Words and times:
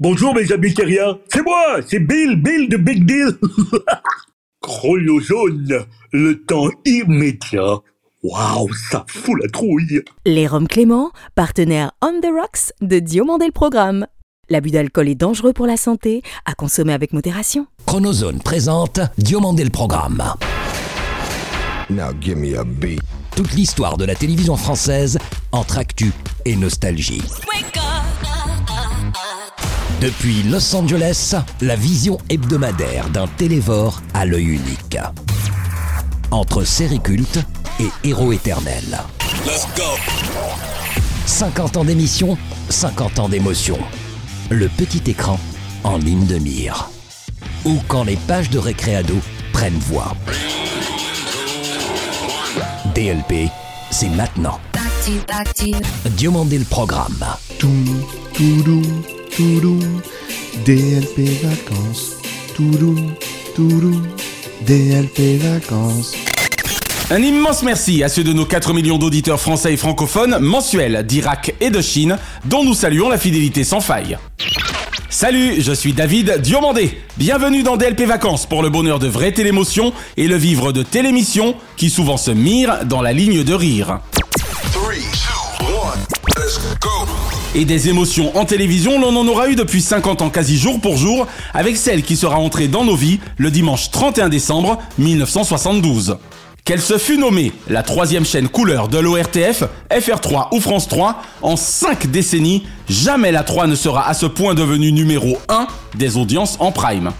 Bonjour 0.00 0.34
mes 0.34 0.50
amis 0.50 0.72
terriens, 0.72 1.18
c'est 1.30 1.42
moi, 1.42 1.76
c'est 1.86 1.98
Bill, 1.98 2.36
Bill 2.36 2.70
de 2.70 2.78
Big 2.78 3.04
Deal. 3.04 3.36
Chrono 4.62 5.20
jaune, 5.20 5.84
le 6.10 6.42
temps 6.42 6.70
immédiat. 6.86 7.80
Waouh, 8.22 8.72
ça 8.90 9.04
fout 9.06 9.38
la 9.42 9.50
trouille. 9.50 10.02
Les 10.24 10.46
Roms 10.46 10.68
Clément, 10.68 11.10
partenaire 11.34 11.92
On 12.00 12.18
the 12.18 12.32
Rocks 12.34 12.72
de 12.80 12.98
Diomandé 12.98 13.44
le 13.44 13.52
Programme. 13.52 14.06
L'abus 14.48 14.70
d'alcool 14.70 15.10
est 15.10 15.14
dangereux 15.14 15.52
pour 15.52 15.66
la 15.66 15.76
santé, 15.76 16.22
à 16.46 16.54
consommer 16.54 16.94
avec 16.94 17.12
modération. 17.12 17.66
Chronozone 17.84 18.38
présente 18.38 19.00
Diomandé 19.18 19.64
le 19.64 19.70
Programme. 19.70 20.24
Now 21.90 22.12
give 22.18 22.38
me 22.38 22.58
a 22.58 22.64
beat. 22.64 23.02
Toute 23.36 23.52
l'histoire 23.52 23.98
de 23.98 24.06
la 24.06 24.14
télévision 24.14 24.56
française 24.56 25.18
entre 25.52 25.76
actu 25.76 26.10
et 26.46 26.56
nostalgie. 26.56 27.20
Depuis 30.00 30.42
Los 30.44 30.74
Angeles, 30.74 31.34
la 31.60 31.76
vision 31.76 32.16
hebdomadaire 32.30 33.10
d'un 33.10 33.26
télévore 33.26 34.00
à 34.14 34.24
l'œil 34.24 34.46
unique. 34.46 34.96
Entre 36.30 36.64
série 36.64 37.00
culte 37.00 37.38
et 37.78 38.08
héros 38.08 38.32
éternel. 38.32 38.98
50 41.26 41.76
ans 41.76 41.84
d'émission, 41.84 42.38
50 42.70 43.18
ans 43.18 43.28
d'émotion. 43.28 43.78
Le 44.48 44.68
petit 44.68 45.02
écran 45.10 45.38
en 45.84 45.98
ligne 45.98 46.24
de 46.24 46.38
mire. 46.38 46.88
Ou 47.66 47.76
quand 47.86 48.04
les 48.04 48.16
pages 48.16 48.48
de 48.48 48.58
récréado 48.58 49.16
prennent 49.52 49.78
voix. 49.80 50.14
DLP, 52.94 53.50
c'est 53.90 54.08
maintenant. 54.08 54.58
Diomandé 56.16 56.58
le 56.58 56.64
programme. 56.64 57.26
Tout, 57.58 57.68
tout, 58.32 58.62
tout, 58.64 59.19
DLP 60.64 61.28
vacances. 61.42 62.16
DLP 64.66 65.38
vacances. 65.38 66.14
Un 67.10 67.22
immense 67.22 67.62
merci 67.62 68.02
à 68.02 68.08
ceux 68.08 68.24
de 68.24 68.32
nos 68.32 68.44
4 68.44 68.72
millions 68.72 68.98
d'auditeurs 68.98 69.40
français 69.40 69.74
et 69.74 69.76
francophones 69.76 70.38
mensuels 70.38 71.04
d'Irak 71.06 71.54
et 71.60 71.70
de 71.70 71.80
Chine, 71.80 72.18
dont 72.44 72.64
nous 72.64 72.74
saluons 72.74 73.08
la 73.08 73.18
fidélité 73.18 73.64
sans 73.64 73.80
faille. 73.80 74.18
Salut, 75.08 75.60
je 75.60 75.72
suis 75.72 75.92
David 75.92 76.40
Diomandé. 76.40 76.98
Bienvenue 77.16 77.62
dans 77.62 77.76
DLP 77.76 78.02
Vacances 78.02 78.46
pour 78.46 78.62
le 78.62 78.70
bonheur 78.70 78.98
de 78.98 79.08
vraies 79.08 79.32
télémotions 79.32 79.92
et 80.16 80.28
le 80.28 80.36
vivre 80.36 80.72
de 80.72 80.82
télémissions 80.82 81.56
qui 81.76 81.90
souvent 81.90 82.16
se 82.16 82.30
mirent 82.30 82.84
dans 82.84 83.02
la 83.02 83.12
ligne 83.12 83.44
de 83.44 83.54
rire. 83.54 84.00
Et 87.52 87.64
des 87.64 87.88
émotions 87.88 88.36
en 88.36 88.44
télévision, 88.44 89.00
l'on 89.00 89.16
en 89.16 89.26
aura 89.26 89.48
eu 89.48 89.56
depuis 89.56 89.82
50 89.82 90.22
ans 90.22 90.30
quasi 90.30 90.56
jour 90.56 90.80
pour 90.80 90.96
jour, 90.96 91.26
avec 91.52 91.76
celle 91.76 92.02
qui 92.02 92.14
sera 92.14 92.38
entrée 92.38 92.68
dans 92.68 92.84
nos 92.84 92.94
vies 92.94 93.18
le 93.38 93.50
dimanche 93.50 93.90
31 93.90 94.28
décembre 94.28 94.78
1972. 94.98 96.18
Qu'elle 96.64 96.80
se 96.80 96.96
fût 96.96 97.18
nommée 97.18 97.52
la 97.68 97.82
troisième 97.82 98.24
chaîne 98.24 98.48
couleur 98.48 98.86
de 98.86 98.98
l'ORTF, 98.98 99.64
FR3 99.90 100.54
ou 100.54 100.60
France 100.60 100.86
3, 100.86 101.22
en 101.42 101.56
5 101.56 102.06
décennies, 102.06 102.62
jamais 102.88 103.32
la 103.32 103.42
3 103.42 103.66
ne 103.66 103.74
sera 103.74 104.08
à 104.08 104.14
ce 104.14 104.26
point 104.26 104.54
devenue 104.54 104.92
numéro 104.92 105.36
1 105.48 105.66
des 105.96 106.16
audiences 106.16 106.56
en 106.60 106.70
prime. 106.70 107.10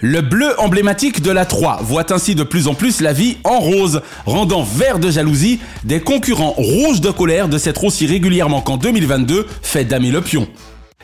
Le 0.00 0.20
bleu 0.20 0.58
emblématique 0.58 1.22
de 1.22 1.30
la 1.30 1.44
3 1.44 1.80
voit 1.82 2.12
ainsi 2.12 2.34
de 2.34 2.42
plus 2.42 2.68
en 2.68 2.74
plus 2.74 3.00
la 3.00 3.12
vie 3.12 3.36
en 3.44 3.60
rose, 3.60 4.02
rendant 4.26 4.62
vert 4.62 4.98
de 4.98 5.10
jalousie 5.10 5.60
des 5.84 6.00
concurrents 6.00 6.54
rouges 6.56 7.00
de 7.00 7.10
colère 7.10 7.48
de 7.48 7.58
s'être 7.58 7.84
aussi 7.84 8.06
régulièrement 8.06 8.60
qu'en 8.60 8.76
2022 8.76 9.46
fait 9.62 9.84
damer 9.84 10.10
le 10.10 10.20
pion. 10.20 10.48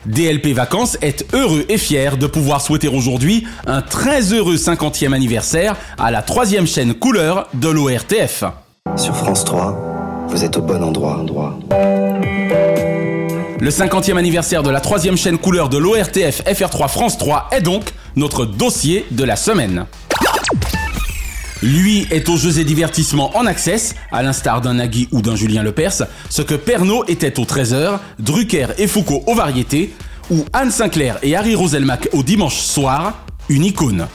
DLP 0.05 0.47
Vacances 0.47 0.97
est 1.01 1.33
heureux 1.33 1.65
et 1.69 1.77
fier 1.77 2.17
de 2.17 2.25
pouvoir 2.25 2.61
souhaiter 2.61 2.87
aujourd'hui 2.87 3.45
un 3.67 3.81
très 3.81 4.33
heureux 4.33 4.55
50e 4.55 5.13
anniversaire 5.13 5.75
à 5.99 6.09
la 6.09 6.21
troisième 6.23 6.65
chaîne 6.65 6.93
couleur 6.93 7.47
de 7.53 7.69
l'ORTF. 7.69 8.43
Sur 8.95 9.15
France 9.15 9.45
3, 9.45 10.25
vous 10.27 10.43
êtes 10.43 10.57
au 10.57 10.61
bon 10.61 10.83
endroit. 10.83 11.17
endroit. 11.19 11.59
Le 13.61 13.69
50e 13.69 14.17
anniversaire 14.17 14.63
de 14.63 14.71
la 14.71 14.81
troisième 14.81 15.15
chaîne 15.15 15.37
couleur 15.37 15.69
de 15.69 15.77
l'ORTF 15.77 16.41
FR3 16.47 16.89
France 16.89 17.19
3 17.19 17.49
est 17.51 17.61
donc 17.61 17.93
notre 18.15 18.43
dossier 18.43 19.05
de 19.11 19.23
la 19.23 19.35
semaine. 19.35 19.85
Lui 21.61 22.07
est 22.09 22.27
aux 22.27 22.37
jeux 22.37 22.57
et 22.57 22.63
divertissements 22.63 23.37
en 23.37 23.45
access, 23.45 23.93
à 24.11 24.23
l'instar 24.23 24.61
d'un 24.61 24.73
Nagui 24.73 25.09
ou 25.11 25.21
d'un 25.21 25.35
Julien 25.35 25.61
Lepers, 25.61 26.07
ce 26.27 26.41
que 26.41 26.55
Pernod 26.55 27.07
était 27.07 27.39
au 27.39 27.43
13h, 27.43 27.99
Drucker 28.17 28.69
et 28.79 28.87
Foucault 28.87 29.23
aux 29.27 29.35
variétés, 29.35 29.93
ou 30.31 30.43
Anne 30.53 30.71
Sinclair 30.71 31.19
et 31.21 31.35
Harry 31.35 31.53
Roselmack 31.53 32.09
au 32.13 32.23
dimanche 32.23 32.57
soir, 32.57 33.13
une 33.47 33.65
icône. 33.65 34.07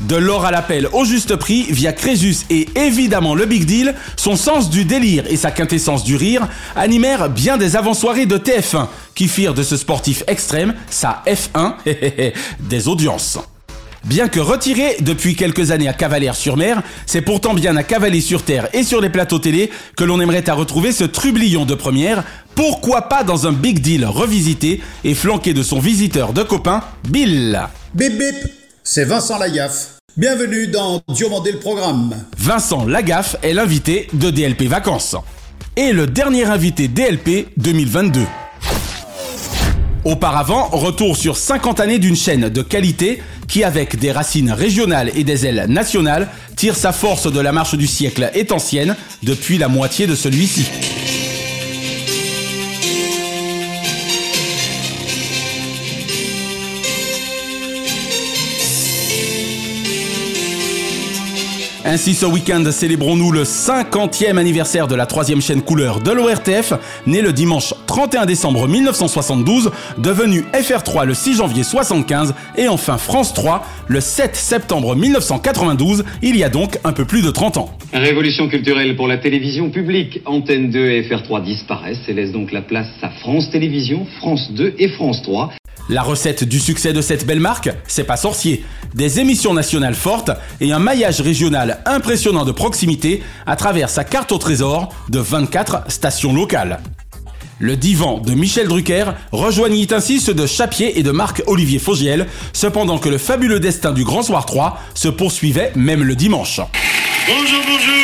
De 0.00 0.14
l'or 0.14 0.44
à 0.46 0.52
l'appel 0.52 0.88
au 0.92 1.04
juste 1.04 1.34
prix 1.36 1.66
via 1.70 1.92
Crésus 1.92 2.36
et 2.50 2.68
évidemment 2.76 3.34
le 3.34 3.46
Big 3.46 3.64
Deal, 3.64 3.94
son 4.16 4.36
sens 4.36 4.70
du 4.70 4.84
délire 4.84 5.24
et 5.28 5.36
sa 5.36 5.50
quintessence 5.50 6.04
du 6.04 6.14
rire 6.14 6.46
animèrent 6.76 7.28
bien 7.28 7.56
des 7.56 7.74
avant-soirées 7.74 8.26
de 8.26 8.38
TF1 8.38 8.86
qui 9.14 9.26
firent 9.26 9.54
de 9.54 9.64
ce 9.64 9.76
sportif 9.76 10.22
extrême 10.28 10.74
sa 10.88 11.22
F1 11.26 11.74
des 12.60 12.88
audiences. 12.88 13.38
Bien 14.04 14.28
que 14.28 14.38
retiré 14.38 14.96
depuis 15.00 15.34
quelques 15.34 15.72
années 15.72 15.88
à 15.88 15.92
Cavalière-sur-Mer, 15.92 16.82
c'est 17.04 17.20
pourtant 17.20 17.52
bien 17.52 17.76
à 17.76 17.82
Cavalier-sur-Terre 17.82 18.68
et 18.72 18.84
sur 18.84 19.00
les 19.00 19.10
plateaux 19.10 19.40
télé 19.40 19.70
que 19.96 20.04
l'on 20.04 20.20
aimerait 20.20 20.48
à 20.48 20.54
retrouver 20.54 20.92
ce 20.92 21.04
trublion 21.04 21.64
de 21.64 21.74
première, 21.74 22.22
pourquoi 22.54 23.02
pas 23.02 23.24
dans 23.24 23.48
un 23.48 23.52
big 23.52 23.80
deal 23.80 24.06
revisité 24.06 24.80
et 25.02 25.14
flanqué 25.14 25.52
de 25.52 25.64
son 25.64 25.80
visiteur 25.80 26.32
de 26.32 26.44
copain, 26.44 26.82
Bill? 27.08 27.60
Bip 27.94 28.16
bip, 28.16 28.57
c'est 28.90 29.04
Vincent 29.04 29.36
Lagaffe. 29.36 29.98
Bienvenue 30.16 30.66
dans 30.66 31.02
Diomandé 31.08 31.52
le 31.52 31.58
programme. 31.58 32.14
Vincent 32.38 32.86
Lagaffe 32.86 33.36
est 33.42 33.52
l'invité 33.52 34.08
de 34.14 34.30
DLP 34.30 34.62
Vacances. 34.62 35.14
Et 35.76 35.92
le 35.92 36.06
dernier 36.06 36.46
invité 36.46 36.88
DLP 36.88 37.48
2022. 37.58 38.22
Auparavant, 40.06 40.68
retour 40.68 41.18
sur 41.18 41.36
50 41.36 41.80
années 41.80 41.98
d'une 41.98 42.16
chaîne 42.16 42.48
de 42.48 42.62
qualité 42.62 43.22
qui, 43.46 43.62
avec 43.62 43.98
des 43.98 44.10
racines 44.10 44.52
régionales 44.52 45.10
et 45.14 45.22
des 45.22 45.44
ailes 45.44 45.66
nationales, 45.68 46.26
tire 46.56 46.74
sa 46.74 46.92
force 46.92 47.30
de 47.30 47.40
la 47.40 47.52
marche 47.52 47.74
du 47.74 47.86
siècle 47.86 48.30
est 48.32 48.52
ancienne 48.52 48.96
depuis 49.22 49.58
la 49.58 49.68
moitié 49.68 50.06
de 50.06 50.14
celui-ci. 50.14 50.64
Ainsi, 61.98 62.14
ce 62.14 62.26
week-end, 62.26 62.62
célébrons-nous 62.70 63.32
le 63.32 63.42
50e 63.42 64.36
anniversaire 64.36 64.86
de 64.86 64.94
la 64.94 65.04
troisième 65.04 65.40
chaîne 65.40 65.62
couleur 65.62 65.98
de 65.98 66.12
l'ORTF, 66.12 66.74
née 67.08 67.22
le 67.22 67.32
dimanche 67.32 67.74
31 67.88 68.24
décembre 68.24 68.68
1972, 68.68 69.72
devenue 69.98 70.44
FR3 70.54 71.06
le 71.06 71.14
6 71.14 71.38
janvier 71.38 71.64
75 71.64 72.36
et 72.56 72.68
enfin 72.68 72.98
France 72.98 73.34
3 73.34 73.64
le 73.88 74.00
7 74.00 74.36
septembre 74.36 74.94
1992, 74.94 76.04
il 76.22 76.36
y 76.36 76.44
a 76.44 76.48
donc 76.50 76.78
un 76.84 76.92
peu 76.92 77.04
plus 77.04 77.20
de 77.20 77.32
30 77.32 77.56
ans. 77.56 77.76
Révolution 77.92 78.48
culturelle 78.48 78.94
pour 78.94 79.08
la 79.08 79.18
télévision 79.18 79.70
publique. 79.70 80.20
Antenne 80.24 80.70
2 80.70 80.78
et 80.78 81.02
FR3 81.02 81.42
disparaissent 81.42 82.08
et 82.08 82.12
laissent 82.12 82.30
donc 82.30 82.52
la 82.52 82.62
place 82.62 82.86
à 83.02 83.10
France 83.10 83.50
Télévisions, 83.50 84.06
France 84.20 84.52
2 84.52 84.74
et 84.78 84.88
France 84.90 85.22
3. 85.22 85.50
La 85.90 86.02
recette 86.02 86.44
du 86.44 86.60
succès 86.60 86.92
de 86.92 87.00
cette 87.00 87.26
belle 87.26 87.40
marque, 87.40 87.70
c'est 87.86 88.04
pas 88.04 88.18
sorcier. 88.18 88.62
Des 88.94 89.20
émissions 89.20 89.54
nationales 89.54 89.94
fortes 89.94 90.30
et 90.60 90.70
un 90.72 90.78
maillage 90.78 91.22
régional 91.22 91.78
impressionnant 91.86 92.44
de 92.44 92.52
proximité 92.52 93.22
à 93.46 93.56
travers 93.56 93.88
sa 93.88 94.04
carte 94.04 94.30
au 94.30 94.36
trésor 94.36 94.90
de 95.08 95.18
24 95.18 95.90
stations 95.90 96.34
locales. 96.34 96.80
Le 97.58 97.74
divan 97.74 98.18
de 98.18 98.34
Michel 98.34 98.68
Drucker 98.68 99.06
rejoignit 99.32 99.88
ainsi 99.90 100.20
ceux 100.20 100.34
de 100.34 100.46
Chapier 100.46 100.98
et 100.98 101.02
de 101.02 101.10
Marc-Olivier 101.10 101.78
Fogiel, 101.78 102.26
cependant 102.52 102.98
que 102.98 103.08
le 103.08 103.18
fabuleux 103.18 103.58
destin 103.58 103.92
du 103.92 104.04
Grand 104.04 104.22
Soir 104.22 104.44
3 104.44 104.78
se 104.94 105.08
poursuivait 105.08 105.72
même 105.74 106.02
le 106.02 106.14
dimanche. 106.14 106.60
Bonjour, 107.26 107.62
bonjour 107.66 107.98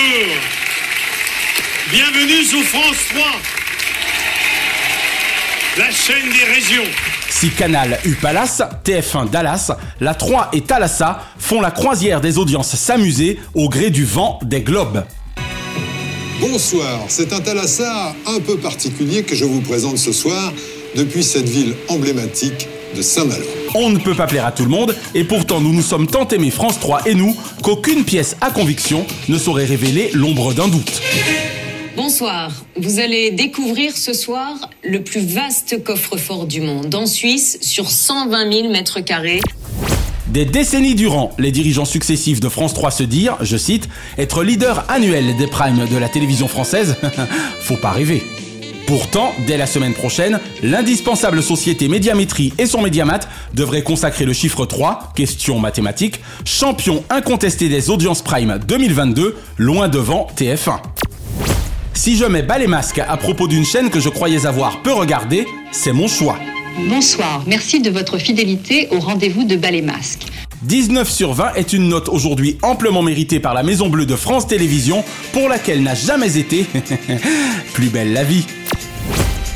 Bienvenue 1.92 2.44
sur 2.44 2.62
France 2.62 2.96
3 3.14 3.63
la 5.76 5.90
chaîne 5.90 6.30
des 6.30 6.52
régions. 6.52 6.90
Si 7.28 7.50
Canal 7.50 7.98
U 8.04 8.14
Palace, 8.14 8.62
TF1 8.84 9.28
Dallas, 9.30 9.72
la 10.00 10.14
3 10.14 10.50
et 10.52 10.60
Thalassa 10.60 11.20
font 11.38 11.60
la 11.60 11.72
croisière 11.72 12.20
des 12.20 12.38
audiences 12.38 12.76
s'amuser 12.76 13.40
au 13.54 13.68
gré 13.68 13.90
du 13.90 14.04
vent 14.04 14.38
des 14.42 14.60
globes. 14.60 15.02
Bonsoir, 16.40 17.00
c'est 17.08 17.32
un 17.32 17.40
Thalassa 17.40 18.14
un 18.26 18.40
peu 18.40 18.56
particulier 18.56 19.24
que 19.24 19.34
je 19.34 19.44
vous 19.44 19.62
présente 19.62 19.98
ce 19.98 20.12
soir 20.12 20.52
depuis 20.94 21.24
cette 21.24 21.48
ville 21.48 21.74
emblématique 21.88 22.68
de 22.96 23.02
Saint-Malo. 23.02 23.44
On 23.74 23.90
ne 23.90 23.98
peut 23.98 24.14
pas 24.14 24.28
plaire 24.28 24.46
à 24.46 24.52
tout 24.52 24.62
le 24.62 24.70
monde, 24.70 24.94
et 25.14 25.24
pourtant 25.24 25.60
nous 25.60 25.72
nous 25.72 25.82
sommes 25.82 26.06
tant 26.06 26.28
aimés 26.28 26.52
France 26.52 26.78
3 26.78 27.02
et 27.06 27.14
nous 27.14 27.36
qu'aucune 27.62 28.04
pièce 28.04 28.36
à 28.40 28.50
conviction 28.50 29.04
ne 29.28 29.38
saurait 29.38 29.64
révéler 29.64 30.10
l'ombre 30.12 30.54
d'un 30.54 30.68
doute. 30.68 31.00
Bonsoir. 31.96 32.50
Vous 32.76 32.98
allez 32.98 33.30
découvrir 33.30 33.96
ce 33.96 34.12
soir 34.12 34.68
le 34.82 35.04
plus 35.04 35.20
vaste 35.20 35.84
coffre-fort 35.84 36.46
du 36.46 36.60
monde. 36.60 36.92
En 36.92 37.06
Suisse, 37.06 37.58
sur 37.60 37.88
120 37.88 38.52
000 38.52 38.72
mètres 38.72 38.98
carrés. 38.98 39.40
Des 40.26 40.44
décennies 40.44 40.96
durant, 40.96 41.30
les 41.38 41.52
dirigeants 41.52 41.84
successifs 41.84 42.40
de 42.40 42.48
France 42.48 42.74
3 42.74 42.90
se 42.90 43.04
dirent, 43.04 43.36
je 43.42 43.56
cite, 43.56 43.88
être 44.18 44.42
leader 44.42 44.84
annuel 44.88 45.36
des 45.36 45.46
primes 45.46 45.86
de 45.88 45.96
la 45.96 46.08
télévision 46.08 46.48
française, 46.48 46.96
faut 47.60 47.76
pas 47.76 47.92
rêver. 47.92 48.24
Pourtant, 48.88 49.32
dès 49.46 49.56
la 49.56 49.66
semaine 49.66 49.94
prochaine, 49.94 50.40
l'indispensable 50.64 51.44
société 51.44 51.86
Médiamétrie 51.86 52.52
et 52.58 52.66
son 52.66 52.82
Médiamat 52.82 53.20
devraient 53.54 53.84
consacrer 53.84 54.24
le 54.24 54.32
chiffre 54.32 54.66
3, 54.66 55.12
question 55.14 55.60
mathématique, 55.60 56.20
champion 56.44 57.04
incontesté 57.08 57.68
des 57.68 57.88
audiences 57.88 58.22
prime 58.22 58.58
2022, 58.66 59.36
loin 59.58 59.88
devant 59.88 60.26
TF1. 60.36 60.80
Si 61.94 62.16
je 62.16 62.24
mets 62.24 62.42
bas 62.42 62.58
les 62.58 62.66
masques 62.66 62.98
à 62.98 63.16
propos 63.16 63.46
d'une 63.46 63.64
chaîne 63.64 63.88
que 63.88 64.00
je 64.00 64.08
croyais 64.08 64.46
avoir 64.46 64.82
peu 64.82 64.92
regardée, 64.92 65.46
c'est 65.70 65.92
mon 65.92 66.08
choix. 66.08 66.36
Bonsoir, 66.88 67.44
merci 67.46 67.80
de 67.80 67.88
votre 67.88 68.18
fidélité 68.18 68.88
au 68.90 68.98
rendez-vous 68.98 69.44
de 69.44 69.54
Ballet 69.54 69.80
Masque. 69.80 70.26
19 70.62 71.08
sur 71.08 71.34
20 71.34 71.54
est 71.54 71.72
une 71.72 71.88
note 71.88 72.08
aujourd'hui 72.08 72.58
amplement 72.62 73.02
méritée 73.02 73.38
par 73.38 73.54
la 73.54 73.62
Maison 73.62 73.88
Bleue 73.88 74.06
de 74.06 74.16
France 74.16 74.48
Télévisions, 74.48 75.04
pour 75.32 75.48
laquelle 75.48 75.82
n'a 75.82 75.94
jamais 75.94 76.36
été 76.36 76.66
plus 77.74 77.90
belle 77.90 78.12
la 78.12 78.24
vie. 78.24 78.44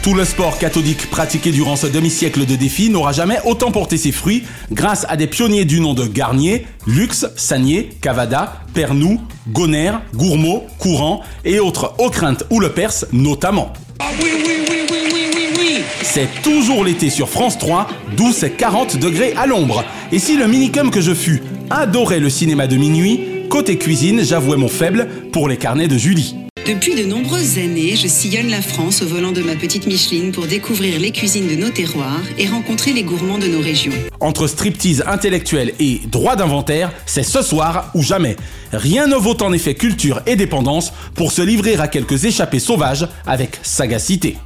Tout 0.02 0.14
le 0.14 0.24
sport 0.24 0.58
cathodique 0.58 1.10
pratiqué 1.10 1.50
durant 1.50 1.74
ce 1.74 1.86
demi-siècle 1.86 2.46
de 2.46 2.54
défi 2.54 2.88
n'aura 2.88 3.12
jamais 3.12 3.38
autant 3.44 3.72
porté 3.72 3.96
ses 3.96 4.12
fruits 4.12 4.44
grâce 4.70 5.04
à 5.08 5.16
des 5.16 5.26
pionniers 5.26 5.64
du 5.64 5.80
nom 5.80 5.92
de 5.92 6.06
Garnier, 6.06 6.66
Lux, 6.86 7.26
Sagné, 7.36 7.90
Cavada, 8.00 8.62
Pernou, 8.74 9.20
Gonner, 9.48 9.92
Gourmaud, 10.14 10.64
Courant 10.78 11.22
et 11.44 11.58
autres 11.58 11.94
Ockrent 11.98 12.44
ou 12.50 12.60
le 12.60 12.70
Perse 12.70 13.06
notamment. 13.12 13.72
Ah 13.98 14.06
oui, 14.22 14.30
oui, 14.34 14.52
oui, 14.70 14.76
oui, 14.88 14.98
oui, 15.12 15.30
oui, 15.34 15.46
oui. 15.58 15.82
C'est 16.02 16.28
toujours 16.42 16.84
l'été 16.84 17.10
sur 17.10 17.28
France 17.28 17.58
3, 17.58 17.88
d'où 18.16 18.32
c'est 18.32 18.52
40 18.52 18.98
degrés 18.98 19.34
à 19.36 19.46
l'ombre. 19.46 19.84
Et 20.12 20.20
si 20.20 20.36
le 20.36 20.46
minicum 20.46 20.90
que 20.90 21.00
je 21.00 21.12
fus 21.12 21.42
adorait 21.70 22.20
le 22.20 22.30
cinéma 22.30 22.68
de 22.68 22.76
minuit, 22.76 23.20
côté 23.50 23.76
cuisine, 23.76 24.22
j'avouais 24.24 24.56
mon 24.56 24.68
faible 24.68 25.08
pour 25.32 25.48
les 25.48 25.56
carnets 25.56 25.88
de 25.88 25.98
Julie. 25.98 26.36
Depuis 26.68 26.94
de 26.94 27.04
nombreuses 27.04 27.56
années, 27.56 27.96
je 27.96 28.06
sillonne 28.06 28.50
la 28.50 28.60
France 28.60 29.00
au 29.00 29.06
volant 29.06 29.32
de 29.32 29.40
ma 29.40 29.56
petite 29.56 29.86
Micheline 29.86 30.32
pour 30.32 30.46
découvrir 30.46 31.00
les 31.00 31.12
cuisines 31.12 31.48
de 31.48 31.54
nos 31.54 31.70
terroirs 31.70 32.20
et 32.36 32.46
rencontrer 32.46 32.92
les 32.92 33.04
gourmands 33.04 33.38
de 33.38 33.46
nos 33.46 33.62
régions. 33.62 33.94
Entre 34.20 34.46
striptease 34.46 35.02
intellectuel 35.06 35.72
et 35.80 36.02
droit 36.12 36.36
d'inventaire, 36.36 36.92
c'est 37.06 37.22
ce 37.22 37.40
soir 37.40 37.90
ou 37.94 38.02
jamais. 38.02 38.36
Rien 38.70 39.06
ne 39.06 39.16
vaut 39.16 39.42
en 39.42 39.54
effet 39.54 39.76
culture 39.76 40.20
et 40.26 40.36
dépendance 40.36 40.92
pour 41.14 41.32
se 41.32 41.40
livrer 41.40 41.76
à 41.76 41.88
quelques 41.88 42.26
échappées 42.26 42.58
sauvages 42.58 43.08
avec 43.26 43.58
sagacité. 43.62 44.36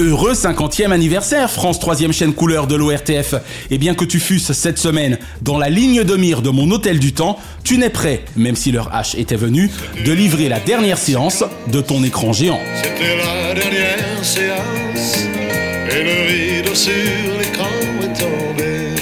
Heureux 0.00 0.32
50e 0.32 0.92
anniversaire, 0.92 1.50
France 1.50 1.80
3 1.80 2.12
chaîne 2.12 2.32
couleur 2.32 2.68
de 2.68 2.76
l'ORTF. 2.76 3.34
Et 3.72 3.78
bien 3.78 3.94
que 3.94 4.04
tu 4.04 4.20
fusses 4.20 4.52
cette 4.52 4.78
semaine 4.78 5.18
dans 5.42 5.58
la 5.58 5.68
ligne 5.70 6.04
de 6.04 6.14
mire 6.14 6.40
de 6.40 6.50
mon 6.50 6.70
hôtel 6.70 7.00
du 7.00 7.12
temps, 7.12 7.36
tu 7.64 7.78
n'es 7.78 7.90
prêt, 7.90 8.24
même 8.36 8.54
si 8.54 8.70
leur 8.70 8.90
H 8.92 9.18
était 9.18 9.34
venue, 9.34 9.70
de 10.04 10.12
livrer 10.12 10.48
la 10.48 10.60
dernière 10.60 10.98
séance 10.98 11.42
de 11.66 11.80
ton 11.80 12.04
écran 12.04 12.32
géant. 12.32 12.60
C'était 12.76 13.16
la 13.16 13.54
dernière 13.54 14.24
séance 14.24 15.18
et 15.90 16.04
le 16.04 16.60
rideau 16.60 16.74
sur 16.76 16.92
l'écran 17.40 17.66
est 18.00 18.20
tombé. 18.20 18.94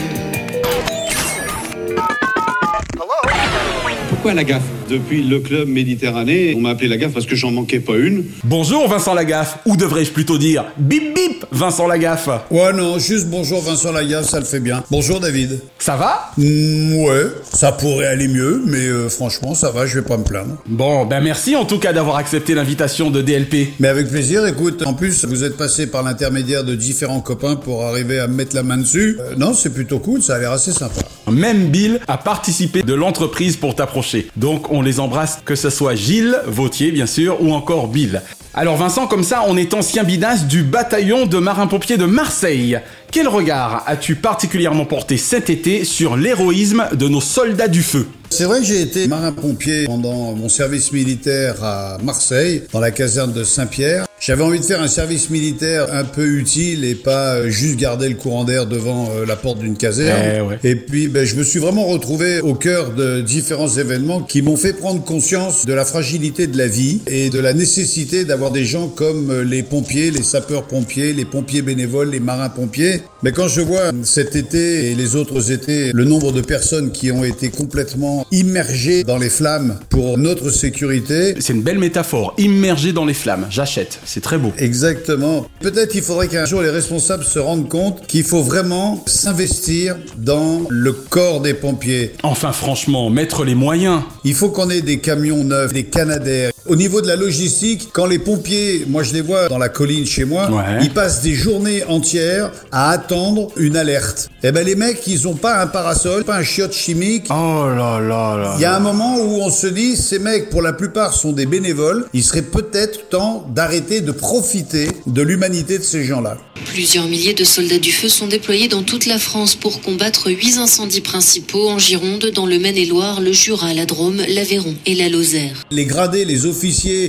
Pourquoi 4.09 4.33
la 4.33 4.45
gaffe? 4.45 4.63
Depuis 4.89 5.23
le 5.23 5.41
club 5.41 5.69
Méditerranée, 5.69 6.55
on 6.57 6.61
m'a 6.61 6.71
appelé 6.71 6.87
la 6.87 6.97
gaffe 6.97 7.13
parce 7.13 7.27
que 7.27 7.35
j'en 7.35 7.51
manquais 7.51 7.81
pas 7.81 7.97
une. 7.97 8.25
Bonjour 8.45 8.87
Vincent 8.89 9.15
Lagaffe, 9.15 9.59
ou 9.67 9.77
devrais-je 9.77 10.13
plutôt 10.13 10.39
dire 10.39 10.65
bip 10.79 11.13
bip 11.13 11.45
Vincent 11.51 11.89
Lagaffe. 11.89 12.29
Ouais, 12.53 12.73
non, 12.73 12.99
juste 12.99 13.27
bonjour 13.27 13.61
Vincent 13.63 13.91
Lagaffe, 13.91 14.27
ça 14.27 14.39
le 14.39 14.45
fait 14.45 14.61
bien. 14.61 14.85
Bonjour 14.91 15.19
David. 15.19 15.59
Ça 15.81 15.97
va? 15.97 16.31
Mm, 16.39 17.03
ouais, 17.03 17.25
ça 17.53 17.73
pourrait 17.73 18.07
aller 18.07 18.29
mieux, 18.29 18.63
mais 18.65 18.87
euh, 18.87 19.09
franchement, 19.09 19.55
ça 19.55 19.71
va, 19.73 19.87
je 19.87 19.99
vais 19.99 20.07
pas 20.07 20.19
me 20.19 20.25
plaindre. 20.25 20.57
Bon, 20.67 21.05
ben 21.05 21.21
merci 21.21 21.57
en 21.57 21.65
tout 21.65 21.79
cas 21.79 21.93
d'avoir 21.93 22.17
accepté 22.17 22.55
l'invitation 22.55 23.11
de 23.11 23.23
DLP. 23.23 23.73
Mais 23.81 23.89
avec 23.89 24.09
plaisir, 24.09 24.47
écoute, 24.47 24.85
en 24.87 24.95
plus, 24.95 25.25
vous 25.25 25.43
êtes 25.43 25.57
passé 25.57 25.89
par 25.89 26.05
l'intermédiaire 26.05 26.63
de 26.63 26.77
différents 26.77 27.21
copains 27.21 27.57
pour 27.57 27.85
arriver 27.85 28.21
à 28.21 28.29
me 28.29 28.35
mettre 28.35 28.55
la 28.55 28.63
main 28.63 28.77
dessus. 28.77 29.19
Euh, 29.21 29.35
non, 29.37 29.53
c'est 29.53 29.75
plutôt 29.75 29.99
cool, 29.99 30.23
ça 30.23 30.37
a 30.37 30.39
l'air 30.39 30.53
assez 30.53 30.73
sympa. 30.73 31.01
Même 31.31 31.71
Bill 31.71 31.99
a 32.07 32.19
participé 32.19 32.83
de 32.85 32.95
l'entreprise 32.95 33.57
pour 33.57 33.75
t'approcher. 33.75 34.29
Donc 34.37 34.71
on 34.71 34.76
les 34.83 35.01
embrasse, 35.01 35.41
que 35.45 35.55
ce 35.55 35.71
soit 35.71 35.95
Gilles, 35.95 36.41
Vautier 36.47 36.93
bien 36.93 37.07
sûr, 37.07 37.43
ou 37.43 37.53
encore 37.53 37.89
Bill. 37.89 38.23
Alors 38.55 38.77
Vincent, 38.77 39.07
comme 39.07 39.23
ça, 39.23 39.45
on 39.47 39.57
est 39.59 39.75
ancien 39.75 40.03
bidas 40.03 40.45
du 40.45 40.63
bataillon 40.63 41.27
de 41.27 41.37
marins-pompiers 41.37 41.99
de 41.99 42.07
Marseille. 42.07 42.79
Quel 43.13 43.29
regard 43.29 43.85
as-tu 43.87 44.15
particulièrement 44.15 44.87
porté 44.87 45.19
cet 45.19 45.51
été 45.51 45.85
sur 45.85 46.17
l'héroïsme 46.17 46.87
de 46.93 47.07
nos 47.07 47.21
soldats 47.21 47.69
du 47.69 47.83
feu? 47.83 48.07
C'est 48.31 48.45
vrai 48.45 48.61
que 48.61 48.65
j'ai 48.65 48.81
été 48.81 49.09
marin-pompier 49.09 49.85
pendant 49.85 50.33
mon 50.33 50.49
service 50.49 50.91
militaire 50.93 51.63
à 51.63 51.99
Marseille, 52.03 52.63
dans 52.73 52.81
la 52.81 52.91
caserne 52.91 53.33
de 53.33 53.45
Saint-Pierre. 53.45 54.07
J'avais 54.19 54.43
envie 54.43 54.59
de 54.59 54.65
faire 54.65 54.81
un 54.81 54.89
service 54.89 55.29
militaire 55.29 55.93
un 55.93 56.05
peu 56.05 56.27
utile 56.27 56.85
et 56.85 56.95
pas 56.95 57.35
euh, 57.35 57.51
juste 57.51 57.77
garder 57.77 58.09
le 58.09 58.15
courant 58.15 58.45
d'air 58.45 58.67
devant 58.67 59.11
euh, 59.11 59.27
la 59.27 59.37
porte 59.37 59.59
d'une 59.59 59.77
caserne. 59.77 60.19
Eh 60.39 60.41
ouais. 60.41 60.59
Et 60.65 60.75
puis, 60.75 61.07
ben, 61.09 61.25
je 61.27 61.37
me 61.37 61.45
suis 61.45 61.59
vraiment 61.59 61.85
retrouvé 61.85 62.41
au 62.41 62.55
cœur 62.55 62.93
de 62.93 63.21
différents 63.21 63.69
événements 63.69 64.23
qui 64.23 64.41
m'ont 64.41 64.57
fait 64.57 64.73
prendre 64.73 65.05
conscience 65.05 65.67
de 65.67 65.73
la 65.75 65.85
fragilité 65.85 66.47
de 66.47 66.57
la 66.57 66.67
vie 66.67 67.03
et 67.07 67.29
de 67.29 67.39
la 67.39 67.53
nécessité 67.53 68.25
d'avoir 68.25 68.53
des 68.53 68.65
gens 68.65 68.89
comme 68.89 69.31
euh, 69.31 69.45
les 69.45 69.63
pompiers, 69.63 70.11
les 70.11 70.23
sapeurs-pompiers, 70.23 71.13
les 71.13 71.27
pompiers 71.27 71.63
bénévoles, 71.63 72.11
les 72.11 72.21
marins-pompiers. 72.21 73.03
Mais 73.23 73.33
quand 73.33 73.49
je 73.49 73.61
vois 73.61 73.93
cet 74.03 74.35
été 74.35 74.91
et 74.91 74.95
les 74.95 75.15
autres 75.15 75.53
étés, 75.53 75.91
le 75.93 76.05
nombre 76.05 76.33
de 76.33 76.41
personnes 76.41 76.91
qui 76.91 77.13
ont 77.13 77.23
été 77.23 77.51
complètement 77.51 78.27
immergées 78.33 79.05
dans 79.05 79.19
les 79.19 79.31
flammes 79.31 79.79
pour 79.91 80.17
notre 80.17 80.51
sécurité, 80.51 81.35
C'est 81.39 81.53
une 81.53 81.63
belle 81.63 81.79
métaphore, 81.79 82.35
immergé 82.39 82.93
dans 82.93 83.05
les 83.05 83.15
flammes, 83.15 83.47
j'achète, 83.51 83.99
c'est 84.07 84.23
très 84.23 84.39
beau. 84.39 84.53
Exactement. 84.57 85.47
Peut-être 85.61 85.95
il 85.95 86.03
faudrait 86.03 86.29
qu'un 86.29 86.47
jour 86.47 86.63
les 86.63 86.71
responsables 86.71 87.25
se 87.25 87.39
rendent 87.39 87.69
compte 87.69 88.07
qu'il 88.07 88.25
faut 88.25 88.43
vraiment 88.43 89.03
s'investir 89.07 89.97
dans 90.17 90.63
le 90.69 90.93
corps 90.93 91.41
des 91.41 91.55
pompiers. 91.55 92.13
Enfin 92.23 92.53
franchement, 92.53 93.11
mettre 93.11 93.45
les 93.45 93.55
moyens. 93.55 94.03
Il 94.25 94.35
faut 94.35 94.49
qu'on 94.49 94.71
ait 94.71 94.81
des 94.81 95.01
camions 95.01 95.45
neufs, 95.45 95.73
des 95.73 95.85
canadaires. 95.85 96.53
Au 96.69 96.75
niveau 96.77 97.01
de 97.01 97.07
la 97.07 97.17
logistique, 97.17 97.89
quand 97.93 98.07
les 98.07 98.19
pompiers, 98.19 98.85
moi 98.89 99.03
je 99.03 99.13
les 99.13 99.21
vois 99.21 99.49
dans 99.49 99.59
la 99.59 99.69
colline 99.69 100.05
chez 100.07 100.25
moi, 100.25 100.51
Ouais. 100.51 100.79
ils 100.83 100.93
passent 100.93 101.23
des 101.23 101.35
journées 101.35 101.85
entières 101.85 102.51
à 102.73 102.91
attendre 102.91 103.49
une 103.57 103.77
alerte. 103.77 104.29
Eh 104.43 104.51
ben 104.51 104.65
les 104.67 104.75
mecs, 104.75 105.07
ils 105.07 105.29
ont 105.29 105.35
pas 105.35 105.61
un 105.63 105.67
parasol, 105.69 106.25
pas 106.25 106.37
un 106.37 106.43
chiotte 106.43 106.73
chimique. 106.75 107.27
Oh 107.31 107.67
là 107.69 108.01
là 108.01 108.37
là. 108.37 108.55
Il 108.59 108.63
y 108.63 108.65
a 108.65 108.75
un 108.77 108.81
moment 108.81 109.17
où 109.19 109.43
on 109.43 109.51
se 109.51 109.67
dit, 109.69 109.97
ces 109.97 110.19
mecs, 110.19 110.51
pour 110.51 110.63
la 110.63 110.73
plupart, 110.73 111.15
sont 111.15 111.33
des 111.33 111.47
bénévoles. 111.47 112.07
Il 112.13 112.25
serait 112.25 112.43
peut-être 112.43 113.09
temps 113.11 113.47
d'arrêter 113.55 114.01
de 114.01 114.11
profiter 114.13 114.89
de 115.07 115.23
l'humanité 115.23 115.79
de 115.79 115.85
ces 115.85 116.05
gens-là. 116.05 116.37
Plusieurs 116.73 117.07
milliers 117.07 117.33
de 117.35 117.45
soldats 117.45 117.79
du 117.79 117.93
feu 117.93 118.09
sont 118.09 118.27
déployés 118.27 118.69
dans 118.69 118.83
toute 118.83 119.07
la 119.07 119.19
France 119.19 119.55
pour 119.55 119.81
combattre 119.83 120.31
huit 120.31 120.57
incendies 120.59 121.01
principaux 121.01 121.69
en 121.69 121.79
Gironde, 121.79 122.33
dans 122.35 122.47
le 122.47 122.59
Maine-et-Loire, 122.59 123.21
le 123.21 123.33
Jura, 123.33 123.73
la 123.73 123.87
Drôme, 123.87 124.17
l'Aveyron 124.29 124.75
et 124.85 124.95
la 124.95 125.09
Lozère. 125.09 125.65
Les 125.71 125.85
gradés, 125.85 126.25
les 126.25 126.45
officiers 126.45 126.56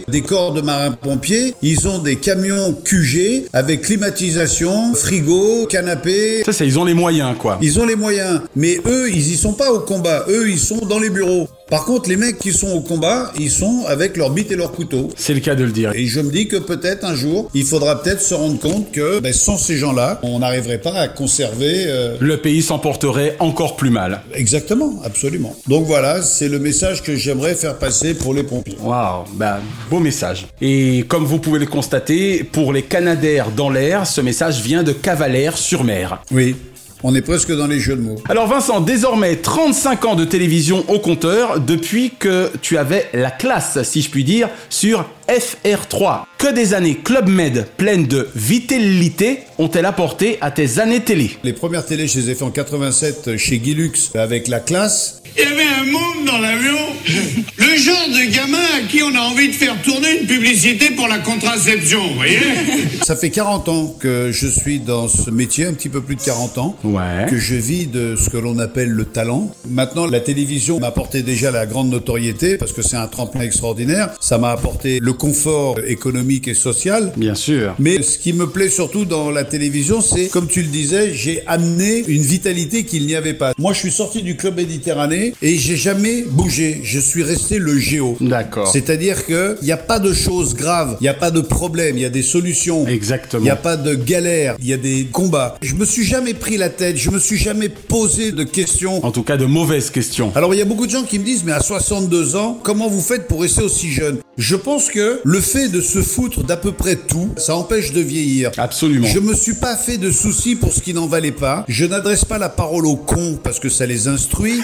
des 0.08 0.22
corps 0.22 0.54
de 0.54 0.62
marins-pompiers, 0.62 1.56
ils 1.62 1.88
ont 1.88 2.00
des 2.00 2.18
camions 2.18 2.74
QG 2.84 3.48
avec 3.54 3.82
climatisation, 3.82 4.94
frigo, 4.94 5.66
canapé. 5.68 6.44
Ça, 6.46 6.54
c'est 6.54 6.68
ils 6.68 6.77
ont 6.77 6.86
les 6.86 6.94
moyens 6.94 7.36
quoi. 7.38 7.58
Ils 7.62 7.80
ont 7.80 7.86
les 7.86 7.96
moyens, 7.96 8.42
mais 8.56 8.80
eux, 8.86 9.10
ils 9.10 9.32
y 9.32 9.38
sont 9.38 9.54
pas 9.54 9.72
au 9.72 9.80
combat. 9.80 10.25
Eux, 10.27 10.50
ils 10.50 10.60
sont 10.60 10.86
dans 10.86 11.00
les 11.00 11.10
bureaux. 11.10 11.48
Par 11.70 11.84
contre, 11.84 12.08
les 12.08 12.16
mecs 12.16 12.40
qui 12.40 12.54
sont 12.54 12.70
au 12.72 12.80
combat, 12.80 13.34
ils 13.38 13.52
sont 13.52 13.84
avec 13.88 14.16
leur 14.16 14.30
bite 14.30 14.52
et 14.52 14.56
leur 14.56 14.72
couteau. 14.72 15.10
C'est 15.18 15.34
le 15.34 15.42
cas 15.42 15.54
de 15.54 15.66
le 15.66 15.72
dire. 15.72 15.92
Et 15.96 16.06
je 16.06 16.22
me 16.22 16.32
dis 16.32 16.48
que 16.48 16.56
peut-être 16.56 17.04
un 17.04 17.14
jour, 17.14 17.50
il 17.54 17.66
faudra 17.66 18.02
peut-être 18.02 18.22
se 18.22 18.34
rendre 18.34 18.58
compte 18.58 18.92
que 18.94 19.20
ben, 19.20 19.34
sans 19.34 19.58
ces 19.58 19.76
gens-là, 19.76 20.20
on 20.24 20.40
n'arriverait 20.40 20.78
pas 20.78 20.94
à 20.94 21.10
conserver. 21.10 21.84
euh, 21.88 22.16
Le 22.22 22.38
pays 22.38 22.62
s'en 22.62 22.80
porterait 22.80 23.36
encore 23.40 23.76
plus 23.76 23.90
mal. 23.90 24.22
Exactement, 24.34 25.02
absolument. 25.04 25.58
Donc 25.68 25.86
voilà, 25.86 26.22
c'est 26.22 26.48
le 26.48 26.60
message 26.60 27.04
que 27.04 27.18
j'aimerais 27.18 27.54
faire 27.54 27.78
passer 27.78 28.14
pour 28.14 28.34
les 28.34 28.44
pompiers. 28.44 28.78
Waouh, 28.82 29.26
bah, 29.34 29.60
beau 29.90 30.00
message. 30.00 30.48
Et 30.62 31.04
comme 31.10 31.26
vous 31.26 31.40
pouvez 31.40 31.60
le 31.60 31.66
constater, 31.66 32.46
pour 32.46 32.72
les 32.72 32.84
Canadaires 32.84 33.52
dans 33.52 33.70
l'air, 33.70 34.08
ce 34.08 34.22
message 34.22 34.62
vient 34.62 34.84
de 34.84 34.94
Cavalère 34.94 35.58
sur 35.58 35.84
mer. 35.84 36.22
Oui, 36.32 36.56
on 37.04 37.13
est 37.16 37.22
presque 37.22 37.51
dans 37.51 37.68
les 37.68 37.80
jeux 37.80 37.96
de 37.96 38.01
mots. 38.01 38.16
Alors 38.30 38.48
Vincent, 38.48 38.82
désormais 38.82 39.36
35 39.36 40.06
ans 40.06 40.16
de 40.16 40.25
télévision 40.25 40.84
au 40.88 41.00
compteur 41.00 41.60
depuis 41.60 42.12
que 42.18 42.51
tu 42.62 42.77
avais 42.77 43.08
la 43.13 43.32
classe, 43.32 43.82
si 43.84 44.01
je 44.01 44.10
puis 44.10 44.24
dire, 44.24 44.50
sur 44.70 45.06
FR3. 45.30 46.24
Que 46.38 46.53
des 46.53 46.74
années 46.75 46.96
Club 47.03 47.27
Med 47.29 47.65
pleines 47.77 48.06
de 48.06 48.29
vitalité 48.36 49.39
ont-elles 49.58 49.86
apporté 49.86 50.38
à 50.39 50.51
tes 50.51 50.77
années 50.79 51.00
télé 51.00 51.32
Les 51.44 51.53
premières 51.53 51.86
télés, 51.86 52.08
je 52.08 52.20
les 52.20 52.29
ai 52.29 52.36
fait 52.36 52.44
en 52.44 52.51
87 52.51 53.38
chez 53.38 53.58
Guilux 53.58 53.91
avec 54.13 54.48
la 54.48 54.60
classe. 54.60 55.22
Il 55.36 55.44
y 55.44 55.46
avait 55.46 55.63
un 55.63 55.91
monde 55.91 56.25
dans 56.25 56.38
l'avion, 56.39 56.77
le 57.58 57.77
genre 57.77 58.08
de 58.08 58.32
gamin 58.34 58.58
à 58.75 58.88
qui 58.88 59.03
on 59.03 59.13
a 59.15 59.20
envie 59.20 59.50
de 59.50 59.53
faire 59.53 59.79
tourner 59.84 60.20
une 60.22 60.25
publicité 60.27 60.89
pour 60.91 61.08
la 61.08 61.20
contraception, 61.20 62.08
vous 62.08 62.15
voyez 62.15 62.39
Ça 63.03 63.15
fait 63.15 63.29
40 63.29 63.70
ans 63.70 63.96
que 64.00 64.32
je 64.32 64.48
suis 64.48 64.79
dans 64.79 65.08
ce 65.08 65.29
métier, 65.29 65.65
un 65.65 65.74
petit 65.74 65.89
peu 65.89 66.01
plus 66.01 66.15
de 66.15 66.22
40 66.22 66.58
ans, 66.58 66.75
Ouais. 66.84 67.27
que 67.29 67.38
je 67.38 67.53
vis 67.56 67.86
de 67.88 68.15
ce 68.15 68.29
que 68.32 68.38
l'on 68.38 68.58
appelle 68.58 68.89
le 68.89 69.06
talent. 69.06 69.51
Maintenant, 69.70 70.08
la 70.08 70.20
télévision 70.22 70.79
m'a 70.79 70.88
apporté 70.88 71.22
déjà 71.22 71.51
la 71.51 71.65
grande 71.67 71.89
notoriété 71.91 72.58
parce 72.58 72.74
que 72.74 72.82
c'est 72.82 72.98
un 72.98 73.08
tremplin 73.08 73.41
extraordinaire. 73.41 74.10
Ça 74.20 74.38
m'a 74.39 74.50
apporté 74.51 75.00
le 75.00 75.13
confort 75.13 75.77
économique 75.86 76.27
et 76.30 76.54
social. 76.54 77.14
Bien 77.16 77.36
sûr. 77.36 77.76
Mais 77.80 78.02
ce 78.02 78.18
qui 78.18 78.34
me 78.34 78.48
plaît 78.48 78.70
surtout 78.70 79.06
dans 79.06 79.32
la 79.32 79.44
télévision, 79.44 80.02
c'est, 80.02 80.28
comme 80.28 80.48
tu 80.48 80.62
le 80.62 80.68
disais, 80.68 81.14
j'ai 81.14 81.44
amené 81.48 82.04
une 82.08 82.22
vitalité 82.22 82.84
qu'il 82.84 83.06
n'y 83.06 83.16
avait 83.16 83.34
pas. 83.34 83.54
Moi, 83.58 83.74
je 83.74 83.80
suis 83.80 83.92
sorti 83.92 84.22
du 84.22 84.36
club 84.36 84.58
Méditerranée 84.58 85.34
et 85.42 85.56
j'ai 85.58 85.78
jamais 85.78 86.24
bougé. 86.24 86.82
Je 86.84 87.00
suis 87.00 87.24
resté 87.24 87.60
le 87.60 87.78
géo. 87.78 88.18
D'accord. 88.20 88.68
C'est-à-dire 88.68 89.26
que 89.26 89.58
il 89.62 89.66
n'y 89.66 89.72
a 89.72 89.78
pas 89.78 90.00
de 90.00 90.14
choses 90.14 90.56
graves, 90.56 90.98
il 91.00 91.04
n'y 91.04 91.10
a 91.10 91.14
pas 91.14 91.32
de 91.32 91.42
problèmes, 91.42 91.98
il 91.98 92.02
y 92.02 92.06
a 92.06 92.10
des 92.10 92.24
solutions. 92.24 92.88
Exactement. 92.88 93.42
Il 93.42 93.46
n'y 93.46 93.52
a 93.52 93.56
pas 93.56 93.78
de 93.78 93.96
galère, 93.96 94.56
il 94.60 94.68
y 94.68 94.74
a 94.74 94.78
des 94.78 95.06
combats. 95.12 95.58
Je 95.62 95.76
me 95.76 95.86
suis 95.86 96.04
jamais 96.04 96.34
pris 96.34 96.58
la 96.58 96.70
tête, 96.70 96.98
je 96.98 97.10
me 97.10 97.20
suis 97.20 97.38
jamais 97.38 97.70
posé 97.70 98.32
de 98.32 98.44
questions. 98.44 99.06
En 99.06 99.12
tout 99.12 99.24
cas, 99.24 99.38
de 99.38 99.46
mauvaises 99.46 99.90
questions. 99.90 100.32
Alors 100.36 100.54
il 100.54 100.58
y 100.58 100.62
a 100.62 100.66
beaucoup 100.66 100.88
de 100.88 100.92
gens 100.92 101.04
qui 101.04 101.20
me 101.20 101.24
disent 101.24 101.44
mais 101.46 101.52
à 101.52 101.62
62 101.62 102.36
ans, 102.36 102.60
comment 102.64 102.90
vous 102.90 103.02
faites 103.02 103.28
pour 103.28 103.42
rester 103.42 103.62
aussi 103.62 103.92
jeune? 103.92 104.18
Je 104.38 104.56
pense 104.56 104.90
que 104.90 105.20
le 105.24 105.42
fait 105.42 105.70
de 105.70 105.82
se 105.82 106.02
foutre 106.18 106.44
d'à 106.44 106.58
peu 106.58 106.72
près 106.72 106.96
tout, 106.96 107.30
ça 107.38 107.56
empêche 107.56 107.92
de 107.92 108.02
vieillir. 108.02 108.50
Absolument. 108.58 109.06
Je 109.06 109.20
me 109.20 109.36
suis 109.36 109.54
pas 109.54 109.78
fait 109.78 110.00
de 110.00 110.10
soucis 110.10 110.56
pour 110.56 110.74
ce 110.74 110.82
qui 110.82 110.96
n'en 110.96 111.06
valait 111.06 111.32
pas. 111.32 111.64
Je 111.68 111.86
n'adresse 111.86 112.26
pas 112.26 112.40
la 112.40 112.50
parole 112.50 112.88
aux 112.88 112.96
cons 112.96 113.38
parce 113.44 113.60
que 113.60 113.70
ça 113.70 113.86
les 113.86 114.08
instruit. 114.08 114.60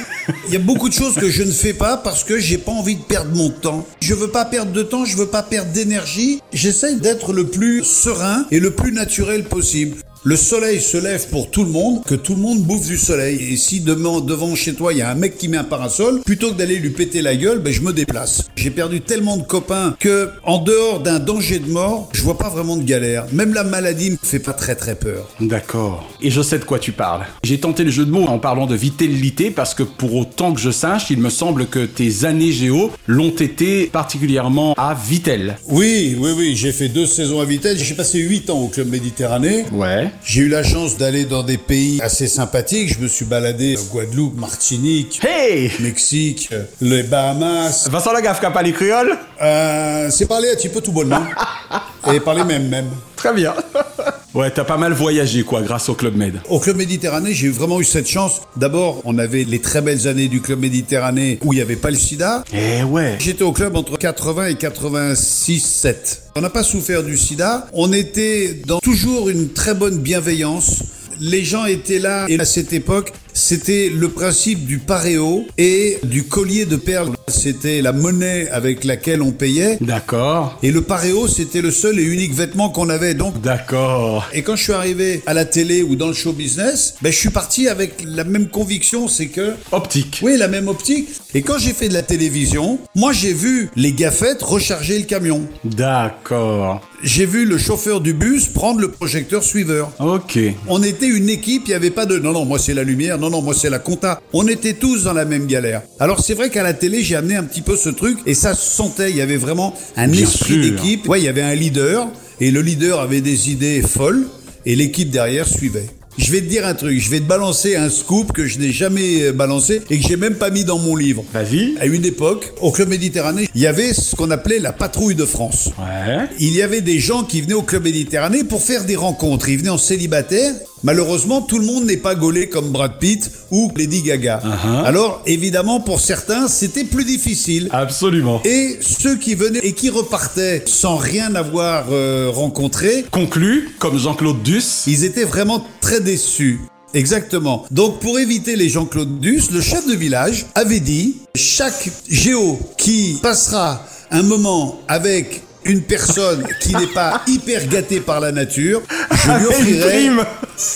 Il 0.47 0.53
y 0.53 0.55
a 0.55 0.59
beaucoup 0.59 0.89
de 0.89 0.95
choses 0.95 1.13
que 1.13 1.29
je 1.29 1.43
ne 1.43 1.51
fais 1.51 1.73
pas 1.73 1.95
parce 1.95 2.23
que 2.23 2.39
j'ai 2.39 2.57
pas 2.57 2.71
envie 2.71 2.95
de 2.95 3.03
perdre 3.03 3.35
mon 3.35 3.51
temps. 3.51 3.85
Je 4.01 4.15
veux 4.15 4.31
pas 4.31 4.45
perdre 4.45 4.71
de 4.71 4.81
temps, 4.81 5.05
je 5.05 5.15
veux 5.15 5.27
pas 5.27 5.43
perdre 5.43 5.71
d'énergie. 5.71 6.41
J'essaye 6.53 6.95
d'être 6.95 7.33
le 7.33 7.45
plus 7.45 7.83
serein 7.83 8.47
et 8.49 8.59
le 8.59 8.71
plus 8.71 8.91
naturel 8.91 9.43
possible. 9.43 9.97
Le 10.25 10.37
soleil 10.37 10.79
se 10.79 10.95
lève 10.95 11.27
pour 11.27 11.51
tout 11.51 11.65
le 11.65 11.69
monde, 11.69 12.01
que 12.05 12.15
tout 12.15 12.35
le 12.35 12.41
monde 12.41 12.63
bouffe 12.63 12.87
du 12.87 12.97
soleil. 12.97 13.39
Et 13.51 13.57
si 13.57 13.81
demain, 13.81 14.21
devant 14.21 14.55
chez 14.55 14.73
toi, 14.73 14.93
il 14.93 14.99
y 14.99 15.01
a 15.01 15.09
un 15.09 15.15
mec 15.15 15.37
qui 15.37 15.49
met 15.49 15.57
un 15.57 15.65
parasol, 15.65 16.21
plutôt 16.21 16.51
que 16.51 16.57
d'aller 16.57 16.77
lui 16.77 16.91
péter 16.91 17.21
la 17.21 17.35
gueule, 17.35 17.59
ben, 17.59 17.73
je 17.73 17.81
me 17.81 17.91
déplace. 17.91 18.45
J'ai 18.55 18.69
perdu 18.69 19.01
tellement 19.01 19.35
de 19.35 19.43
copains 19.43 19.97
que, 19.99 20.29
en 20.45 20.59
dehors 20.59 21.01
d'un 21.01 21.19
danger 21.19 21.59
de 21.59 21.69
mort, 21.69 22.07
je 22.13 22.21
vois 22.21 22.37
pas 22.37 22.47
vraiment 22.47 22.77
de 22.77 22.83
galère. 22.83 23.25
Même 23.33 23.53
la 23.53 23.65
maladie 23.65 24.11
me 24.11 24.17
fait 24.23 24.39
pas 24.39 24.53
très 24.53 24.75
très 24.75 24.95
peur. 24.95 25.27
D'accord. 25.41 26.09
Et 26.21 26.31
je 26.31 26.41
sais 26.41 26.57
de 26.57 26.63
quoi 26.63 26.79
tu 26.79 26.93
parles. 26.93 27.25
J'ai 27.43 27.59
tenté 27.59 27.83
le 27.83 27.91
jeu 27.91 28.05
de 28.05 28.11
mots 28.11 28.23
en 28.23 28.39
parlant 28.39 28.65
de 28.65 28.77
vitalité 28.77 29.51
parce 29.51 29.73
que 29.73 29.83
pour 29.83 30.15
autant 30.15 30.53
que 30.53 30.61
je 30.61 30.71
sache, 30.71 31.09
il 31.09 31.19
me 31.19 31.29
semble 31.29 31.67
que 31.67 31.85
tes 31.85 32.23
années 32.23 32.53
géo 32.53 32.91
l'ont 33.07 33.35
été 33.35 33.87
particulièrement 33.87 34.73
à 34.77 34.93
Vitel. 34.93 35.57
Oui, 35.67 36.15
oui, 36.17 36.29
oui, 36.37 36.55
j'ai 36.55 36.71
fait 36.71 36.87
deux 36.87 37.07
saisons 37.07 37.41
à 37.41 37.45
Vitesse. 37.45 37.79
J'ai 37.79 37.95
passé 37.95 38.19
huit 38.19 38.49
ans 38.49 38.59
au 38.59 38.69
Club 38.69 38.89
Méditerranée. 38.89 39.65
Ouais. 39.73 40.12
J'ai 40.23 40.41
eu 40.41 40.47
la 40.49 40.63
chance 40.63 40.97
d'aller 40.97 41.25
dans 41.25 41.43
des 41.43 41.57
pays 41.57 41.99
assez 42.01 42.27
sympathiques. 42.27 42.93
Je 42.93 42.99
me 42.99 43.07
suis 43.07 43.25
baladé 43.25 43.75
à 43.75 43.81
Guadeloupe, 43.91 44.37
Martinique, 44.37 45.21
Hey 45.23 45.71
Mexique, 45.79 46.49
euh, 46.51 46.63
les 46.81 47.03
Bahamas. 47.03 47.89
Vincent 47.89 48.11
Lagaffe 48.11 48.39
qui 48.39 48.45
a 48.45 48.51
parlé 48.51 48.71
créole? 48.71 49.17
Euh, 49.41 50.09
c'est 50.09 50.25
parler 50.25 50.49
un 50.51 50.55
petit 50.55 50.69
peu 50.69 50.81
tout 50.81 50.91
bonnement. 50.91 51.23
Et 52.13 52.19
parler 52.19 52.43
même, 52.43 52.67
même. 52.67 52.89
Très 53.23 53.33
bien. 53.33 53.53
ouais, 54.33 54.51
t'as 54.51 54.65
pas 54.65 54.75
mal 54.75 54.91
voyagé 54.91 55.43
quoi 55.43 55.61
grâce 55.61 55.87
au 55.87 55.93
Club 55.93 56.17
Med. 56.17 56.41
Au 56.49 56.59
Club 56.59 56.75
Méditerranée, 56.75 57.33
j'ai 57.33 57.47
vraiment 57.47 57.79
eu 57.79 57.85
cette 57.85 58.09
chance. 58.09 58.41
D'abord, 58.57 59.01
on 59.05 59.17
avait 59.17 59.45
les 59.45 59.59
très 59.59 59.79
belles 59.79 60.09
années 60.09 60.27
du 60.27 60.41
Club 60.41 60.59
Méditerranée 60.59 61.39
où 61.41 61.53
il 61.53 61.55
n'y 61.55 61.61
avait 61.61 61.77
pas 61.77 61.89
le 61.89 61.95
sida. 61.95 62.43
Eh 62.51 62.83
ouais. 62.83 63.15
J'étais 63.19 63.43
au 63.43 63.53
club 63.53 63.77
entre 63.77 63.97
80 63.97 64.47
et 64.47 64.55
86, 64.55 65.61
7. 65.61 66.23
On 66.35 66.41
n'a 66.41 66.49
pas 66.49 66.63
souffert 66.63 67.01
du 67.01 67.17
sida. 67.17 67.67
On 67.71 67.93
était 67.93 68.61
dans 68.67 68.79
toujours 68.79 69.29
une 69.29 69.53
très 69.53 69.73
bonne 69.73 69.99
bienveillance. 69.99 70.83
Les 71.21 71.45
gens 71.45 71.63
étaient 71.63 71.99
là 71.99 72.25
et 72.27 72.37
à 72.37 72.43
cette 72.43 72.73
époque, 72.73 73.13
c'était 73.31 73.89
le 73.89 74.09
principe 74.09 74.65
du 74.65 74.79
paréo 74.79 75.45
et 75.57 75.97
du 76.03 76.25
collier 76.25 76.65
de 76.65 76.75
perles. 76.75 77.13
C'était 77.27 77.81
la 77.81 77.93
monnaie 77.93 78.49
avec 78.49 78.83
laquelle 78.83 79.21
on 79.21 79.31
payait. 79.31 79.77
D'accord. 79.81 80.57
Et 80.61 80.71
le 80.71 80.81
paréo, 80.81 81.27
c'était 81.27 81.61
le 81.61 81.71
seul 81.71 81.99
et 81.99 82.03
unique 82.03 82.33
vêtement 82.33 82.69
qu'on 82.69 82.89
avait. 82.89 83.13
Donc, 83.13 83.41
D'accord. 83.41 84.27
et 84.33 84.41
quand 84.41 84.55
je 84.55 84.63
suis 84.63 84.73
arrivé 84.73 85.21
à 85.25 85.33
la 85.33 85.45
télé 85.45 85.83
ou 85.83 85.95
dans 85.95 86.07
le 86.07 86.13
show 86.13 86.33
business, 86.33 86.95
ben, 87.01 87.11
je 87.11 87.17
suis 87.17 87.29
parti 87.29 87.67
avec 87.67 88.03
la 88.05 88.23
même 88.23 88.49
conviction, 88.49 89.07
c'est 89.07 89.27
que... 89.27 89.53
Optique. 89.71 90.19
Oui, 90.23 90.37
la 90.37 90.47
même 90.47 90.67
optique. 90.67 91.09
Et 91.33 91.41
quand 91.41 91.57
j'ai 91.57 91.73
fait 91.73 91.89
de 91.89 91.93
la 91.93 92.03
télévision, 92.03 92.79
moi 92.95 93.11
j'ai 93.13 93.33
vu 93.33 93.69
les 93.75 93.93
gaffettes 93.93 94.41
recharger 94.43 94.99
le 94.99 95.05
camion. 95.05 95.41
D'accord. 95.63 96.81
J'ai 97.03 97.25
vu 97.25 97.45
le 97.45 97.57
chauffeur 97.57 97.99
du 97.99 98.13
bus 98.13 98.47
prendre 98.47 98.79
le 98.79 98.89
projecteur 98.89 99.43
suiveur. 99.43 99.91
Ok. 99.99 100.39
On 100.67 100.81
était 100.83 101.07
une 101.07 101.29
équipe, 101.29 101.63
il 101.65 101.69
n'y 101.69 101.73
avait 101.73 101.89
pas 101.89 102.05
de 102.05 102.17
non, 102.17 102.31
non, 102.31 102.45
moi 102.45 102.59
c'est 102.59 102.73
la 102.73 102.83
lumière, 102.83 103.17
non, 103.17 103.29
non, 103.29 103.41
moi 103.41 103.53
c'est 103.53 103.69
la 103.69 103.79
compta. 103.79 104.21
On 104.31 104.47
était 104.47 104.73
tous 104.73 105.03
dans 105.03 105.13
la 105.13 105.25
même 105.25 105.47
galère. 105.47 105.81
Alors 105.99 106.21
c'est 106.21 106.33
vrai 106.33 106.49
qu'à 106.49 106.63
la 106.63 106.73
télé, 106.73 107.03
j'ai 107.03 107.12
amené 107.15 107.35
un 107.35 107.43
petit 107.43 107.61
peu 107.61 107.75
ce 107.75 107.89
truc 107.89 108.17
et 108.25 108.33
ça 108.33 108.53
se 108.53 108.69
sentait, 108.69 109.09
il 109.09 109.17
y 109.17 109.21
avait 109.21 109.37
vraiment 109.37 109.73
un 109.95 110.07
Bien 110.07 110.23
esprit 110.23 110.59
d'équipe. 110.59 111.07
Ouais, 111.07 111.19
il 111.19 111.25
y 111.25 111.27
avait 111.29 111.41
un 111.41 111.55
leader 111.55 112.07
et 112.39 112.51
le 112.51 112.61
leader 112.61 112.99
avait 112.99 113.21
des 113.21 113.49
idées 113.51 113.81
folles 113.81 114.25
et 114.65 114.75
l'équipe 114.75 115.09
derrière 115.09 115.47
suivait. 115.47 115.87
Je 116.17 116.31
vais 116.31 116.41
te 116.41 116.45
dire 116.45 116.67
un 116.67 116.75
truc, 116.75 116.99
je 116.99 117.09
vais 117.09 117.19
te 117.19 117.25
balancer 117.25 117.75
un 117.75 117.89
scoop 117.89 118.33
que 118.33 118.45
je 118.45 118.59
n'ai 118.59 118.71
jamais 118.71 119.23
euh, 119.23 119.31
balancé 119.31 119.81
et 119.89 119.99
que 119.99 120.07
j'ai 120.07 120.15
même 120.15 120.35
pas 120.35 120.51
mis 120.51 120.63
dans 120.63 120.77
mon 120.77 120.95
livre. 120.95 121.23
Vas-y. 121.33 121.75
À 121.79 121.87
une 121.87 122.05
époque, 122.05 122.53
au 122.61 122.71
Club 122.71 122.89
Méditerranée, 122.89 123.49
il 123.55 123.61
y 123.61 123.65
avait 123.65 123.93
ce 123.93 124.15
qu'on 124.15 124.29
appelait 124.29 124.59
la 124.59 124.73
patrouille 124.73 125.15
de 125.15 125.25
France. 125.25 125.71
Ouais. 125.79 126.27
Il 126.39 126.53
y 126.53 126.61
avait 126.61 126.81
des 126.81 126.99
gens 126.99 127.23
qui 127.23 127.41
venaient 127.41 127.55
au 127.55 127.63
Club 127.63 127.85
Méditerranée 127.85 128.43
pour 128.43 128.61
faire 128.61 128.85
des 128.85 128.95
rencontres. 128.95 129.49
Ils 129.49 129.57
venaient 129.57 129.69
en 129.69 129.79
célibataire. 129.79 130.53
Malheureusement, 130.83 131.41
tout 131.41 131.59
le 131.59 131.65
monde 131.65 131.85
n'est 131.85 131.97
pas 131.97 132.13
gaulé 132.13 132.49
comme 132.49 132.69
Brad 132.69 132.99
Pitt 132.99 133.31
ou 133.51 133.71
Lady 133.75 134.01
Gaga. 134.01 134.41
Uh-huh. 134.43 134.83
Alors, 134.83 135.21
évidemment, 135.25 135.79
pour 135.79 136.01
certains, 136.01 136.47
c'était 136.47 136.83
plus 136.83 137.05
difficile. 137.05 137.69
Absolument. 137.71 138.41
Et 138.43 138.77
ceux 138.81 139.15
qui 139.15 139.35
venaient 139.35 139.59
et 139.63 139.73
qui 139.73 139.89
repartaient 139.89 140.63
sans 140.65 140.97
rien 140.97 141.35
avoir 141.35 141.85
euh, 141.91 142.29
rencontré, 142.29 143.05
Conclu, 143.11 143.69
comme 143.79 143.97
Jean-Claude 143.97 144.43
Duss. 144.43 144.83
ils 144.87 145.05
étaient 145.05 145.23
vraiment 145.23 145.65
très 145.79 146.01
déçus. 146.01 146.59
Exactement. 146.93 147.65
Donc 147.71 147.99
pour 147.99 148.19
éviter 148.19 148.55
les 148.55 148.69
Jean-Claude 148.69 149.19
Duss, 149.19 149.51
le 149.51 149.61
chef 149.61 149.87
de 149.87 149.95
village 149.95 150.45
avait 150.53 150.79
dit 150.79 151.17
chaque 151.33 151.89
géo 152.07 152.59
qui 152.77 153.17
passera 153.21 153.83
un 154.11 154.21
moment 154.21 154.79
avec 154.87 155.41
une 155.65 155.81
personne 155.81 156.45
qui 156.59 156.75
n'est 156.75 156.87
pas 156.87 157.21
hyper 157.27 157.65
gâtée 157.67 157.99
par 157.99 158.19
la 158.19 158.31
nature, 158.31 158.81
je 159.11 159.31
lui 159.31 159.45
Avec 159.45 159.59
une 159.67 159.79
prime. 159.81 160.25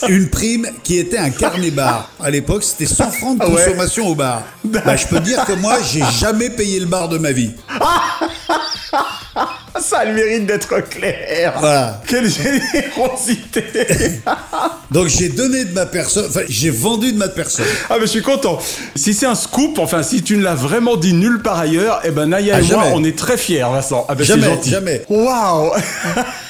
une 0.10 0.30
prime 0.30 0.68
qui 0.84 0.98
était 0.98 1.18
un 1.18 1.30
carnet 1.30 1.72
bar. 1.72 2.10
À 2.24 2.30
l'époque, 2.30 2.64
c'était 2.64 2.86
100 2.86 3.12
francs 3.12 3.38
de 3.38 3.44
Ah 3.46 3.50
ouais. 3.50 3.64
consommation 3.66 4.08
au 4.08 4.16
bar. 4.16 4.44
Bah, 4.64 4.96
je 4.96 5.08
peux 5.08 5.20
dire 5.20 5.44
que 5.46 5.54
moi, 5.54 5.78
j'ai 5.92 6.04
jamais 6.20 6.50
payé 6.50 6.80
le 6.80 6.86
bar 6.86 7.10
de 7.10 7.18
ma 7.18 7.32
vie. 7.32 7.52
Ça 9.80 10.00
a 10.00 10.06
le 10.06 10.14
mérite 10.14 10.46
d'être 10.46 10.80
clair. 10.90 11.54
Voilà. 11.60 12.02
Quelle 12.08 12.28
générosité. 12.30 13.64
Donc 14.92 15.08
j'ai 15.08 15.30
donné 15.30 15.66
de 15.66 15.74
ma 15.74 15.86
personne, 15.86 16.26
enfin 16.30 16.42
j'ai 16.48 16.70
vendu 16.72 17.12
de 17.12 17.18
ma 17.18 17.28
personne. 17.28 17.66
Ah 17.90 17.96
mais 18.00 18.08
je 18.08 18.12
suis 18.12 18.22
content. 18.22 18.58
Si 18.96 19.14
c'est 19.14 19.26
un 19.26 19.36
scoop, 19.36 19.78
enfin 19.80 20.02
si 20.04 20.24
tu 20.24 20.38
ne 20.38 20.44
l'as 20.44 20.56
vraiment 20.56 20.96
dit 20.98 21.14
nulle 21.14 21.42
part 21.42 21.60
ailleurs, 21.60 22.02
eh 22.06 22.12
ben 22.12 22.28
Naya 22.28 22.56
Ah, 22.56 22.60
et 22.60 22.64
moi 22.64 22.84
jamais. 22.84 22.92
on 22.96 23.04
est 23.04 23.18
très 23.18 23.38
fiers 23.38 23.60
Vincent. 23.72 24.06
Ah 24.10 24.16
ben 24.16 24.24
Jamais, 24.24 24.48
gentil. 24.48 24.70
jamais. 24.72 25.04
Waouh 25.10 25.72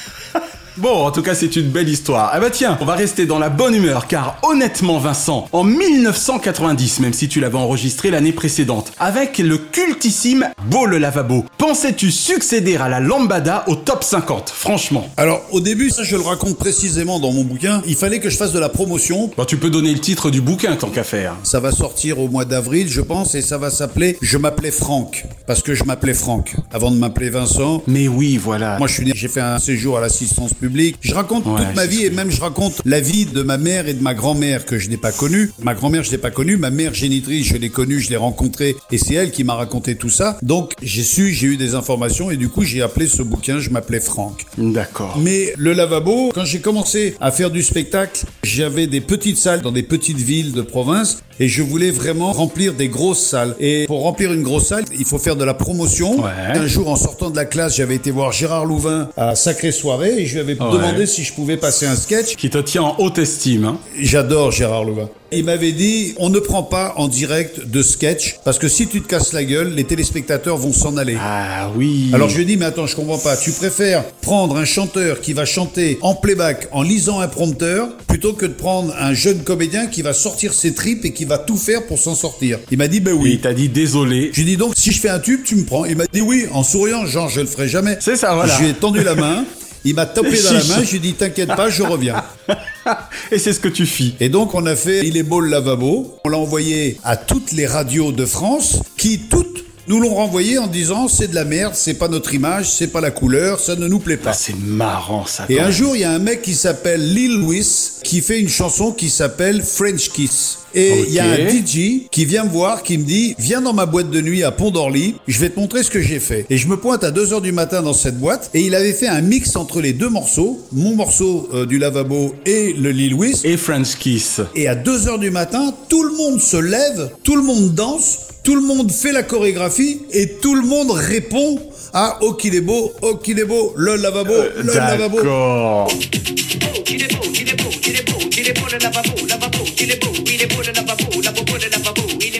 Bon, 0.78 1.06
en 1.06 1.10
tout 1.10 1.22
cas, 1.22 1.34
c'est 1.34 1.56
une 1.56 1.70
belle 1.70 1.88
histoire. 1.88 2.30
Ah 2.32 2.38
bah 2.38 2.50
tiens, 2.50 2.78
on 2.80 2.84
va 2.84 2.94
rester 2.94 3.26
dans 3.26 3.40
la 3.40 3.48
bonne 3.48 3.74
humeur, 3.74 4.06
car 4.06 4.38
honnêtement, 4.44 5.00
Vincent, 5.00 5.48
en 5.50 5.64
1990, 5.64 7.00
même 7.00 7.12
si 7.12 7.26
tu 7.26 7.40
l'avais 7.40 7.56
enregistré 7.56 8.12
l'année 8.12 8.30
précédente, 8.30 8.92
avec 9.00 9.38
le 9.38 9.58
cultissime 9.58 10.46
Beau 10.66 10.86
le 10.86 10.98
lavabo, 10.98 11.44
pensais-tu 11.56 12.12
succéder 12.12 12.76
à 12.76 12.88
la 12.88 13.00
lambada 13.00 13.64
au 13.66 13.74
top 13.74 14.04
50 14.04 14.50
Franchement. 14.50 15.08
Alors 15.16 15.40
au 15.50 15.60
début, 15.60 15.90
ça 15.90 16.04
je 16.04 16.14
le 16.14 16.22
raconte 16.22 16.56
précisément 16.56 17.18
dans 17.18 17.32
mon 17.32 17.42
bouquin, 17.42 17.82
il 17.84 17.96
fallait 17.96 18.20
que 18.20 18.30
je 18.30 18.36
fasse 18.36 18.52
de 18.52 18.60
la 18.60 18.68
promotion. 18.68 19.32
Bon, 19.36 19.44
tu 19.44 19.56
peux 19.56 19.70
donner 19.70 19.92
le 19.92 19.98
titre 19.98 20.30
du 20.30 20.40
bouquin 20.40 20.76
tant 20.76 20.90
qu'à 20.90 21.04
faire. 21.04 21.34
Ça 21.42 21.58
va 21.58 21.72
sortir 21.72 22.20
au 22.20 22.28
mois 22.28 22.44
d'avril, 22.44 22.88
je 22.88 23.00
pense, 23.00 23.34
et 23.34 23.42
ça 23.42 23.58
va 23.58 23.70
s'appeler 23.70 24.16
Je 24.22 24.38
m'appelais 24.38 24.70
Franck. 24.70 25.24
Parce 25.46 25.62
que 25.62 25.74
je 25.74 25.82
m'appelais 25.82 26.14
Franck, 26.14 26.54
avant 26.72 26.92
de 26.92 26.96
m'appeler 26.96 27.30
Vincent. 27.30 27.82
Mais 27.88 28.06
oui, 28.06 28.36
voilà. 28.36 28.78
Moi, 28.78 28.86
je 28.86 28.94
suis 28.94 29.04
né, 29.04 29.12
j'ai 29.14 29.28
fait 29.28 29.40
un 29.40 29.58
séjour 29.58 29.98
à 29.98 30.00
l'assistance 30.00 30.54
publique 30.54 30.67
public. 30.68 30.96
Je 31.00 31.14
raconte 31.14 31.46
Ouais, 31.46 31.64
toute 31.64 31.74
ma 31.76 31.86
vie 31.86 32.04
et 32.04 32.10
même 32.10 32.30
je 32.30 32.40
raconte 32.40 32.82
la 32.84 33.00
vie 33.00 33.24
de 33.24 33.42
ma 33.42 33.56
mère 33.56 33.88
et 33.88 33.94
de 33.94 34.02
ma 34.02 34.12
grand-mère 34.14 34.66
que 34.66 34.78
je 34.78 34.90
n'ai 34.90 34.96
pas 34.98 35.12
connue. 35.12 35.50
Ma 35.62 35.74
grand-mère, 35.74 36.04
je 36.04 36.10
l'ai 36.10 36.18
pas 36.18 36.30
connue. 36.30 36.56
Ma 36.58 36.70
mère 36.70 36.92
génitrice, 36.94 37.46
je 37.46 37.56
l'ai 37.56 37.70
connue, 37.70 38.00
je 38.00 38.10
l'ai 38.10 38.16
rencontrée 38.16 38.76
et 38.90 38.98
c'est 38.98 39.14
elle 39.14 39.30
qui 39.30 39.44
m'a 39.44 39.54
raconté 39.54 39.96
tout 39.96 40.10
ça. 40.10 40.36
Donc 40.42 40.72
j'ai 40.82 41.02
su, 41.02 41.32
j'ai 41.32 41.46
eu 41.46 41.56
des 41.56 41.74
informations 41.74 42.30
et 42.30 42.36
du 42.36 42.48
coup 42.50 42.64
j'ai 42.64 42.82
appelé 42.82 43.06
ce 43.08 43.22
bouquin, 43.22 43.60
je 43.60 43.70
m'appelais 43.70 44.00
Franck. 44.00 44.44
D'accord. 44.58 45.16
Mais 45.18 45.54
le 45.56 45.72
lavabo, 45.72 46.30
quand 46.34 46.44
j'ai 46.44 46.60
commencé 46.60 47.14
à 47.20 47.30
faire 47.30 47.50
du 47.50 47.62
spectacle, 47.62 48.24
j'avais 48.42 48.86
des 48.86 49.00
petites 49.00 49.38
salles 49.38 49.62
dans 49.62 49.72
des 49.72 49.82
petites 49.82 50.18
villes 50.18 50.52
de 50.52 50.62
province 50.62 51.18
et 51.40 51.48
je 51.48 51.62
voulais 51.62 51.90
vraiment 51.90 52.32
remplir 52.32 52.74
des 52.74 52.88
grosses 52.88 53.24
salles. 53.24 53.54
Et 53.60 53.84
pour 53.86 54.02
remplir 54.02 54.32
une 54.32 54.42
grosse 54.42 54.66
salle, 54.68 54.84
il 54.98 55.04
faut 55.04 55.18
faire 55.18 55.36
de 55.36 55.44
la 55.44 55.54
promotion. 55.54 56.24
Un 56.24 56.66
jour, 56.66 56.88
en 56.88 56.96
sortant 56.96 57.30
de 57.30 57.36
la 57.36 57.44
classe, 57.44 57.76
j'avais 57.76 57.94
été 57.96 58.10
voir 58.10 58.32
Gérard 58.32 58.64
Louvain 58.66 59.08
à 59.16 59.34
Sacrée 59.34 59.72
Soirée 59.72 60.22
et 60.22 60.26
je 60.26 60.34
lui 60.34 60.40
avais 60.40 60.60
Ouais. 60.60 60.72
demandé 60.72 61.06
si 61.06 61.22
je 61.24 61.32
pouvais 61.32 61.56
passer 61.56 61.86
un 61.86 61.94
sketch. 61.96 62.36
Qui 62.36 62.50
te 62.50 62.58
tient 62.58 62.82
en 62.82 62.96
haute 62.98 63.18
estime. 63.18 63.64
Hein. 63.64 63.78
J'adore 64.00 64.50
Gérard 64.50 64.84
Louvain. 64.84 65.08
Il 65.30 65.44
m'avait 65.44 65.72
dit, 65.72 66.14
on 66.16 66.30
ne 66.30 66.38
prend 66.38 66.62
pas 66.62 66.94
en 66.96 67.06
direct 67.06 67.68
de 67.68 67.82
sketch 67.82 68.38
parce 68.44 68.58
que 68.58 68.66
si 68.66 68.86
tu 68.86 69.02
te 69.02 69.08
casses 69.08 69.34
la 69.34 69.44
gueule, 69.44 69.74
les 69.74 69.84
téléspectateurs 69.84 70.56
vont 70.56 70.72
s'en 70.72 70.96
aller. 70.96 71.18
Ah 71.20 71.70
oui. 71.76 72.10
Alors 72.14 72.30
je 72.30 72.36
lui 72.36 72.44
ai 72.44 72.46
dit, 72.46 72.56
mais 72.56 72.64
attends, 72.64 72.86
je 72.86 72.96
comprends 72.96 73.18
pas. 73.18 73.36
Tu 73.36 73.50
préfères 73.50 74.04
prendre 74.22 74.56
un 74.56 74.64
chanteur 74.64 75.20
qui 75.20 75.34
va 75.34 75.44
chanter 75.44 75.98
en 76.00 76.14
playback 76.14 76.68
en 76.72 76.80
lisant 76.80 77.20
un 77.20 77.28
prompteur 77.28 77.94
plutôt 78.06 78.32
que 78.32 78.46
de 78.46 78.54
prendre 78.54 78.94
un 78.98 79.12
jeune 79.12 79.44
comédien 79.44 79.86
qui 79.86 80.00
va 80.00 80.14
sortir 80.14 80.54
ses 80.54 80.72
tripes 80.72 81.04
et 81.04 81.12
qui 81.12 81.26
va 81.26 81.36
tout 81.36 81.58
faire 81.58 81.84
pour 81.86 81.98
s'en 81.98 82.14
sortir. 82.14 82.58
Il 82.70 82.78
m'a 82.78 82.88
dit, 82.88 83.00
ben 83.00 83.12
oui. 83.12 83.32
Il 83.34 83.40
t'a 83.40 83.52
dit 83.52 83.68
désolé. 83.68 84.30
Je 84.32 84.40
lui 84.40 84.42
ai 84.48 84.52
dit 84.52 84.56
donc, 84.56 84.72
si 84.76 84.92
je 84.92 85.00
fais 85.00 85.10
un 85.10 85.18
tube, 85.18 85.42
tu 85.44 85.56
me 85.56 85.64
prends. 85.64 85.84
Il 85.84 85.96
m'a 85.98 86.06
dit 86.10 86.22
oui, 86.22 86.46
en 86.52 86.62
souriant, 86.62 87.04
genre, 87.04 87.28
je 87.28 87.40
le 87.40 87.46
ferai 87.46 87.68
jamais. 87.68 87.98
C'est 88.00 88.16
ça, 88.16 88.34
voilà. 88.34 88.56
Je 88.56 88.62
lui 88.62 88.70
ai 88.70 88.74
tendu 88.74 89.02
la 89.02 89.14
main. 89.14 89.44
Il 89.84 89.94
m'a 89.94 90.06
tapé 90.06 90.42
dans 90.42 90.52
la 90.52 90.64
main, 90.64 90.82
je 90.82 90.90
lui 90.90 90.96
ai 90.96 91.00
dit 91.00 91.14
t'inquiète 91.14 91.54
pas, 91.54 91.70
je 91.70 91.82
reviens. 91.82 92.22
Et 93.32 93.38
c'est 93.38 93.52
ce 93.52 93.60
que 93.60 93.68
tu 93.68 93.86
fis. 93.86 94.14
Et 94.20 94.28
donc 94.28 94.54
on 94.54 94.66
a 94.66 94.76
fait 94.76 95.06
Il 95.06 95.16
est 95.16 95.22
beau 95.22 95.40
le 95.40 95.48
lavabo. 95.48 96.18
On 96.24 96.28
l'a 96.28 96.38
envoyé 96.38 96.98
à 97.04 97.16
toutes 97.16 97.52
les 97.52 97.66
radios 97.66 98.12
de 98.12 98.24
France 98.26 98.80
qui 98.96 99.20
toutes 99.20 99.64
nous 99.88 100.00
l'ont 100.00 100.14
renvoyé 100.14 100.58
en 100.58 100.66
disant 100.66 101.08
c'est 101.08 101.28
de 101.28 101.34
la 101.34 101.44
merde, 101.44 101.72
c'est 101.74 101.94
pas 101.94 102.08
notre 102.08 102.34
image, 102.34 102.70
c'est 102.70 102.88
pas 102.88 103.00
la 103.00 103.10
couleur, 103.10 103.58
ça 103.58 103.74
ne 103.74 103.88
nous 103.88 103.98
plaît 103.98 104.18
pas. 104.18 104.30
Ah, 104.30 104.34
c'est 104.34 104.56
marrant 104.58 105.24
ça. 105.24 105.46
Et 105.48 105.60
un 105.60 105.70
jour, 105.70 105.96
il 105.96 106.02
y 106.02 106.04
a 106.04 106.12
un 106.12 106.18
mec 106.18 106.42
qui 106.42 106.54
s'appelle 106.54 107.02
Lil 107.14 107.38
Louis 107.38 107.66
qui 108.04 108.20
fait 108.20 108.38
une 108.38 108.50
chanson 108.50 108.92
qui 108.92 109.08
s'appelle 109.08 109.62
French 109.62 110.10
Kiss. 110.10 110.57
Et 110.74 111.04
il 111.06 111.12
y 111.12 111.18
a 111.18 111.24
un 111.24 111.48
DJ 111.48 112.08
qui 112.10 112.24
vient 112.24 112.44
me 112.44 112.50
voir, 112.50 112.82
qui 112.82 112.98
me 112.98 113.04
dit 113.04 113.34
Viens 113.38 113.60
dans 113.60 113.72
ma 113.72 113.86
boîte 113.86 114.10
de 114.10 114.20
nuit 114.20 114.42
à 114.42 114.50
Pont 114.50 114.70
d'Orly, 114.70 115.14
je 115.26 115.38
vais 115.38 115.50
te 115.50 115.58
montrer 115.58 115.82
ce 115.82 115.90
que 115.90 116.00
j'ai 116.00 116.20
fait. 116.20 116.46
Et 116.50 116.58
je 116.58 116.68
me 116.68 116.76
pointe 116.76 117.04
à 117.04 117.10
2h 117.10 117.40
du 117.40 117.52
matin 117.52 117.82
dans 117.82 117.92
cette 117.92 118.18
boîte, 118.18 118.50
et 118.54 118.60
il 118.60 118.74
avait 118.74 118.92
fait 118.92 119.08
un 119.08 119.20
mix 119.20 119.56
entre 119.56 119.80
les 119.80 119.92
deux 119.92 120.08
morceaux, 120.08 120.60
mon 120.72 120.94
morceau 120.94 121.48
euh, 121.54 121.66
du 121.66 121.78
lavabo 121.78 122.34
et 122.46 122.72
le 122.72 122.90
Lil 122.90 123.12
Louis. 123.12 123.34
Et 123.44 123.56
French 123.56 123.96
Kiss. 123.96 124.40
Et 124.54 124.68
à 124.68 124.74
2h 124.74 125.18
du 125.18 125.30
matin, 125.30 125.74
tout 125.88 126.02
le 126.02 126.16
monde 126.16 126.40
se 126.40 126.56
lève, 126.56 127.10
tout 127.22 127.36
le 127.36 127.42
monde 127.42 127.74
danse, 127.74 128.18
tout 128.42 128.54
le 128.54 128.62
monde 128.62 128.90
fait 128.90 129.12
la 129.12 129.22
chorégraphie, 129.22 130.00
et 130.12 130.28
tout 130.40 130.54
le 130.54 130.62
monde 130.62 130.90
répond 130.90 131.60
à 131.92 132.18
Oh 132.22 132.34
qu'il 132.34 132.54
est 132.54 132.60
beau, 132.60 132.92
oh 133.02 133.16
qu'il 133.16 133.38
est 133.38 133.44
beau, 133.44 133.72
le 133.76 133.96
lavabo, 133.96 134.34
le 134.56 134.74
lavabo. 134.74 135.16
D'accord. 135.16 135.88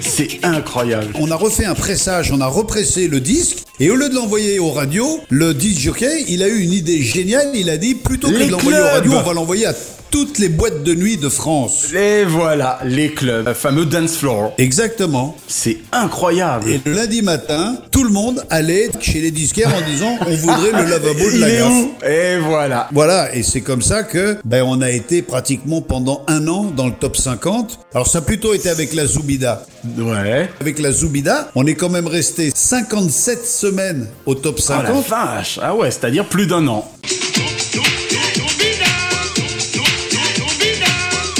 C'est 0.00 0.45
incroyable. 0.45 1.12
On 1.14 1.31
a 1.31 1.37
refait 1.37 1.64
un 1.64 1.75
pressage, 1.75 2.33
on 2.33 2.40
a 2.40 2.47
repressé 2.47 3.09
le 3.09 3.21
disque, 3.21 3.59
et 3.81 3.90
au 3.90 3.95
lieu 3.95 4.09
de 4.09 4.14
l'envoyer 4.14 4.59
aux 4.59 4.71
radios, 4.71 5.21
le 5.28 5.55
disque 5.55 5.81
jockey, 5.81 6.25
il 6.28 6.43
a 6.43 6.49
eu 6.49 6.59
une 6.59 6.73
idée 6.73 7.02
géniale, 7.02 7.50
il 7.55 7.71
a 7.71 7.76
dit, 7.76 7.95
plutôt 7.95 8.28
que 8.28 8.35
Les 8.35 8.47
de 8.47 8.50
l'envoyer 8.52 8.78
aux 8.78 8.85
radios, 8.85 9.12
on 9.12 9.23
va 9.23 9.33
l'envoyer 9.33 9.67
à 9.67 9.75
toutes 10.10 10.38
les 10.38 10.48
boîtes 10.48 10.82
de 10.82 10.94
nuit 10.94 11.16
de 11.16 11.28
France. 11.28 11.92
Et 11.94 12.24
voilà, 12.24 12.78
les 12.84 13.12
clubs, 13.12 13.46
le 13.46 13.54
fameux 13.54 13.86
dance 13.86 14.16
floor. 14.16 14.52
Exactement. 14.58 15.36
C'est 15.46 15.78
incroyable. 15.92 16.68
Et 16.70 16.80
le 16.84 16.92
lundi 16.92 17.22
matin, 17.22 17.76
tout 17.90 18.04
le 18.04 18.10
monde 18.10 18.44
allait 18.50 18.88
chez 19.00 19.20
les 19.20 19.30
disquaires 19.30 19.72
en 19.74 19.80
disant 19.90 20.16
on 20.26 20.34
voudrait 20.34 20.72
le 20.72 20.90
lavabo 20.90 21.30
de 21.30 21.38
la 21.38 21.50
gaffe. 21.50 22.08
Et 22.08 22.38
voilà. 22.38 22.88
Voilà, 22.92 23.34
et 23.34 23.42
c'est 23.42 23.60
comme 23.60 23.82
ça 23.82 24.02
que 24.02 24.38
ben 24.44 24.62
on 24.66 24.80
a 24.80 24.90
été 24.90 25.22
pratiquement 25.22 25.80
pendant 25.80 26.24
un 26.26 26.46
an 26.48 26.64
dans 26.64 26.86
le 26.86 26.92
top 26.92 27.16
50. 27.16 27.78
Alors 27.94 28.06
ça 28.06 28.18
a 28.18 28.22
plutôt 28.22 28.54
été 28.54 28.68
avec 28.68 28.94
la 28.94 29.06
Zoubida. 29.06 29.66
Ouais. 29.98 30.48
Avec 30.60 30.78
la 30.78 30.90
Zoubida, 30.92 31.50
on 31.54 31.66
est 31.66 31.74
quand 31.74 31.88
même 31.88 32.06
resté 32.06 32.50
57 32.54 33.46
semaines 33.46 34.06
au 34.26 34.34
top 34.34 34.56
Oh 34.58 34.72
la 34.72 34.76
50. 34.86 35.08
vache. 35.08 35.58
Ah 35.62 35.74
ouais, 35.74 35.90
c'est-à-dire 35.90 36.24
plus 36.24 36.46
d'un 36.46 36.66
an. 36.68 36.90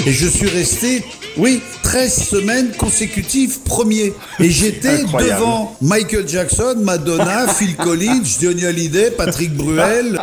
Et 0.09 0.11
je 0.11 0.27
suis 0.27 0.49
resté, 0.49 1.03
oui, 1.37 1.61
13 1.83 2.29
semaines 2.29 2.71
consécutives 2.75 3.59
premier. 3.59 4.11
Et 4.39 4.49
j'étais 4.49 5.03
devant 5.19 5.77
Michael 5.81 6.27
Jackson, 6.27 6.77
Madonna, 6.81 7.47
Phil 7.53 7.75
Collins, 7.75 8.23
Johnny 8.41 8.65
Hallyday, 8.65 9.11
Patrick 9.11 9.53
Bruel. 9.53 10.19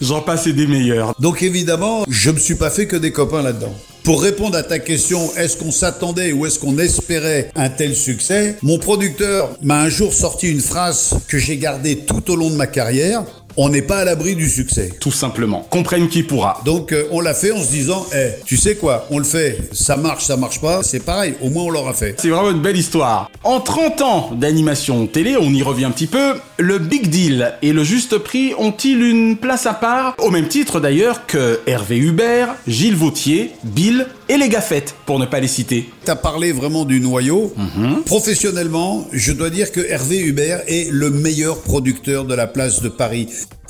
J'en 0.00 0.20
passais 0.20 0.52
des 0.52 0.68
meilleurs. 0.68 1.12
Donc 1.18 1.42
évidemment, 1.42 2.04
je 2.08 2.30
me 2.30 2.38
suis 2.38 2.54
pas 2.54 2.70
fait 2.70 2.86
que 2.86 2.94
des 2.94 3.10
copains 3.10 3.42
là-dedans. 3.42 3.74
Pour 4.04 4.22
répondre 4.22 4.56
à 4.56 4.62
ta 4.62 4.78
question, 4.78 5.34
est-ce 5.34 5.56
qu'on 5.56 5.72
s'attendait 5.72 6.30
ou 6.30 6.46
est-ce 6.46 6.60
qu'on 6.60 6.78
espérait 6.78 7.50
un 7.56 7.68
tel 7.68 7.96
succès 7.96 8.56
Mon 8.62 8.78
producteur 8.78 9.56
m'a 9.60 9.80
un 9.80 9.88
jour 9.88 10.14
sorti 10.14 10.48
une 10.48 10.60
phrase 10.60 11.16
que 11.26 11.38
j'ai 11.38 11.56
gardée 11.56 11.96
tout 11.96 12.30
au 12.30 12.36
long 12.36 12.50
de 12.50 12.54
ma 12.54 12.68
carrière. 12.68 13.24
On 13.58 13.70
n'est 13.70 13.82
pas 13.82 13.98
à 13.98 14.04
l'abri 14.04 14.36
du 14.36 14.50
succès. 14.50 14.92
Tout 15.00 15.10
simplement. 15.10 15.66
Comprenne 15.70 16.08
qui 16.08 16.22
pourra. 16.22 16.60
Donc 16.66 16.92
euh, 16.92 17.04
on 17.10 17.20
l'a 17.20 17.32
fait 17.32 17.52
en 17.52 17.62
se 17.62 17.70
disant, 17.70 18.06
eh, 18.14 18.32
tu 18.44 18.58
sais 18.58 18.76
quoi, 18.76 19.06
on 19.10 19.18
le 19.18 19.24
fait, 19.24 19.58
ça 19.72 19.96
marche, 19.96 20.24
ça 20.24 20.36
marche 20.36 20.60
pas, 20.60 20.82
c'est 20.82 21.00
pareil, 21.00 21.34
au 21.40 21.48
moins 21.48 21.64
on 21.64 21.70
l'aura 21.70 21.94
fait. 21.94 22.16
C'est 22.20 22.28
vraiment 22.28 22.50
une 22.50 22.60
belle 22.60 22.76
histoire. 22.76 23.30
En 23.44 23.60
30 23.60 24.02
ans 24.02 24.30
d'animation 24.34 25.06
télé, 25.06 25.36
on 25.40 25.50
y 25.50 25.62
revient 25.62 25.86
un 25.86 25.90
petit 25.90 26.06
peu, 26.06 26.34
le 26.58 26.78
Big 26.78 27.08
Deal 27.08 27.54
et 27.62 27.72
le 27.72 27.82
Juste 27.82 28.18
Prix 28.18 28.52
ont-ils 28.58 29.02
une 29.02 29.36
place 29.38 29.66
à 29.66 29.74
part? 29.74 30.14
Au 30.18 30.30
même 30.30 30.48
titre 30.48 30.80
d'ailleurs 30.80 31.26
que 31.26 31.60
Hervé 31.66 31.96
Hubert, 31.96 32.56
Gilles 32.66 32.96
Vautier, 32.96 33.52
Bill 33.64 34.06
et 34.28 34.36
les 34.36 34.48
Gaffettes, 34.48 34.94
pour 35.06 35.18
ne 35.18 35.26
pas 35.26 35.40
les 35.40 35.48
citer. 35.48 35.88
T'as 36.04 36.16
parlé 36.16 36.52
vraiment 36.52 36.84
du 36.84 37.00
noyau. 37.00 37.52
Professionnellement, 38.04 39.06
je 39.12 39.32
dois 39.32 39.50
dire 39.50 39.72
que 39.72 39.80
Hervé 39.80 40.20
Hubert 40.20 40.62
est 40.66 40.90
le 40.90 41.10
meilleur 41.10 41.60
producteur 41.62 42.24
de 42.24 42.34
la 42.34 42.46
place 42.46 42.82
de 42.82 42.88
Paris. 42.88 43.28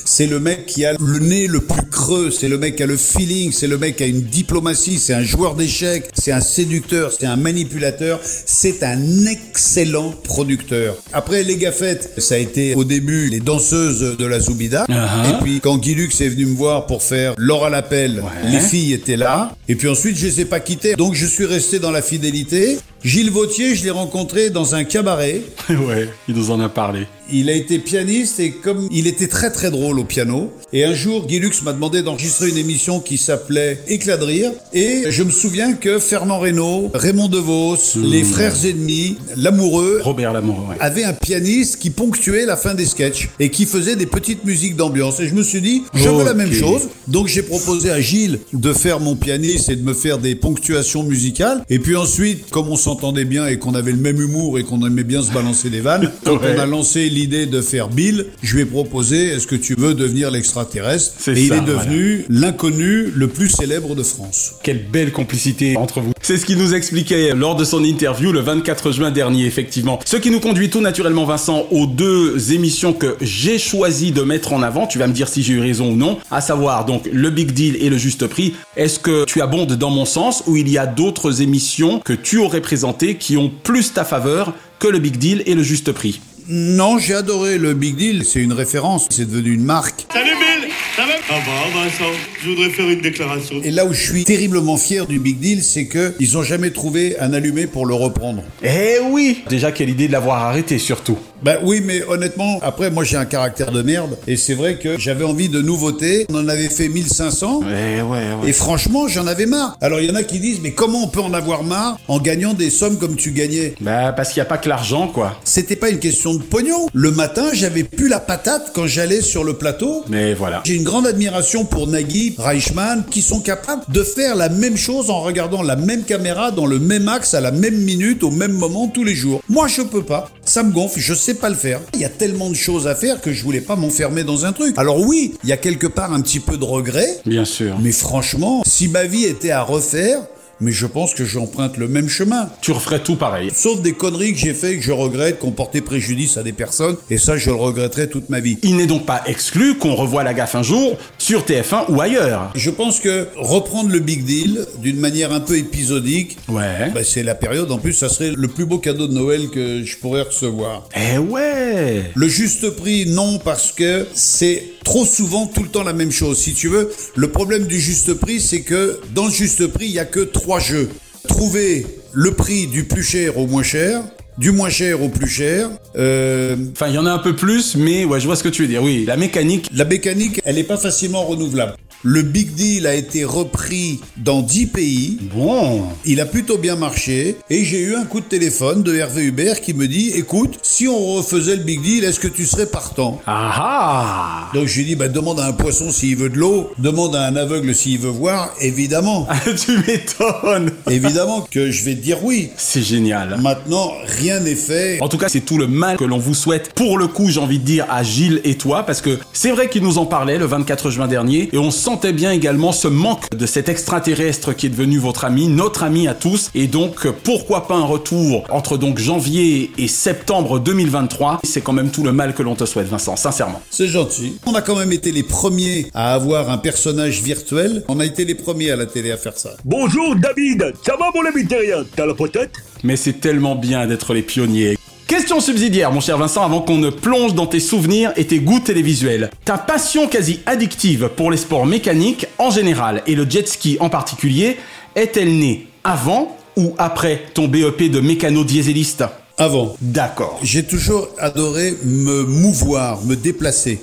C'est 0.09 0.29
le 0.29 0.39
mec 0.39 0.67
qui 0.67 0.85
a 0.85 0.93
le 0.93 1.19
nez 1.19 1.49
le 1.49 1.61
plus 1.61 1.85
creux, 1.91 2.31
c'est 2.31 2.49
le 2.49 2.59
mec 2.59 2.77
qui 2.77 2.85
a 2.85 2.87
le 2.87 2.97
feeling, 2.97 3.51
c'est 3.51 3.67
le 3.67 3.77
mec 3.77 3.97
qui 3.97 4.05
a 4.05 4.07
une 4.07 4.23
diplomatie, 4.23 5.01
c'est 5.01 5.13
un 5.13 5.25
joueur 5.25 5.57
d'échecs, 5.57 6.09
c'est 6.15 6.31
un 6.31 6.41
séducteur, 6.41 7.11
c'est 7.13 7.27
un 7.27 7.35
manipulateur, 7.35 8.21
c'est 8.23 8.85
un 8.85 9.27
excellent 9.27 10.15
producteur. 10.23 10.97
Après 11.13 11.43
les 11.43 11.57
gaffettes, 11.57 12.13
ça 12.19 12.37
a 12.37 12.39
été 12.39 12.77
au 12.77 12.85
début 12.85 13.29
les 13.29 13.41
danseuses 13.41 14.17
de 14.17 14.27
la 14.27 14.39
Zoubida. 14.39 14.85
Uh-huh. 14.89 15.31
Et 15.31 15.43
puis 15.43 15.61
quand 15.61 15.77
Guy 15.77 15.97
Lux 15.97 16.21
est 16.21 16.29
venu 16.29 16.47
me 16.47 16.55
voir 16.55 16.87
pour 16.87 17.03
faire 17.03 17.35
Laura 17.37 17.69
l'appel, 17.69 18.23
les 18.45 18.61
filles 18.61 18.93
étaient 18.93 19.17
là. 19.17 19.57
Et 19.69 19.75
puis 19.75 19.89
ensuite, 19.89 20.17
je 20.17 20.27
les 20.27 20.43
ai 20.43 20.45
pas 20.45 20.61
quittés. 20.61 20.95
Donc 20.95 21.15
je 21.15 21.27
suis 21.27 21.47
resté 21.47 21.81
dans 21.81 21.91
la 21.91 22.01
fidélité. 22.01 22.79
Gilles 23.07 23.31
Vautier, 23.31 23.77
je 23.77 23.85
l'ai 23.85 23.93
rencontré 23.93 24.51
dans 24.51 24.75
un 24.75 24.83
cabaret. 24.83 25.41
ouais, 25.71 26.09
il 26.27 26.35
nous 26.35 26.51
en 26.51 26.59
a 26.59 26.69
parlé. 26.69 27.07
Il 27.31 27.49
a 27.51 27.53
été 27.53 27.79
pianiste 27.79 28.41
et 28.41 28.51
comme 28.51 28.89
il 28.91 29.07
était 29.07 29.29
très 29.29 29.51
très 29.51 29.71
drôle 29.71 30.01
au 30.01 30.05
piano. 30.05 30.53
Et 30.73 30.85
un 30.85 30.95
jour, 30.95 31.27
Guy 31.27 31.39
Lux 31.39 31.63
m'a 31.63 31.73
demandé 31.73 32.03
d'enregistrer 32.03 32.49
une 32.49 32.57
émission 32.57 32.99
qui 32.99 33.17
s'appelait 33.17 33.81
Éclat 33.87 34.17
de 34.17 34.25
rire. 34.25 34.51
Et 34.73 35.05
je 35.09 35.23
me 35.23 35.31
souviens 35.31 35.75
que 35.75 36.01
Fernand 36.01 36.41
Reynaud, 36.41 36.91
Raymond 36.95 37.29
DeVos, 37.29 37.77
les 37.97 38.25
frères 38.25 38.65
ennemis, 38.65 39.19
l'amoureux, 39.37 40.01
Robert 40.03 40.33
Lamoureux, 40.33 40.71
ouais. 40.71 40.77
avait 40.81 41.05
un 41.05 41.13
pianiste 41.13 41.77
qui 41.77 41.91
ponctuait 41.91 42.45
la 42.45 42.57
fin 42.57 42.75
des 42.75 42.87
sketchs 42.87 43.29
et 43.39 43.51
qui 43.51 43.67
faisait 43.67 43.95
des 43.95 44.07
petites 44.07 44.45
musiques 44.45 44.75
d'ambiance. 44.75 45.21
Et 45.21 45.29
je 45.29 45.35
me 45.35 45.43
suis 45.45 45.61
dit, 45.61 45.85
je 45.95 46.09
veux 46.09 46.25
la 46.25 46.35
même 46.35 46.53
chose. 46.53 46.89
Donc 47.07 47.29
j'ai 47.29 47.43
proposé 47.43 47.91
à 47.91 48.01
Gilles 48.01 48.41
de 48.53 48.73
faire 48.73 48.99
mon 48.99 49.15
pianiste 49.15 49.69
et 49.69 49.77
de 49.77 49.83
me 49.83 49.95
faire 49.95 50.19
des 50.19 50.35
ponctuations 50.35 51.05
musicales. 51.05 51.65
Et 51.71 51.79
puis 51.79 51.95
ensuite, 51.95 52.51
comme 52.51 52.69
on 52.69 52.77
s'entendait 52.97 53.25
bien 53.27 53.47
et 53.47 53.59
qu'on 53.59 53.75
avait 53.75 53.93
le 53.93 53.99
même 53.99 54.21
humour 54.21 54.59
et 54.59 54.63
qu'on 54.63 54.85
aimait 54.87 55.05
bien 55.05 55.23
se 55.23 55.31
balancer 55.33 55.69
des 55.71 55.81
vannes, 55.81 56.11
quand 56.25 56.37
Ouais. 56.37 56.55
on 56.57 56.61
a 56.61 56.67
lancé 56.67 57.09
l'idée 57.09 57.47
de 57.47 57.61
faire 57.61 57.89
Bill, 57.89 58.27
je 58.43 58.55
lui 58.55 58.63
ai 58.63 58.65
proposé, 58.67 59.27
est-ce 59.29 59.47
que 59.47 59.55
tu 59.57 59.75
veux 59.77 59.95
devenir 59.95 60.31
l'extraterrestre 60.31 61.13
Et 61.29 61.43
il 61.43 61.49
ça, 61.49 61.57
est 61.57 61.61
devenu 61.61 62.25
l'inconnu 62.29 63.11
le 63.15 63.29
plus 63.29 63.49
célèbre 63.49 63.95
de 63.95 64.03
France. 64.03 64.53
Quelle 64.63 64.83
belle 64.91 65.13
complicité 65.13 65.77
entre 65.77 66.01
vous. 66.01 66.13
C'est 66.23 66.37
ce 66.39 66.47
qu'il 66.47 66.59
nous 66.59 66.75
expliquait 66.75 67.35
lors 67.35 67.55
de 67.57 67.65
son 67.65 67.85
interview 67.85 68.33
le 68.33 68.41
24 68.41 68.93
juin 68.93 69.11
dernier, 69.11 69.45
effectivement. 69.47 69.99
Ce 70.05 70.17
qui 70.17 70.31
nous 70.31 70.41
conduit 70.41 70.71
tout 70.71 70.81
naturellement, 70.81 71.25
Vincent, 71.25 71.67
aux 71.71 71.87
deux 71.87 72.53
émissions 72.53 72.93
que 72.93 73.17
j'ai 73.21 73.59
choisi 73.59 74.11
de 74.13 74.23
mettre 74.23 74.53
en 74.53 74.63
avant. 74.63 74.87
Tu 74.87 74.99
vas 74.99 75.07
me 75.07 75.13
dire 75.13 75.29
si 75.29 75.43
j'ai 75.43 75.55
eu 75.55 75.61
raison 75.61 75.91
ou 75.93 75.97
non. 75.97 76.19
À 76.31 76.41
savoir, 76.41 76.85
donc, 76.85 77.09
le 77.13 77.31
Big 77.31 77.53
Deal 77.53 77.77
et 77.81 77.89
le 77.91 77.97
Juste 77.99 78.27
Prix. 78.27 78.55
Est-ce 78.77 78.99
que 78.99 79.25
tu 79.25 79.41
abondes 79.41 79.73
dans 79.75 79.91
mon 79.91 80.05
sens 80.05 80.43
ou 80.47 80.57
il 80.57 80.69
y 80.69 80.79
a 80.79 80.87
d'autres 80.87 81.43
émissions 81.43 82.01
que 82.01 82.13
tu 82.13 82.39
aurais 82.39 82.61
présentées 82.61 82.86
qui 82.95 83.37
ont 83.37 83.51
plus 83.63 83.93
ta 83.93 84.05
faveur 84.05 84.55
que 84.79 84.89
le 84.89 84.99
Big 84.99 85.17
Deal 85.17 85.43
et 85.47 85.55
le 85.55 85.63
Juste 85.63 85.93
Prix 85.93 86.21
Non, 86.49 86.99
j'ai 86.99 87.15
adoré 87.15 87.59
le 87.59 87.75
Big 87.75 87.97
Deal. 87.97 88.25
C'est 88.25 88.41
une 88.41 88.53
référence. 88.53 89.07
C'est 89.11 89.29
devenu 89.29 89.53
une 89.55 89.65
marque. 89.65 90.07
Salut 90.13 90.31
Bill 90.31 90.71
Ça 90.97 91.03
va? 91.07 91.13
Ah 91.29 91.35
bah 91.45 91.81
Vincent, 91.81 92.13
je 92.43 92.51
voudrais 92.51 92.71
faire 92.71 92.89
une 92.89 93.01
déclaration. 93.01 93.57
Et 93.65 93.71
là 93.73 93.85
où 93.85 93.93
je 93.93 94.01
suis 94.01 94.25
terriblement 94.25 94.77
fier 94.77 95.07
du 95.07 95.19
Big 95.19 95.39
Deal, 95.39 95.63
c'est 95.63 95.87
que 95.87 96.15
ils 96.21 96.39
ont 96.39 96.43
jamais 96.45 96.71
trouvé 96.71 97.19
un 97.19 97.33
allumé 97.33 97.67
pour 97.67 97.85
le 97.87 97.95
reprendre. 97.95 98.43
Eh 98.63 98.99
oui 99.11 99.39
Déjà, 99.49 99.73
quelle 99.73 99.91
idée 99.91 100.07
de 100.07 100.13
l'avoir 100.13 100.45
arrêté, 100.45 100.79
surtout. 100.79 101.19
Bah 101.43 101.57
oui, 101.63 101.83
mais 101.85 102.03
honnêtement, 102.03 102.59
après, 102.63 102.91
moi 102.91 103.05
j'ai 103.05 103.17
un 103.17 103.25
caractère 103.25 103.71
de 103.71 103.83
merde. 103.83 104.17
Et 104.27 104.37
c'est 104.37 104.55
vrai 104.55 104.79
que 104.79 104.99
j'avais 104.99 105.25
envie 105.25 105.49
de 105.49 105.61
nouveautés. 105.61 106.27
On 106.31 106.37
en 106.37 106.49
avait 106.49 106.69
fait 106.69 106.89
1500. 106.89 107.61
Ouais, 107.61 108.01
ouais, 108.01 108.03
ouais. 108.03 108.49
Et 108.49 108.53
franchement, 108.53 109.09
j'en 109.09 109.27
avais 109.27 109.47
marre. 109.47 109.77
Alors 109.81 110.01
il 110.01 110.09
y 110.09 110.11
en 110.11 110.15
a 110.15 110.23
qui 110.23 110.39
disent, 110.39 110.61
mais 110.63 110.73
comment 110.73 111.05
on 111.05 111.09
peut 111.09 111.21
en 111.21 111.35
avoir 111.35 111.63
marre 111.63 111.99
en 112.09 112.19
gagnant 112.19 112.55
des 112.55 112.71
sommes 112.71 112.99
comme 112.99 113.17
tu 113.17 113.33
gagnais? 113.33 113.75
Bah, 113.81 114.13
parce 114.13 114.33
qu'il 114.33 114.41
n'y 114.41 114.47
a 114.47 114.49
pas 114.49 114.59
que 114.59 114.69
l'argent, 114.69 115.09
quoi. 115.09 115.39
C'était 115.45 115.77
pas 115.77 115.91
une 115.91 115.99
question 115.99 116.35
de 116.35 116.43
pognon. 116.43 116.89
Le 116.93 117.11
matin, 117.11 117.47
j'avais 117.53 117.85
plus 117.85 118.09
la 118.09 118.21
patate 118.21 118.73
quand 118.75 118.87
j'allais 118.87 119.21
sur 119.21 119.45
le 119.45 119.55
plateau. 119.55 120.05
Mais 120.09 120.35
voilà. 120.35 120.63
J'ai 120.65 120.75
une 120.75 120.85
grande 120.85 121.07
admiration 121.07 121.65
pour 121.65 121.87
Nagui, 121.87 122.35
Reichmann, 122.39 123.05
qui 123.11 123.23
sont 123.23 123.41
capables 123.41 123.83
de 123.89 124.03
faire 124.03 124.37
la 124.37 124.49
même 124.49 124.77
chose 124.77 125.11
en 125.11 125.21
regardant 125.21 125.63
la 125.63 125.77
même 125.77 126.05
caméra 126.05 126.51
dans 126.51 126.67
le 126.67 126.79
même 126.79 127.09
axe 127.09 127.35
à 127.35 127.41
la 127.41 127.51
même 127.51 127.77
minute 127.77 128.23
au 128.23 128.31
même 128.31 128.53
moment 128.53 128.89
tous 128.89 129.05
les 129.05 129.15
jours. 129.15 129.43
Moi, 129.49 129.69
je 129.69 129.83
peux 129.83 130.03
pas. 130.03 130.31
Ça 130.45 130.63
me 130.63 130.73
gonfle, 130.73 131.01
je 131.01 131.15
sais 131.15 131.26
pas 131.35 131.49
le 131.49 131.55
faire. 131.55 131.81
Il 131.95 132.01
y 132.01 132.05
a 132.05 132.09
tellement 132.09 132.49
de 132.51 132.55
choses 132.55 132.87
à 132.87 132.95
faire 132.95 133.21
que 133.21 133.33
je 133.33 133.43
voulais 133.43 133.61
pas 133.61 133.77
m'enfermer 133.77 134.25
dans 134.25 134.45
un 134.45 134.53
truc. 134.53 134.77
Alors 134.79 135.01
oui, 135.01 135.35
il 135.45 135.49
y 135.49 135.53
a 135.53 135.57
quelque 135.57 135.87
part 135.87 136.13
un 136.13 136.21
petit 136.21 136.41
peu 136.41 136.57
de 136.57 136.65
regret. 136.65 137.21
Bien 137.27 137.45
sûr. 137.45 137.77
Mais 137.81 137.93
franchement, 137.93 138.63
si 138.67 138.89
ma 138.89 139.05
vie 139.05 139.25
était 139.25 139.51
à 139.51 139.63
refaire, 139.63 140.21
mais 140.61 140.73
je 140.73 140.87
pense 140.87 141.15
que 141.15 141.25
j'emprunte 141.25 141.77
le 141.77 141.89
même 141.89 142.09
chemin. 142.09 142.49
Tu 142.63 142.73
referais 142.73 143.01
tout 143.03 143.17
pareil. 143.17 143.51
Sauf 143.55 143.81
des 143.83 143.93
conneries 143.93 144.33
que 144.33 144.39
j'ai 144.39 144.55
fait 144.55 144.73
et 144.75 144.77
que 144.79 144.83
je 144.85 144.93
regrette, 144.93 145.41
qui 145.41 145.47
ont 145.47 145.51
porté 145.53 145.81
préjudice 145.81 146.37
à 146.37 146.43
des 146.43 146.53
personnes, 146.53 146.97
et 147.11 147.19
ça, 147.19 147.37
je 147.37 147.51
le 147.51 147.57
regretterai 147.57 148.09
toute 148.09 148.29
ma 148.31 148.41
vie. 148.41 148.59
Il 148.63 148.77
n'est 148.77 148.87
donc 148.87 149.07
pas 149.07 149.23
exclu 149.27 149.77
qu'on 149.77 149.95
revoie 149.95 150.23
la 150.25 150.35
gaffe 150.35 150.55
un 150.55 150.63
jour 150.63 150.97
sur 151.19 151.45
TF1 151.45 151.85
ou 151.91 152.01
ailleurs. 152.01 152.51
Je 152.55 152.71
pense 152.71 153.01
que 153.01 153.29
reprendre 153.37 153.91
le 153.91 153.99
Big 154.01 154.25
Deal 154.25 154.67
d'une 154.81 154.99
manière 154.99 155.33
un 155.33 155.41
peu 155.41 155.57
épisodique, 155.59 156.37
Ouais. 156.49 156.91
bah, 156.95 157.05
c'est 157.05 157.23
la 157.23 157.35
période, 157.35 157.71
en 157.71 157.79
plus, 157.79 157.93
ça 157.93 158.09
serait 158.09 158.33
le 158.35 158.49
plus 158.49 158.65
beau 158.67 158.79
cadeau 158.79 159.07
de 159.07 159.13
Noël 159.15 159.49
que 159.51 159.85
je 159.85 159.97
pourrais 159.97 160.23
recevoir. 160.23 160.89
Eh 160.97 161.19
ouais 161.19 162.11
Le 162.15 162.29
juste 162.29 162.71
prix, 162.71 163.07
non, 163.07 163.39
parce 163.39 163.73
que 163.73 164.07
c'est 164.15 164.63
trop 164.85 165.05
souvent 165.05 165.47
tout 165.47 165.63
le 165.65 165.69
temps 165.69 165.83
la 165.83 165.93
même 165.93 166.13
chose. 166.13 166.39
Si 166.39 166.55
tu 166.55 166.69
veux, 166.69 166.93
le 167.17 167.31
problème 167.31 167.67
du 167.67 167.81
juste 167.81 168.15
prix, 168.15 168.41
c'est 168.41 168.61
que 168.61 169.01
dans 169.15 169.27
le 169.27 169.33
juste 169.33 169.67
prix, 169.67 169.87
il 169.87 169.93
y 169.93 169.99
a 169.99 170.05
que 170.05 170.21
trois 170.21 170.46
jeux. 170.61 170.89
Trouver 171.29 171.87
le 172.13 172.31
prix 172.33 172.67
du 172.67 172.85
plus 172.85 173.03
cher 173.03 173.37
au 173.39 173.47
moins 173.47 173.63
cher, 173.65 174.03
du 174.39 174.53
moins 174.53 174.71
cher 174.71 175.03
au 175.03 175.09
plus 175.09 175.29
cher. 175.29 175.69
Euh, 175.97 176.57
Enfin, 176.73 176.89
il 176.89 176.95
y 176.95 176.99
en 176.99 177.07
a 177.07 177.11
un 177.11 177.19
peu 177.19 177.35
plus, 177.35 177.77
mais 177.77 178.05
ouais, 178.05 178.21
je 178.21 178.27
vois 178.27 178.37
ce 178.37 178.43
que 178.45 178.49
tu 178.49 178.63
veux 178.63 178.69
dire. 178.69 178.83
Oui, 178.83 179.05
la 179.07 179.17
mécanique. 179.17 179.69
la 179.75 179.85
mécanique, 179.85 180.41
elle 180.45 180.55
n'est 180.57 180.65
pas 180.65 180.77
facilement 180.77 181.25
renouvelable. 181.25 181.75
Le 182.03 182.23
Big 182.23 182.55
Deal 182.55 182.87
a 182.87 182.95
été 182.95 183.25
repris 183.25 184.01
dans 184.17 184.43
10 184.43 184.67
pays. 184.67 185.19
Bon. 185.35 185.85
Il 186.05 186.21
a 186.21 186.27
plutôt 186.27 186.59
bien 186.59 186.77
marché. 186.77 187.37
Et 187.51 187.65
j'ai 187.65 187.81
eu 187.81 187.95
un 187.95 188.05
coup 188.05 188.21
de 188.21 188.27
téléphone 188.27 188.83
de 188.83 188.95
Hervé 188.95 189.25
Hubert 189.25 189.61
qui 189.61 189.75
me 189.75 189.89
dit, 189.89 190.11
écoute, 190.15 190.59
si 190.63 190.87
on 190.87 191.15
refaisait 191.15 191.57
le 191.57 191.63
Big 191.63 191.83
Deal, 191.83 192.05
est-ce 192.05 192.21
que 192.21 192.29
tu 192.29 192.45
serais 192.45 192.67
partant? 192.67 193.21
Ah 193.27 193.53
ah 193.57 194.51
Donc 194.55 194.67
je 194.67 194.79
lui 194.79 194.85
dis, 194.85 194.95
bah, 194.95 195.09
demande 195.09 195.41
à 195.41 195.47
un 195.47 195.53
poisson 195.53 195.91
s'il 195.91 196.17
veut 196.17 196.29
de 196.29 196.37
l'eau, 196.37 196.71
demande 196.79 197.17
à 197.17 197.27
un 197.27 197.37
aveugle 197.37 197.75
s'il 197.75 197.99
veut 197.99 198.11
voir, 198.11 198.53
évidemment. 198.61 199.27
Tu 199.57 199.79
m'étonnes 199.79 200.73
évidemment 200.91 201.47
que 201.51 201.71
je 201.71 201.85
vais 201.85 201.95
te 201.95 202.01
dire 202.01 202.23
oui. 202.23 202.51
C'est 202.57 202.83
génial. 202.83 203.39
Maintenant, 203.41 203.93
rien 204.05 204.41
n'est 204.41 204.55
fait. 204.55 205.01
En 205.01 205.09
tout 205.09 205.19
cas, 205.19 205.29
c'est 205.29 205.41
tout 205.41 205.57
le 205.57 205.67
mal 205.67 205.97
que 205.97 206.05
l'on 206.05 206.19
vous 206.19 206.35
souhaite. 206.35 206.73
Pour 206.75 206.99
le 206.99 207.07
coup, 207.07 207.31
j'ai 207.31 207.41
envie 207.41 207.59
de 207.59 207.65
dire 207.65 207.87
à 207.89 208.03
Gilles 208.03 208.41
et 208.45 208.57
toi, 208.57 208.85
parce 208.85 209.01
que 209.01 209.19
c'est 209.33 209.51
vrai 209.51 209.69
qu'il 209.69 209.83
nous 209.83 209.99
en 209.99 210.07
parlait 210.07 210.39
le 210.39 210.45
24 210.45 210.91
juin 210.91 211.09
dernier, 211.09 211.49
et 211.53 211.59
on 211.59 211.71
sentait 211.87 212.13
bien 212.13 212.33
également 212.33 212.73
ce 212.73 212.89
manque 212.89 213.31
de 213.31 213.47
cet 213.47 213.69
extraterrestre 213.69 214.53
qui 214.53 214.67
est 214.67 214.71
devenu 214.71 214.99
votre 214.99 215.25
ami, 215.25 215.47
notre 215.47 215.85
ami 215.85 216.09
à 216.09 216.15
tous, 216.15 216.51
et 216.53 216.67
donc 216.67 217.07
pourquoi 217.23 217.69
pas 217.69 217.77
un 217.77 217.85
retour 217.85 218.43
entre 218.51 218.77
donc 218.77 218.99
janvier 218.99 219.71
et 219.79 219.87
septembre 219.87 220.59
2023. 220.59 221.43
C'est 221.45 221.61
quand 221.61 221.73
même 221.73 221.91
tout 221.91 222.03
le 222.03 222.11
mal 222.11 222.35
que 222.35 222.43
l'on 222.43 222.57
te 222.57 222.65
souhaite, 222.65 222.89
Vincent, 222.89 223.15
sincèrement. 223.15 223.63
C'est 223.71 223.87
gentil. 223.87 224.37
On 224.47 224.57
a 224.57 224.63
quand 224.63 224.75
même 224.75 224.91
été 224.91 225.13
les 225.13 225.23
premiers 225.23 225.87
à 225.95 226.13
avoir 226.13 226.51
un 226.51 226.59
personnage 226.59 227.23
virtuel. 227.23 227.85
On 227.87 228.01
a 228.01 228.05
été 228.05 228.25
les 228.25 228.35
premiers 228.35 228.73
à 228.73 228.77
la 228.77 228.87
télé 228.87 229.13
à 229.13 229.17
faire 229.17 229.39
ça. 229.39 229.51
Bonjour 229.65 230.17
David, 230.17 230.73
ça 230.85 230.97
va 230.97 231.13
mon 231.15 231.25
ami 231.25 231.47
terrien 231.47 231.85
T'as 231.95 232.07
la 232.07 232.15
potette 232.15 232.57
Mais 232.83 232.97
c'est 232.97 233.21
tellement 233.21 233.55
bien 233.55 233.87
d'être 233.87 234.13
les 234.13 234.23
pionniers. 234.23 234.77
Question 235.07 235.39
subsidiaire, 235.39 235.93
mon 235.93 236.01
cher 236.01 236.19
Vincent, 236.19 236.43
avant 236.43 236.61
qu'on 236.61 236.79
ne 236.79 236.91
plonge 236.91 237.33
dans 237.33 237.47
tes 237.47 237.61
souvenirs 237.61 238.13
et 238.17 238.27
tes 238.27 238.41
goûts 238.41 238.59
télévisuels. 238.59 239.31
Ta 239.45 239.57
passion 239.57 240.09
quasi 240.09 240.41
addictive 240.47 241.11
pour 241.15 241.31
les 241.31 241.37
sports 241.37 241.65
mécaniques 241.65 242.27
en 242.39 242.51
général 242.51 243.05
et 243.07 243.15
le 243.15 243.25
jet 243.29 243.47
ski 243.47 243.77
en 243.79 243.89
particulier 243.89 244.57
est-elle 244.97 245.39
née 245.39 245.69
avant 245.85 246.37
ou 246.57 246.75
après 246.77 247.23
ton 247.35 247.47
BEP 247.47 247.89
de 247.89 248.01
mécano-dieseliste? 248.01 249.05
Avant. 249.39 249.77
D'accord. 249.83 250.41
J'ai 250.43 250.63
toujours 250.63 251.09
adoré 251.19 251.75
me 251.85 252.23
mouvoir, 252.23 253.05
me 253.05 253.17
déplacer. 253.17 253.79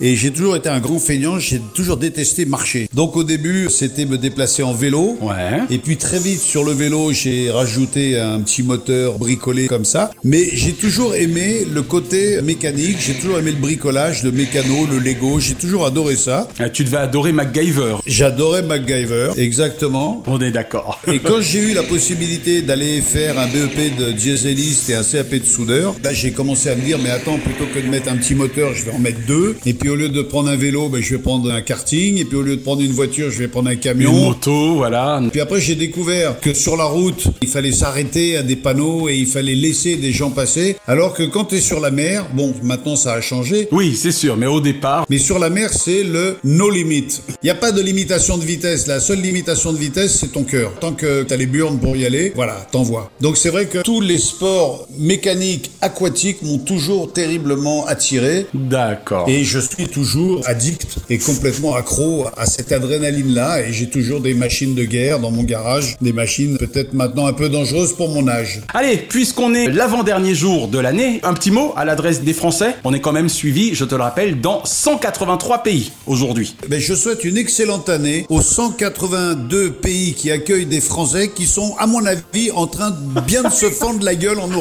Et 0.00 0.16
j'ai 0.16 0.32
toujours 0.32 0.56
été 0.56 0.68
un 0.68 0.80
gros 0.80 0.98
feignant, 0.98 1.38
j'ai 1.38 1.60
toujours 1.74 1.98
détesté 1.98 2.46
marcher. 2.46 2.88
Donc 2.94 3.16
au 3.16 3.22
début, 3.22 3.68
c'était 3.70 4.06
me 4.06 4.18
déplacer 4.18 4.64
en 4.64 4.72
vélo. 4.72 5.16
Ouais. 5.20 5.60
Et 5.70 5.78
puis 5.78 5.96
très 5.98 6.18
vite 6.18 6.40
sur 6.40 6.64
le 6.64 6.72
vélo, 6.72 7.12
j'ai 7.12 7.48
rajouté 7.50 8.18
un 8.18 8.40
petit 8.40 8.64
moteur 8.64 9.18
bricolé 9.18 9.68
comme 9.68 9.84
ça. 9.84 10.10
Mais 10.24 10.48
j'ai 10.52 10.72
toujours 10.72 11.14
aimé 11.14 11.64
le 11.72 11.82
côté 11.82 12.42
mécanique, 12.42 12.96
j'ai 12.98 13.14
toujours 13.14 13.38
aimé 13.38 13.52
le 13.52 13.58
bricolage, 13.58 14.24
le 14.24 14.32
mécano, 14.32 14.86
le 14.90 14.98
Lego, 14.98 15.38
j'ai 15.38 15.54
toujours 15.54 15.86
adoré 15.86 16.16
ça. 16.16 16.48
Ah, 16.58 16.70
Tu 16.70 16.82
devais 16.82 16.96
adorer 16.96 17.30
MacGyver. 17.32 17.96
J'adorais 18.06 18.62
MacGyver, 18.62 19.30
exactement. 19.36 20.24
On 20.26 20.40
est 20.40 20.50
d'accord. 20.50 21.00
Et 21.06 21.20
quand 21.20 21.40
j'ai 21.40 21.60
eu 21.60 21.74
la 21.74 21.84
possibilité 21.84 22.62
d'aller 22.62 23.00
faire 23.00 23.38
un 23.38 23.46
BEP 23.46 23.96
de 23.96 24.10
dieseliste 24.12 24.87
et 24.88 24.94
un 24.94 25.02
CAP 25.02 25.34
de 25.34 25.44
soudeur, 25.44 25.94
là 26.02 26.12
j'ai 26.12 26.32
commencé 26.32 26.68
à 26.70 26.76
me 26.76 26.82
dire 26.82 26.98
mais 27.02 27.10
attends 27.10 27.38
plutôt 27.38 27.64
que 27.74 27.78
de 27.80 27.86
mettre 27.88 28.10
un 28.10 28.16
petit 28.16 28.34
moteur, 28.34 28.74
je 28.74 28.84
vais 28.84 28.92
en 28.92 28.98
mettre 28.98 29.18
deux. 29.26 29.56
Et 29.66 29.74
puis 29.74 29.88
au 29.88 29.94
lieu 29.96 30.08
de 30.08 30.22
prendre 30.22 30.48
un 30.48 30.56
vélo, 30.56 30.88
ben, 30.88 31.02
je 31.02 31.14
vais 31.16 31.20
prendre 31.22 31.50
un 31.50 31.60
karting. 31.60 32.18
Et 32.18 32.24
puis 32.24 32.36
au 32.36 32.42
lieu 32.42 32.56
de 32.56 32.62
prendre 32.62 32.82
une 32.82 32.92
voiture, 32.92 33.30
je 33.30 33.38
vais 33.38 33.48
prendre 33.48 33.68
un 33.68 33.72
Une 33.72 33.78
camion. 33.78 34.12
moto, 34.12 34.76
voilà. 34.76 35.20
Puis 35.30 35.40
après, 35.40 35.60
j'ai 35.60 35.74
découvert 35.74 36.40
que 36.40 36.54
sur 36.54 36.76
la 36.76 36.84
route, 36.84 37.24
il 37.42 37.48
fallait 37.48 37.72
s'arrêter 37.72 38.36
à 38.36 38.42
des 38.42 38.56
panneaux 38.56 39.08
et 39.08 39.16
il 39.16 39.26
fallait 39.26 39.54
laisser 39.54 39.96
des 39.96 40.12
gens 40.12 40.30
passer. 40.30 40.76
Alors 40.86 41.14
que 41.14 41.22
quand 41.22 41.46
tu 41.46 41.56
es 41.56 41.60
sur 41.60 41.80
la 41.80 41.90
mer, 41.90 42.26
bon, 42.34 42.54
maintenant 42.62 42.96
ça 42.96 43.12
a 43.14 43.20
changé. 43.20 43.68
Oui, 43.72 43.94
c'est 43.96 44.12
sûr, 44.12 44.36
mais 44.36 44.46
au 44.46 44.60
départ, 44.60 45.06
Mais 45.10 45.18
sur 45.18 45.38
la 45.38 45.50
mer, 45.50 45.72
c'est 45.72 46.02
le 46.02 46.36
no 46.44 46.70
limit. 46.70 47.06
Il 47.42 47.46
n'y 47.46 47.50
a 47.50 47.54
pas 47.54 47.72
de 47.72 47.80
limitation 47.80 48.38
de 48.38 48.44
vitesse. 48.44 48.86
La 48.86 49.00
seule 49.00 49.20
limitation 49.20 49.72
de 49.72 49.78
vitesse, 49.78 50.18
c'est 50.20 50.32
ton 50.32 50.44
cœur. 50.44 50.72
Tant 50.80 50.92
que 50.92 51.22
tu 51.22 51.32
as 51.32 51.36
les 51.36 51.46
burnes 51.46 51.78
pour 51.78 51.96
y 51.96 52.04
aller, 52.06 52.32
voilà, 52.34 52.66
t'envoies. 52.72 53.10
Donc 53.20 53.36
c'est 53.36 53.50
vrai 53.50 53.66
que 53.66 53.78
tous 53.82 54.00
les 54.00 54.18
sports 54.18 54.77
mécaniques, 54.96 55.70
aquatiques 55.80 56.42
m'ont 56.42 56.58
toujours 56.58 57.12
terriblement 57.12 57.86
attiré. 57.86 58.46
d'accord. 58.54 59.28
Et 59.28 59.44
je 59.44 59.58
suis 59.58 59.88
toujours 59.88 60.40
addict 60.46 60.96
et 61.10 61.18
complètement 61.18 61.74
accro 61.74 62.26
à 62.36 62.46
cette 62.46 62.72
adrénaline-là. 62.72 63.62
Et 63.62 63.72
j'ai 63.72 63.88
toujours 63.88 64.20
des 64.20 64.34
machines 64.34 64.74
de 64.74 64.84
guerre 64.84 65.18
dans 65.20 65.30
mon 65.30 65.42
garage. 65.42 65.96
Des 66.00 66.12
machines 66.12 66.56
peut-être 66.58 66.92
maintenant 66.94 67.26
un 67.26 67.32
peu 67.32 67.48
dangereuses 67.48 67.92
pour 67.94 68.08
mon 68.10 68.28
âge. 68.28 68.60
Allez, 68.74 68.96
puisqu'on 68.96 69.54
est 69.54 69.68
l'avant-dernier 69.68 70.34
jour 70.34 70.68
de 70.68 70.78
l'année, 70.78 71.20
un 71.22 71.34
petit 71.34 71.50
mot 71.50 71.72
à 71.76 71.84
l'adresse 71.84 72.22
des 72.22 72.32
Français. 72.32 72.74
On 72.84 72.92
est 72.92 73.00
quand 73.00 73.12
même 73.12 73.28
suivi, 73.28 73.74
je 73.74 73.84
te 73.84 73.94
le 73.94 74.02
rappelle, 74.02 74.40
dans 74.40 74.64
183 74.64 75.62
pays 75.62 75.92
aujourd'hui. 76.06 76.54
Ben, 76.68 76.80
je 76.80 76.94
souhaite 76.94 77.24
une 77.24 77.36
excellente 77.36 77.88
année 77.88 78.26
aux 78.28 78.42
182 78.42 79.72
pays 79.72 80.14
qui 80.14 80.30
accueillent 80.30 80.66
des 80.66 80.80
Français 80.80 81.30
qui 81.34 81.46
sont, 81.46 81.74
à 81.78 81.86
mon 81.86 82.04
avis, 82.06 82.50
en 82.54 82.66
train 82.66 82.90
de 82.90 83.20
bien 83.20 83.42
de 83.42 83.50
se 83.52 83.66
fendre 83.70 84.04
la 84.04 84.14
gueule 84.14 84.38
en 84.38 84.48
nous 84.48 84.60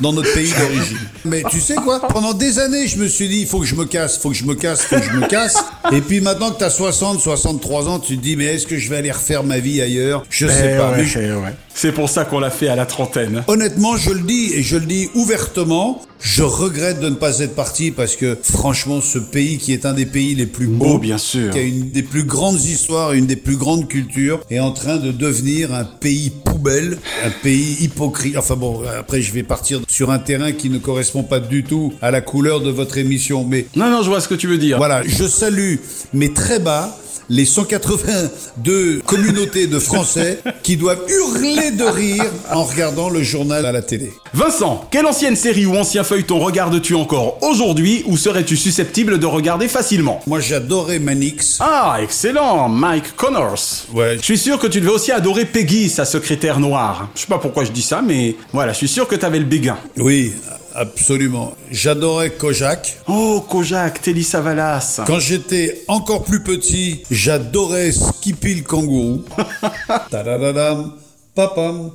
dans 0.00 0.12
notre 0.12 0.32
pays 0.34 0.52
d'origine. 0.52 0.98
Mais 1.24 1.42
tu 1.50 1.60
sais 1.60 1.74
quoi 1.76 2.00
Pendant 2.08 2.32
des 2.34 2.58
années, 2.58 2.86
je 2.88 2.98
me 2.98 3.06
suis 3.08 3.28
dit, 3.28 3.40
il 3.40 3.46
faut 3.46 3.60
que 3.60 3.66
je 3.66 3.74
me 3.74 3.84
casse, 3.84 4.18
faut 4.18 4.30
que 4.30 4.36
je 4.36 4.44
me 4.44 4.54
casse, 4.54 4.82
faut 4.82 4.96
que 4.96 5.02
je 5.04 5.10
me 5.12 5.26
casse. 5.26 5.56
Et 5.92 6.00
puis 6.00 6.20
maintenant 6.20 6.50
que 6.50 6.58
tu 6.58 6.64
as 6.64 6.70
60, 6.70 7.20
63 7.20 7.88
ans, 7.88 7.98
tu 7.98 8.16
te 8.16 8.22
dis, 8.22 8.36
mais 8.36 8.46
est-ce 8.46 8.66
que 8.66 8.76
je 8.78 8.88
vais 8.90 8.96
aller 8.96 9.10
refaire 9.12 9.44
ma 9.44 9.58
vie 9.58 9.80
ailleurs? 9.80 10.24
Je 10.30 10.46
sais 10.46 10.72
Eh 10.74 10.78
pas. 10.78 10.90
ouais, 10.92 10.96
Mais 10.98 11.04
je- 11.06 11.18
ouais. 11.18 11.54
C'est 11.80 11.92
pour 11.92 12.08
ça 12.10 12.24
qu'on 12.24 12.40
l'a 12.40 12.50
fait 12.50 12.66
à 12.66 12.74
la 12.74 12.86
trentaine. 12.86 13.44
Honnêtement, 13.46 13.96
je 13.96 14.10
le 14.10 14.22
dis 14.22 14.52
et 14.52 14.64
je 14.64 14.76
le 14.78 14.84
dis 14.84 15.08
ouvertement, 15.14 16.02
je 16.20 16.42
regrette 16.42 16.98
de 16.98 17.08
ne 17.08 17.14
pas 17.14 17.38
être 17.38 17.54
parti 17.54 17.92
parce 17.92 18.16
que 18.16 18.36
franchement, 18.42 19.00
ce 19.00 19.20
pays 19.20 19.58
qui 19.58 19.72
est 19.72 19.86
un 19.86 19.92
des 19.92 20.04
pays 20.04 20.34
les 20.34 20.46
plus 20.46 20.66
beaux, 20.66 20.94
Oh, 20.94 20.98
bien 20.98 21.18
sûr. 21.18 21.52
qui 21.52 21.58
a 21.58 21.62
une 21.62 21.90
des 21.90 22.02
plus 22.02 22.24
grandes 22.24 22.60
histoires, 22.60 23.12
une 23.12 23.26
des 23.26 23.36
plus 23.36 23.54
grandes 23.56 23.86
cultures, 23.86 24.40
est 24.50 24.58
en 24.58 24.72
train 24.72 24.96
de 24.96 25.12
devenir 25.12 25.72
un 25.72 25.84
pays 25.84 26.30
poubelle, 26.44 26.98
un 27.24 27.30
pays 27.44 27.76
hypocrite. 27.80 28.36
Enfin 28.36 28.56
bon, 28.56 28.82
après 28.98 29.22
je 29.22 29.32
vais 29.32 29.44
partir 29.44 29.80
sur 29.86 30.10
un 30.10 30.18
terrain 30.18 30.50
qui 30.50 30.70
ne 30.70 30.78
correspond 30.78 31.22
pas 31.22 31.38
du 31.38 31.62
tout 31.62 31.92
à 32.02 32.10
la 32.10 32.20
couleur 32.22 32.60
de 32.60 32.70
votre 32.70 32.98
émission, 32.98 33.44
mais 33.48 33.66
Non, 33.76 33.88
non, 33.88 34.02
je 34.02 34.08
vois 34.08 34.20
ce 34.20 34.26
que 34.26 34.34
tu 34.34 34.48
veux 34.48 34.58
dire. 34.58 34.78
voilà, 34.78 35.02
je 35.06 35.28
salue, 35.28 35.76
mais 36.12 36.30
très 36.30 36.58
bas, 36.58 36.98
les 37.28 37.44
182 37.44 39.00
communautés 39.04 39.66
de 39.66 39.78
Français 39.78 40.40
qui 40.62 40.76
doivent 40.76 41.02
hurler 41.08 41.70
de 41.72 41.84
rire 41.84 42.24
en 42.52 42.64
regardant 42.64 43.10
le 43.10 43.22
journal 43.22 43.66
à 43.66 43.72
la 43.72 43.82
télé. 43.82 44.12
Vincent, 44.34 44.86
quelle 44.90 45.06
ancienne 45.06 45.36
série 45.36 45.66
ou 45.66 45.76
ancien 45.76 46.04
feuilleton 46.04 46.38
regardes-tu 46.38 46.94
encore 46.94 47.38
aujourd'hui 47.42 48.02
ou 48.06 48.16
serais-tu 48.16 48.56
susceptible 48.56 49.18
de 49.18 49.26
regarder 49.26 49.68
facilement? 49.68 50.20
Moi 50.26 50.40
j'adorais 50.40 50.98
Manix. 50.98 51.58
Ah, 51.60 51.98
excellent, 52.02 52.68
Mike 52.68 53.16
Connors. 53.16 53.86
Ouais. 53.94 54.16
Je 54.18 54.24
suis 54.24 54.38
sûr 54.38 54.58
que 54.58 54.66
tu 54.66 54.80
devais 54.80 54.92
aussi 54.92 55.12
adorer 55.12 55.44
Peggy, 55.44 55.88
sa 55.88 56.04
secrétaire 56.04 56.60
noire. 56.60 57.08
Je 57.14 57.22
sais 57.22 57.26
pas 57.26 57.38
pourquoi 57.38 57.64
je 57.64 57.72
dis 57.72 57.82
ça, 57.82 58.02
mais 58.02 58.36
voilà, 58.52 58.72
je 58.72 58.78
suis 58.78 58.88
sûr 58.88 59.08
que 59.08 59.16
t'avais 59.16 59.38
le 59.38 59.44
béguin. 59.44 59.78
Oui, 59.96 60.32
absolument. 60.78 61.54
J'adorais 61.70 62.30
Kojak. 62.30 62.98
Oh, 63.08 63.44
Kojak, 63.48 64.00
Telly 64.00 64.24
Savalas. 64.24 65.00
Quand 65.06 65.18
j'étais 65.18 65.84
encore 65.88 66.24
plus 66.24 66.42
petit, 66.42 67.02
j'adorais 67.10 67.92
Skippy 67.92 68.54
le 68.54 68.62
kangourou. 68.62 69.24
Tadadadam, 70.10 70.92
papam, 71.34 71.90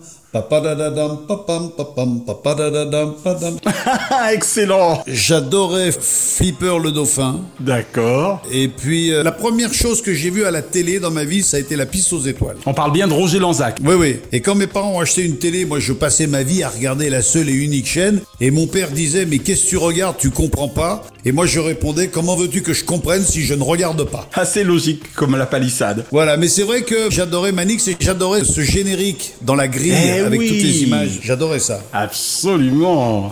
Excellent. 4.34 5.04
J'adorais 5.06 5.92
Flipper 5.92 6.80
le 6.82 6.92
dauphin. 6.92 7.42
D'accord. 7.60 8.42
Et 8.52 8.68
puis, 8.68 9.14
euh, 9.14 9.22
la 9.22 9.32
première 9.32 9.74
chose 9.74 10.02
que 10.02 10.14
j'ai 10.14 10.32
vue 10.32 10.46
à 10.46 10.52
la 10.52 10.64
télé 10.64 11.00
dans 11.00 11.12
ma 11.12 11.24
vie, 11.24 11.44
ça 11.44 11.58
a 11.58 11.60
été 11.60 11.76
la 11.76 11.86
piste 11.86 12.12
aux 12.14 12.22
étoiles. 12.22 12.58
On 12.66 12.74
parle 12.74 12.94
bien 12.94 13.08
de 13.08 13.14
Roger 13.14 13.38
Lanzac. 13.38 13.78
Oui, 13.84 13.94
oui. 13.94 14.20
Et 14.32 14.42
quand 14.42 14.56
mes 14.56 14.66
parents 14.66 14.96
ont 14.96 15.00
acheté 15.00 15.24
une 15.24 15.38
télé, 15.38 15.66
moi, 15.66 15.80
je 15.80 15.94
passais 15.94 16.26
ma 16.26 16.42
vie 16.42 16.64
à 16.64 16.70
regarder 16.70 17.12
la 17.12 17.22
seule 17.22 17.50
et 17.50 17.54
unique 17.54 17.88
chaîne. 17.88 18.22
Et 18.42 18.50
mon 18.50 18.66
père 18.66 18.90
disait, 18.90 19.26
mais 19.26 19.38
qu'est-ce 19.38 19.66
que 19.66 19.70
tu 19.70 19.78
regardes? 19.78 20.18
Tu 20.18 20.32
comprends 20.32 20.68
pas? 20.68 21.04
Et 21.26 21.32
moi, 21.32 21.46
je 21.46 21.60
répondais, 21.60 22.08
comment 22.08 22.36
veux-tu 22.36 22.62
que 22.64 22.74
je 22.74 22.84
comprenne 22.84 23.24
si 23.24 23.44
je 23.44 23.54
ne 23.54 23.64
regarde 23.64 24.04
pas? 24.04 24.28
Assez 24.34 24.64
logique 24.64 25.14
comme 25.14 25.38
la 25.38 25.46
palissade. 25.46 26.06
Voilà, 26.12 26.38
mais 26.38 26.48
c'est 26.48 26.64
vrai 26.64 26.82
que 26.82 27.10
j'adorais 27.10 27.52
Manix 27.52 27.88
et 27.88 27.96
j'adorais 28.00 28.44
ce 28.44 28.62
générique 28.62 29.34
dans 29.42 29.56
la 29.56 29.68
grille 29.68 29.94
Eh 29.94 30.23
avec 30.26 30.40
oui. 30.40 30.48
toutes 30.50 30.64
les 30.64 30.84
images. 30.84 31.20
J'adorais 31.24 31.60
ça. 31.60 31.80
Absolument. 31.92 33.32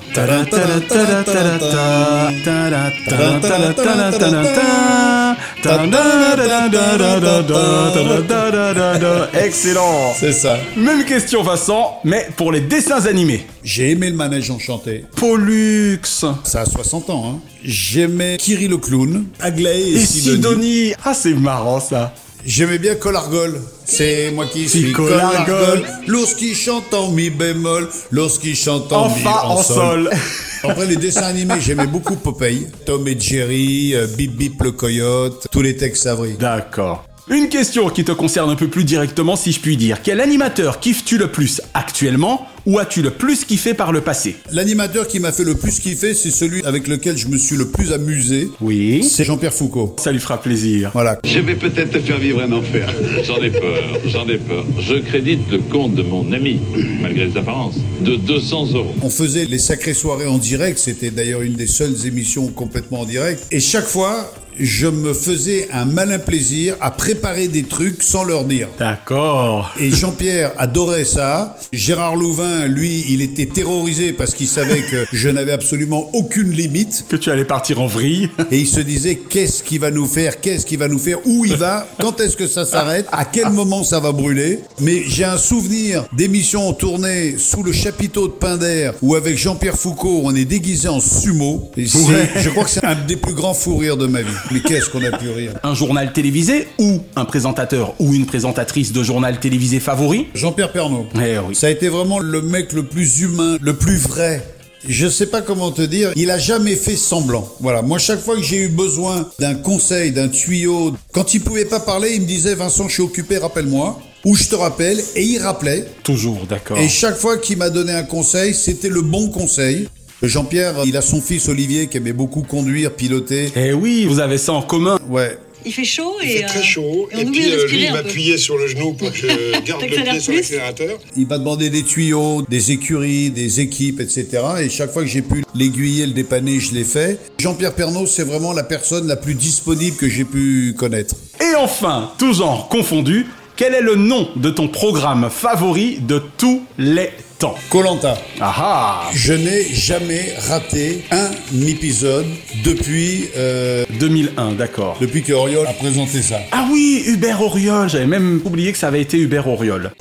Excellent. 9.33 10.13
C'est 10.19 10.31
ça. 10.31 10.57
Même 10.75 11.05
question 11.05 11.43
Vincent, 11.43 11.99
mais 12.03 12.27
pour 12.37 12.51
les 12.51 12.61
dessins 12.61 13.05
animés. 13.05 13.45
J'ai 13.63 13.91
aimé 13.91 14.09
le 14.09 14.15
manège 14.15 14.49
enchanté. 14.49 15.05
Pollux. 15.15 15.99
Ça 16.03 16.61
a 16.61 16.65
60 16.65 17.09
ans. 17.09 17.23
Hein. 17.27 17.39
J'aimais 17.63 18.37
Kiri 18.37 18.67
le 18.67 18.77
clown, 18.77 19.25
Aglaé 19.39 19.81
et, 19.81 19.93
et 19.95 19.99
Sidonie. 19.99 20.35
Sidonie. 20.35 20.93
Ah 21.05 21.13
c'est 21.13 21.33
marrant 21.33 21.79
ça. 21.79 22.13
J'aimais 22.45 22.79
bien 22.79 22.95
Colargol. 22.95 23.59
C'est 23.85 24.31
moi 24.31 24.45
qui 24.45 24.67
suis 24.67 24.91
Colargol. 24.91 25.83
Lorsqu'il 26.07 26.55
chante 26.55 26.93
en 26.93 27.09
mi 27.11 27.29
bémol, 27.29 27.87
lorsqu'il 28.11 28.55
chante 28.55 28.91
en 28.91 29.09
mi 29.09 29.25
en, 29.25 29.51
en 29.51 29.63
sol. 29.63 30.09
Après 30.63 30.85
les 30.85 30.95
dessins 30.95 31.23
animés, 31.23 31.59
j'aimais 31.59 31.87
beaucoup 31.87 32.15
Popeye, 32.15 32.67
Tom 32.85 33.07
et 33.07 33.19
Jerry, 33.19 33.95
euh, 33.95 34.05
Bip 34.07 34.35
Bip 34.35 34.61
le 34.61 34.71
coyote, 34.71 35.47
tous 35.51 35.61
les 35.61 35.75
Tex 35.75 36.05
Avery. 36.05 36.33
D'accord. 36.33 37.05
Une 37.29 37.49
question 37.49 37.89
qui 37.89 38.03
te 38.03 38.11
concerne 38.11 38.49
un 38.49 38.55
peu 38.55 38.67
plus 38.67 38.83
directement, 38.83 39.35
si 39.35 39.51
je 39.51 39.59
puis 39.59 39.77
dire. 39.77 40.01
Quel 40.03 40.19
animateur 40.19 40.79
kiffes-tu 40.79 41.17
le 41.17 41.27
plus 41.31 41.61
actuellement? 41.73 42.47
Ou 42.65 42.79
as-tu 42.79 43.01
le 43.01 43.11
plus 43.11 43.45
kiffé 43.45 43.73
par 43.73 43.91
le 43.91 44.01
passé? 44.01 44.35
L'animateur 44.51 45.07
qui 45.07 45.19
m'a 45.19 45.31
fait 45.31 45.43
le 45.43 45.55
plus 45.55 45.79
kiffer, 45.79 46.13
c'est 46.13 46.31
celui 46.31 46.63
avec 46.63 46.87
lequel 46.87 47.17
je 47.17 47.27
me 47.27 47.37
suis 47.37 47.55
le 47.55 47.67
plus 47.67 47.91
amusé. 47.91 48.49
Oui. 48.61 49.03
C'est 49.03 49.23
Jean-Pierre 49.23 49.53
Foucault. 49.53 49.95
Ça 49.99 50.11
lui 50.11 50.19
fera 50.19 50.41
plaisir. 50.41 50.91
Voilà. 50.93 51.19
Je 51.23 51.39
vais 51.39 51.55
peut-être 51.55 51.91
te 51.91 51.99
faire 51.99 52.19
vivre 52.19 52.41
un 52.41 52.51
enfer. 52.51 52.93
J'en 53.23 53.41
ai 53.41 53.49
peur, 53.49 53.83
j'en 54.05 54.27
ai 54.27 54.37
peur. 54.37 54.65
Je 54.79 54.95
crédite 54.95 55.49
le 55.51 55.59
compte 55.59 55.95
de 55.95 56.03
mon 56.03 56.31
ami, 56.31 56.59
malgré 57.01 57.25
les 57.25 57.37
apparences, 57.37 57.75
de 58.01 58.15
200 58.15 58.73
euros. 58.73 58.95
On 59.01 59.09
faisait 59.09 59.45
les 59.45 59.59
sacrées 59.59 59.93
soirées 59.93 60.27
en 60.27 60.37
direct, 60.37 60.77
c'était 60.77 61.11
d'ailleurs 61.11 61.41
une 61.41 61.53
des 61.53 61.67
seules 61.67 62.05
émissions 62.05 62.47
complètement 62.47 63.01
en 63.01 63.05
direct. 63.05 63.45
Et 63.51 63.59
chaque 63.59 63.85
fois, 63.87 64.31
je 64.61 64.87
me 64.87 65.13
faisais 65.13 65.67
un 65.73 65.85
malin 65.85 66.19
plaisir 66.19 66.75
à 66.81 66.91
préparer 66.91 67.47
des 67.47 67.63
trucs 67.63 68.03
sans 68.03 68.23
leur 68.23 68.45
dire. 68.45 68.67
D'accord. 68.79 69.73
Et 69.79 69.91
Jean-Pierre 69.91 70.51
adorait 70.57 71.03
ça. 71.05 71.57
Gérard 71.73 72.15
Louvain, 72.15 72.67
lui, 72.67 73.05
il 73.09 73.21
était 73.21 73.45
terrorisé 73.47 74.13
parce 74.13 74.33
qu'il 74.33 74.47
savait 74.47 74.81
que 74.81 75.05
je 75.11 75.29
n'avais 75.29 75.51
absolument 75.51 76.09
aucune 76.13 76.51
limite. 76.51 77.05
Que 77.09 77.15
tu 77.15 77.31
allais 77.31 77.45
partir 77.45 77.81
en 77.81 77.87
vrille. 77.87 78.29
Et 78.51 78.57
il 78.59 78.67
se 78.67 78.79
disait, 78.81 79.15
qu'est-ce 79.15 79.63
qu'il 79.63 79.79
va 79.79 79.91
nous 79.91 80.05
faire 80.05 80.39
Qu'est-ce 80.41 80.65
qu'il 80.65 80.79
va 80.79 80.87
nous 80.87 80.99
faire 80.99 81.17
Où 81.25 81.45
il 81.45 81.55
va 81.55 81.87
Quand 81.99 82.19
est-ce 82.19 82.37
que 82.37 82.47
ça 82.47 82.65
s'arrête 82.65 83.07
À 83.11 83.25
quel 83.25 83.49
moment 83.49 83.83
ça 83.83 83.99
va 83.99 84.11
brûler 84.11 84.59
Mais 84.79 85.03
j'ai 85.07 85.23
un 85.25 85.37
souvenir 85.37 86.05
d'émissions 86.13 86.73
tournées 86.73 87.35
sous 87.37 87.63
le 87.63 87.71
chapiteau 87.71 88.27
de 88.27 88.33
Pinder 88.33 88.91
où 89.01 89.15
avec 89.15 89.37
Jean-Pierre 89.37 89.77
Foucault, 89.77 90.21
on 90.23 90.35
est 90.35 90.45
déguisé 90.45 90.87
en 90.87 90.99
sumo. 90.99 91.71
Et 91.77 91.87
c'est- 91.87 91.97
Ouais. 92.01 92.29
Je 92.37 92.49
crois 92.49 92.63
que 92.65 92.69
c'est 92.69 92.83
un 92.85 92.95
des 92.95 93.15
plus 93.15 93.33
grands 93.33 93.53
fous 93.53 93.77
rires 93.77 93.97
de 93.97 94.07
ma 94.07 94.21
vie. 94.21 94.27
Mais 94.51 94.59
qu'est-ce 94.59 94.89
qu'on 94.89 95.03
a 95.03 95.17
pu 95.17 95.29
rire 95.29 95.53
Un 95.63 95.73
journal 95.73 96.11
télévisé 96.11 96.67
ou 96.77 97.01
un 97.15 97.25
présentateur 97.25 97.93
ou 97.99 98.13
une 98.13 98.25
présentatrice 98.25 98.91
de 98.91 99.03
journal 99.03 99.39
télévisé 99.39 99.79
favori 99.79 100.27
Jean-Pierre 100.33 100.71
Pernaut. 100.71 101.07
Eh 101.15 101.37
oui. 101.39 101.55
Ça 101.55 101.67
a 101.67 101.69
été 101.69 101.89
vraiment 101.89 102.19
le 102.19 102.41
mec 102.41 102.73
le 102.73 102.83
plus 102.83 103.21
humain, 103.21 103.57
le 103.61 103.75
plus 103.75 103.97
vrai. 103.97 104.43
Je 104.87 105.07
sais 105.07 105.27
pas 105.27 105.41
comment 105.41 105.71
te 105.71 105.83
dire, 105.83 106.11
il 106.15 106.31
a 106.31 106.39
jamais 106.39 106.75
fait 106.75 106.95
semblant. 106.95 107.47
Voilà, 107.59 107.81
moi 107.81 107.99
chaque 107.99 108.19
fois 108.19 108.35
que 108.35 108.41
j'ai 108.41 108.57
eu 108.57 108.67
besoin 108.67 109.29
d'un 109.39 109.53
conseil, 109.53 110.11
d'un 110.11 110.27
tuyau, 110.27 110.95
quand 111.13 111.33
il 111.35 111.41
pouvait 111.41 111.65
pas 111.65 111.79
parler, 111.79 112.13
il 112.15 112.21
me 112.21 112.25
disait 112.25 112.55
Vincent, 112.55 112.87
je 112.87 112.93
suis 112.93 113.03
occupé, 113.03 113.37
rappelle-moi. 113.37 113.99
Ou 114.23 114.35
je 114.35 114.43
te 114.49 114.55
rappelle, 114.55 115.01
et 115.15 115.23
il 115.23 115.39
rappelait. 115.39 115.85
Toujours, 116.03 116.45
d'accord. 116.47 116.77
Et 116.77 116.87
chaque 116.87 117.15
fois 117.15 117.37
qu'il 117.37 117.57
m'a 117.57 117.71
donné 117.71 117.91
un 117.91 118.03
conseil, 118.03 118.53
c'était 118.53 118.89
le 118.89 119.01
bon 119.01 119.29
conseil. 119.29 119.87
Jean-Pierre, 120.23 120.75
il 120.85 120.95
a 120.97 121.01
son 121.01 121.21
fils 121.21 121.49
Olivier 121.49 121.87
qui 121.87 121.97
aimait 121.97 122.13
beaucoup 122.13 122.43
conduire, 122.43 122.91
piloter. 122.93 123.51
Eh 123.55 123.73
oui, 123.73 124.05
vous 124.05 124.19
avez 124.19 124.37
ça 124.37 124.53
en 124.53 124.61
commun. 124.61 124.99
Ouais. 125.09 125.37
Il 125.65 125.71
fait 125.73 125.83
chaud 125.83 126.15
Il 126.23 126.29
et. 126.29 126.37
fait 126.37 126.45
très 126.45 126.59
euh, 126.59 126.63
chaud. 126.63 127.09
et 127.11 127.25
puis 127.25 127.51
euh, 127.51 127.67
lui, 127.67 127.83
il 127.85 127.91
m'appuyait 127.91 128.37
sur 128.37 128.57
le 128.57 128.67
genou 128.67 128.93
pour 128.93 129.11
que 129.11 129.17
je 129.17 129.27
garde 129.65 129.81
le 129.83 129.87
pied 130.03 130.19
sur 130.19 130.33
l'accélérateur. 130.33 130.99
Il 131.15 131.27
m'a 131.27 131.37
demandé 131.37 131.69
des 131.69 131.83
tuyaux, 131.83 132.43
des 132.49 132.71
écuries, 132.71 133.29
des 133.29 133.59
équipes, 133.61 133.99
etc. 133.99 134.27
Et 134.61 134.69
chaque 134.69 134.91
fois 134.91 135.03
que 135.03 135.07
j'ai 135.07 135.21
pu 135.21 135.43
l'aiguiller, 135.53 136.05
le 136.07 136.13
dépanner, 136.13 136.59
je 136.59 136.73
l'ai 136.73 136.83
fait. 136.83 137.19
Jean-Pierre 137.39 137.73
Pernaut, 137.73 138.07
c'est 138.07 138.23
vraiment 138.23 138.53
la 138.53 138.63
personne 138.63 139.07
la 139.07 139.15
plus 139.17 139.35
disponible 139.35 139.97
que 139.97 140.09
j'ai 140.09 140.25
pu 140.25 140.75
connaître. 140.77 141.15
Et 141.39 141.55
enfin, 141.55 142.11
tout 142.17 142.33
genre 142.33 142.67
confondu, 142.67 143.27
quel 143.55 143.75
est 143.75 143.81
le 143.81 143.95
nom 143.95 144.29
de 144.35 144.49
ton 144.49 144.67
programme 144.67 145.29
favori 145.29 145.99
de 145.99 146.21
tous 146.37 146.63
les 146.79 147.09
temps 147.41 147.55
Colanta. 147.69 148.15
Ah 148.39 148.53
ah 148.55 149.09
Je 149.15 149.33
n'ai 149.33 149.63
jamais 149.73 150.31
raté 150.47 151.01
un 151.09 151.31
épisode 151.67 152.27
depuis 152.63 153.29
euh, 153.35 153.83
2001, 153.99 154.51
d'accord. 154.51 154.97
depuis 155.01 155.23
que 155.23 155.33
Oriol 155.33 155.65
a 155.65 155.73
présenté 155.73 156.21
ça. 156.21 156.37
Ah 156.51 156.67
oui, 156.71 157.01
Hubert 157.07 157.41
Auriol, 157.41 157.89
j'avais 157.89 158.05
même 158.05 158.41
oublié 158.45 158.71
que 158.71 158.77
ça 158.77 158.89
avait 158.89 159.01
été 159.01 159.17
Hubert 159.17 159.47
Auriol. 159.47 159.91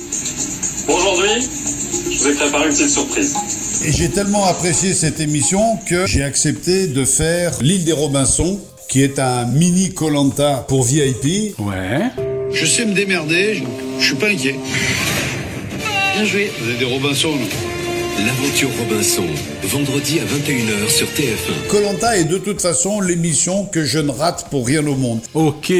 Aujourd'hui, 0.86 1.30
je 2.12 2.18
vous 2.18 2.28
ai 2.28 2.34
préparé 2.34 2.64
une 2.66 2.74
petite 2.74 2.90
surprise. 2.90 3.34
Et 3.86 3.92
j'ai 3.92 4.10
tellement 4.10 4.44
apprécié 4.44 4.92
cette 4.92 5.18
émission 5.20 5.78
que 5.88 6.06
j'ai 6.06 6.22
accepté 6.22 6.88
de 6.88 7.06
faire 7.06 7.52
l'île 7.62 7.86
des 7.86 7.92
Robinson, 7.92 8.60
qui 8.90 9.02
est 9.02 9.18
un 9.18 9.46
mini 9.46 9.94
Colanta 9.94 10.66
pour 10.68 10.82
VIP. 10.82 11.58
Ouais. 11.58 12.10
Je 12.52 12.66
sais 12.66 12.84
me 12.84 12.92
démerder, 12.92 13.54
je, 13.54 13.62
je 13.98 14.04
suis 14.04 14.16
pas 14.16 14.26
inquiet. 14.26 14.56
Bien 16.20 16.28
joué. 16.28 16.52
Vous 16.60 16.70
êtes 16.70 16.78
des 16.78 16.84
Robinson, 16.84 17.30
non 17.30 18.26
L'aventure 18.26 18.68
Robinson, 18.78 19.24
vendredi 19.62 20.20
à 20.20 20.24
21h 20.24 20.90
sur 20.90 21.06
TF1. 21.06 21.66
Colanta 21.70 22.18
est 22.18 22.24
de 22.24 22.36
toute 22.36 22.60
façon 22.60 23.00
l'émission 23.00 23.64
que 23.64 23.86
je 23.86 23.98
ne 24.00 24.10
rate 24.10 24.48
pour 24.50 24.66
rien 24.66 24.86
au 24.86 24.96
monde. 24.96 25.20
Ok. 25.32 25.72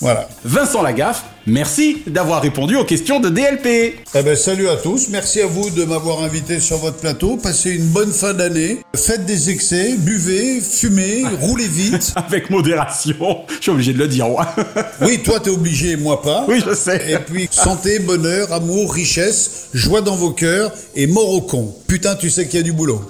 Voilà. 0.00 0.28
Vincent 0.44 0.82
Lagaffe, 0.82 1.22
merci 1.46 2.02
d'avoir 2.06 2.42
répondu 2.42 2.76
aux 2.76 2.84
questions 2.84 3.20
de 3.20 3.28
DLP. 3.28 3.98
Eh 4.14 4.22
ben, 4.22 4.36
salut 4.36 4.68
à 4.68 4.76
tous. 4.76 5.08
Merci 5.10 5.40
à 5.40 5.46
vous 5.46 5.70
de 5.70 5.84
m'avoir 5.84 6.22
invité 6.22 6.60
sur 6.60 6.78
votre 6.78 6.98
plateau. 6.98 7.36
Passez 7.36 7.72
une 7.72 7.86
bonne 7.86 8.12
fin 8.12 8.34
d'année. 8.34 8.78
Faites 8.94 9.26
des 9.26 9.50
excès, 9.50 9.96
buvez, 9.98 10.60
fumez, 10.60 11.24
roulez 11.40 11.68
vite. 11.68 12.12
Avec 12.16 12.50
modération, 12.50 13.42
je 13.48 13.62
suis 13.62 13.70
obligé 13.70 13.92
de 13.92 13.98
le 13.98 14.08
dire, 14.08 14.28
moi. 14.28 14.46
Oui, 15.00 15.22
toi 15.22 15.40
t'es 15.40 15.50
obligé, 15.50 15.96
moi 15.96 16.22
pas. 16.22 16.44
Oui, 16.48 16.62
je 16.66 16.74
sais. 16.74 17.12
Et 17.12 17.18
puis 17.18 17.48
santé, 17.50 17.98
bonheur, 17.98 18.52
amour, 18.52 18.92
richesse, 18.92 19.68
joie 19.74 20.00
dans 20.00 20.16
vos 20.16 20.30
cœurs 20.30 20.72
et 20.94 21.06
mort 21.06 21.30
au 21.30 21.40
con. 21.40 21.74
Putain, 21.86 22.14
tu 22.14 22.30
sais 22.30 22.46
qu'il 22.46 22.58
y 22.58 22.62
a 22.62 22.64
du 22.64 22.72
boulot. 22.72 23.02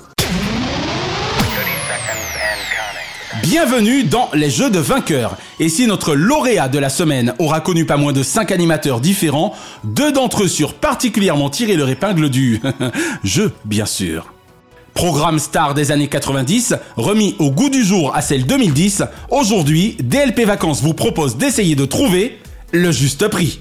Bienvenue 3.44 4.04
dans 4.04 4.30
les 4.32 4.48
Jeux 4.48 4.70
de 4.70 4.78
vainqueurs. 4.78 5.36
Et 5.60 5.68
si 5.68 5.86
notre 5.86 6.14
lauréat 6.14 6.68
de 6.68 6.78
la 6.78 6.88
semaine 6.88 7.34
aura 7.38 7.60
connu 7.60 7.84
pas 7.84 7.98
moins 7.98 8.14
de 8.14 8.22
5 8.22 8.50
animateurs 8.50 9.00
différents, 9.00 9.52
deux 9.84 10.12
d'entre 10.12 10.44
eux 10.44 10.48
surent 10.48 10.72
particulièrement 10.72 11.50
tirer 11.50 11.76
leur 11.76 11.90
épingle 11.90 12.30
du 12.30 12.62
jeu, 13.22 13.52
bien 13.66 13.84
sûr. 13.84 14.32
Programme 14.94 15.38
star 15.38 15.74
des 15.74 15.92
années 15.92 16.08
90, 16.08 16.76
remis 16.96 17.36
au 17.38 17.50
goût 17.50 17.68
du 17.68 17.84
jour 17.84 18.16
à 18.16 18.22
celle 18.22 18.46
2010, 18.46 19.02
aujourd'hui, 19.30 19.98
DLP 20.02 20.46
Vacances 20.46 20.80
vous 20.80 20.94
propose 20.94 21.36
d'essayer 21.36 21.76
de 21.76 21.84
trouver 21.84 22.38
le 22.72 22.92
juste 22.92 23.28
prix. 23.28 23.60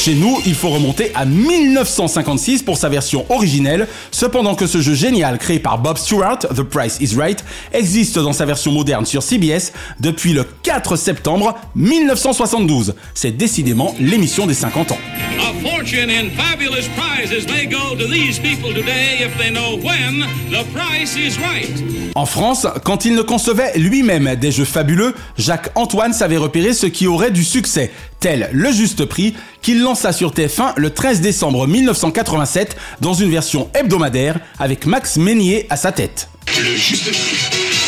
Chez 0.00 0.14
nous, 0.14 0.38
il 0.46 0.54
faut 0.54 0.70
remonter 0.70 1.12
à 1.14 1.26
1956 1.26 2.62
pour 2.62 2.78
sa 2.78 2.88
version 2.88 3.26
originelle, 3.28 3.86
cependant 4.10 4.54
que 4.54 4.66
ce 4.66 4.80
jeu 4.80 4.94
génial 4.94 5.36
créé 5.36 5.58
par 5.58 5.76
Bob 5.76 5.98
Stewart, 5.98 6.38
The 6.38 6.62
Price 6.62 6.96
is 7.02 7.14
Right, 7.18 7.44
existe 7.74 8.18
dans 8.18 8.32
sa 8.32 8.46
version 8.46 8.72
moderne 8.72 9.04
sur 9.04 9.22
CBS 9.22 9.74
depuis 10.00 10.32
le 10.32 10.46
4 10.62 10.96
septembre 10.96 11.54
1972. 11.74 12.94
C'est 13.12 13.36
décidément 13.36 13.94
l'émission 14.00 14.46
des 14.46 14.54
50 14.54 14.92
ans. 14.92 14.98
A 15.38 15.52
fortune 15.68 16.08
in 16.08 16.30
fabulous 16.30 16.88
prizes 16.96 17.46
may 17.48 17.66
go 17.66 17.94
to 17.94 18.06
these 18.06 18.38
people 18.38 18.72
today 18.72 19.18
if 19.20 19.36
they 19.36 19.50
know 19.50 19.76
when 19.84 20.24
the 20.50 20.64
price 20.72 21.14
is 21.14 21.38
right. 21.38 22.00
En 22.14 22.26
France, 22.26 22.66
quand 22.84 23.04
il 23.04 23.14
ne 23.14 23.22
concevait 23.22 23.78
lui-même 23.78 24.34
des 24.34 24.50
jeux 24.50 24.64
fabuleux, 24.64 25.14
Jacques-Antoine 25.38 26.12
savait 26.12 26.38
repérer 26.38 26.74
ce 26.74 26.86
qui 26.86 27.06
aurait 27.06 27.30
du 27.30 27.44
succès, 27.44 27.92
tel 28.20 28.50
le 28.52 28.70
juste 28.70 29.06
prix, 29.06 29.34
qu'il 29.62 29.80
lança 29.80 30.12
sur 30.12 30.32
TF1 30.32 30.74
le 30.76 30.90
13 30.90 31.20
décembre 31.20 31.66
1987 31.66 32.76
dans 33.00 33.14
une 33.14 33.30
version 33.30 33.70
hebdomadaire 33.74 34.38
avec 34.58 34.86
Max 34.86 35.16
Meignier 35.16 35.66
à 35.70 35.76
sa 35.76 35.90
tête. 35.90 36.28
Le 36.58 36.76
juste 36.76 37.10
prix. 37.10 37.36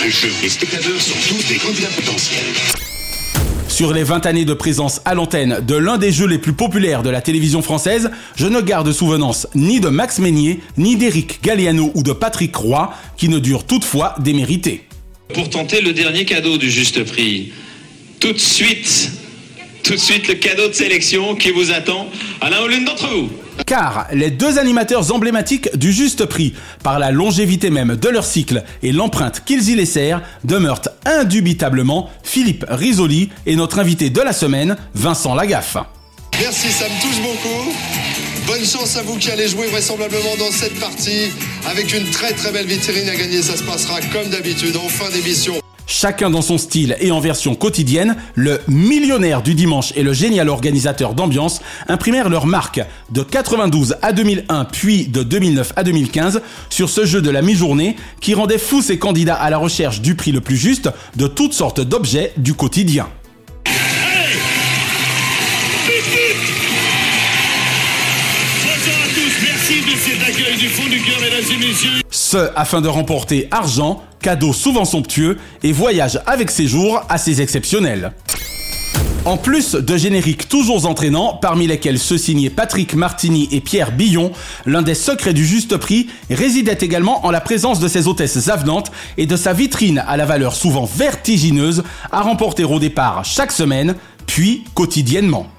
Un 0.05 0.11
jeu, 0.11 0.29
les 0.43 0.49
spectateurs 0.49 1.01
sont 1.01 1.19
tous 1.29 1.47
des 1.47 1.57
candidats 1.57 1.89
potentiels. 1.95 2.45
Sur 3.69 3.93
les 3.93 4.05
20 4.05 4.27
années 4.27 4.45
de 4.45 4.55
présence 4.55 5.01
à 5.05 5.15
l'antenne 5.15 5.61
de 5.67 5.75
l'un 5.75 5.97
des 5.97 6.13
jeux 6.13 6.27
les 6.27 6.39
plus 6.39 6.53
populaires 6.53 7.03
de 7.03 7.11
la 7.11 7.21
télévision 7.21 7.63
française, 7.63 8.11
je 8.37 8.47
ne 8.47 8.61
garde 8.61 8.93
souvenance 8.93 9.47
ni 9.55 9.81
de 9.81 9.89
Max 9.89 10.19
Meignier, 10.19 10.61
ni 10.77 10.97
d'Éric 10.97 11.43
Galliano 11.43 11.91
ou 11.95 12.03
de 12.03 12.13
Patrick 12.13 12.55
Roy, 12.55 12.93
qui 13.17 13.29
ne 13.29 13.39
durent 13.39 13.65
toutefois 13.65 14.15
démériter. 14.19 14.85
Pour 15.33 15.49
tenter 15.49 15.81
le 15.81 15.93
dernier 15.93 16.25
cadeau 16.25 16.59
du 16.59 16.71
juste 16.71 17.05
prix, 17.05 17.53
tout 18.21 18.33
de 18.33 18.39
suite, 18.39 19.11
tout 19.83 19.95
de 19.95 19.99
suite 19.99 20.29
le 20.29 20.35
cadeau 20.35 20.69
de 20.69 20.73
sélection 20.73 21.35
qui 21.35 21.51
vous 21.51 21.73
attend 21.73 22.09
à 22.41 22.51
l'un 22.51 22.65
ou 22.65 22.69
l'une 22.69 22.85
d'entre 22.85 23.09
vous. 23.09 23.31
Car 23.67 24.07
les 24.13 24.31
deux 24.31 24.59
animateurs 24.59 25.15
emblématiques 25.15 25.77
du 25.77 25.93
juste 25.93 26.27
prix, 26.27 26.55
par 26.83 26.99
la 26.99 27.11
longévité 27.11 27.71
même 27.71 27.97
de 27.97 28.09
leur 28.09 28.25
cycle 28.25 28.63
et 28.83 28.93
l'empreinte 28.93 29.43
qu'ils 29.45 29.69
y 29.69 29.75
laissèrent, 29.75 30.23
demeurent 30.45 30.83
indubitablement 31.05 32.11
Philippe 32.23 32.65
Risoli 32.69 33.31
et 33.47 33.57
notre 33.57 33.79
invité 33.79 34.11
de 34.11 34.21
la 34.21 34.33
semaine, 34.33 34.77
Vincent 34.95 35.35
Lagaffe. 35.35 35.77
Merci, 36.41 36.71
ça 36.73 36.87
me 36.89 37.01
touche 37.01 37.21
beaucoup. 37.23 37.73
Bonne 38.47 38.65
chance 38.65 38.97
à 38.97 39.03
vous 39.03 39.17
qui 39.19 39.31
allez 39.31 39.49
jouer 39.49 39.67
vraisemblablement 39.69 40.37
dans 40.39 40.51
cette 40.51 40.79
partie 40.81 41.31
avec 41.67 41.95
une 41.95 42.11
très 42.11 42.33
très 42.33 42.51
belle 42.51 42.67
vitrine 42.67 43.09
à 43.09 43.15
gagner. 43.15 43.43
Ça 43.43 43.57
se 43.57 43.63
passera 43.63 44.01
comme 44.13 44.29
d'habitude 44.31 44.77
en 44.77 44.89
fin 44.89 45.09
d'émission. 45.11 45.62
Chacun 45.95 46.31
dans 46.31 46.41
son 46.41 46.57
style 46.57 46.97
et 47.01 47.11
en 47.11 47.21
version 47.21 47.55
quotidienne, 47.55 48.17
le 48.35 48.63
millionnaire 48.67 49.43
du 49.43 49.53
dimanche 49.53 49.93
et 49.95 50.03
le 50.03 50.15
génial 50.15 50.49
organisateur 50.49 51.13
d'ambiance 51.13 51.61
imprimèrent 51.87 52.31
leur 52.31 52.47
marque 52.47 52.81
de 53.11 53.23
92 53.23 53.97
à 54.01 54.15
2001 54.15 54.65
puis 54.65 55.07
de 55.07 55.23
2009 55.23 55.75
à 55.77 55.85
2015 55.85 56.41
sur 56.71 56.89
ce 56.89 57.05
jeu 57.05 57.21
de 57.21 57.29
la 57.29 57.43
mi-journée 57.43 57.97
qui 58.23 58.33
rendait 58.33 58.57
fous 58.57 58.81
ses 58.81 58.99
candidats 58.99 59.35
à 59.35 59.51
la 59.51 59.59
recherche 59.59 60.01
du 60.01 60.15
prix 60.15 60.33
le 60.33 60.41
plus 60.41 60.57
juste 60.57 60.89
de 61.17 61.27
toutes 61.27 61.53
sortes 61.53 61.83
d'objets 61.83 62.33
du 62.39 62.55
quotidien. 62.55 63.07
Ce 72.11 72.51
afin 72.55 72.81
de 72.81 72.87
remporter 72.87 73.49
argent, 73.51 74.01
cadeaux 74.21 74.53
souvent 74.53 74.85
somptueux 74.85 75.39
et 75.65 75.73
voyages 75.73 76.21
avec 76.25 76.53
séjour 76.53 77.03
assez 77.09 77.41
exceptionnels. 77.41 78.13
En 79.25 79.37
plus 79.37 79.75
de 79.75 79.97
génériques 79.97 80.49
toujours 80.49 80.87
entraînants, 80.87 81.37
parmi 81.41 81.67
lesquels 81.67 81.99
ceux 81.99 82.19
signés 82.19 82.49
Patrick 82.49 82.95
Martini 82.95 83.49
et 83.51 83.61
Pierre 83.61 83.91
Billon, 83.91 84.31
l'un 84.65 84.83
des 84.83 84.95
secrets 84.95 85.33
du 85.33 85.45
juste 85.45 85.77
prix 85.79 86.09
résidait 86.31 86.79
également 86.81 87.27
en 87.27 87.33
la 87.33 87.41
présence 87.41 87.81
de 87.81 87.89
ses 87.89 88.07
hôtesses 88.07 88.49
avenantes 88.49 88.93
et 89.17 89.27
de 89.27 89.37
sa 89.37 89.53
vitrine 89.53 90.05
à 90.07 90.17
la 90.17 90.27
valeur 90.27 90.55
souvent 90.55 90.85
vertigineuse 90.85 91.83
à 92.13 92.23
remporter 92.23 92.63
au 92.63 92.79
départ 92.79 93.25
chaque 93.25 93.53
semaine, 93.53 93.97
puis 94.27 94.63
quotidiennement. 94.75 95.52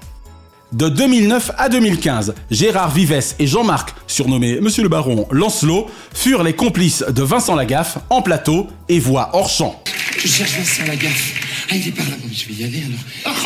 De 0.74 0.88
2009 0.88 1.52
à 1.56 1.68
2015, 1.68 2.34
Gérard 2.50 2.90
Vives 2.90 3.36
et 3.38 3.46
Jean-Marc, 3.46 3.94
surnommés 4.08 4.58
Monsieur 4.60 4.82
le 4.82 4.88
Baron 4.88 5.28
Lancelot, 5.30 5.88
furent 6.12 6.42
les 6.42 6.54
complices 6.54 7.04
de 7.08 7.22
Vincent 7.22 7.54
Lagaffe 7.54 7.98
en 8.10 8.22
plateau 8.22 8.66
et 8.88 8.98
voix 8.98 9.30
hors 9.34 9.48
champ. 9.48 9.80
Je 10.18 10.26
cherche 10.26 10.58
Vincent 10.58 10.84
Lagaffe. 10.88 11.34
Ah, 11.70 11.76
il 11.76 11.86
est 11.86 11.92
par 11.92 12.06
là. 12.06 12.16
Bon, 12.20 12.28
je 12.32 12.48
vais 12.48 12.54
y 12.54 12.64
aller 12.64 12.82
alors. 12.82 13.36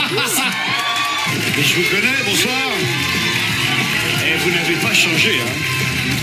Mais 1.55 1.63
je 1.63 1.75
vous 1.75 1.91
connais, 1.91 2.15
bonsoir. 2.25 2.55
Hein. 4.39 5.53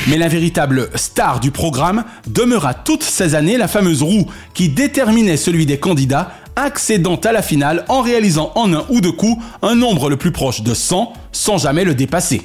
Mais 0.07 0.17
la 0.17 0.29
véritable 0.29 0.89
star 0.95 1.41
du 1.41 1.51
programme 1.51 2.05
demeura 2.27 2.73
toutes 2.73 3.03
ces 3.03 3.35
années 3.35 3.57
la 3.57 3.67
fameuse 3.67 4.03
roue 4.03 4.27
qui 4.53 4.69
déterminait 4.69 5.35
celui 5.35 5.65
des 5.65 5.79
candidats 5.79 6.31
accédant 6.55 7.17
à 7.17 7.33
la 7.33 7.41
finale 7.41 7.83
en 7.89 8.01
réalisant 8.01 8.53
en 8.55 8.73
un 8.73 8.85
ou 8.89 9.01
deux 9.01 9.11
coups 9.11 9.43
un 9.61 9.75
nombre 9.75 10.09
le 10.09 10.15
plus 10.15 10.31
proche 10.31 10.61
de 10.61 10.73
100 10.73 11.11
sans 11.33 11.57
jamais 11.57 11.83
le 11.83 11.93
dépasser. 11.93 12.43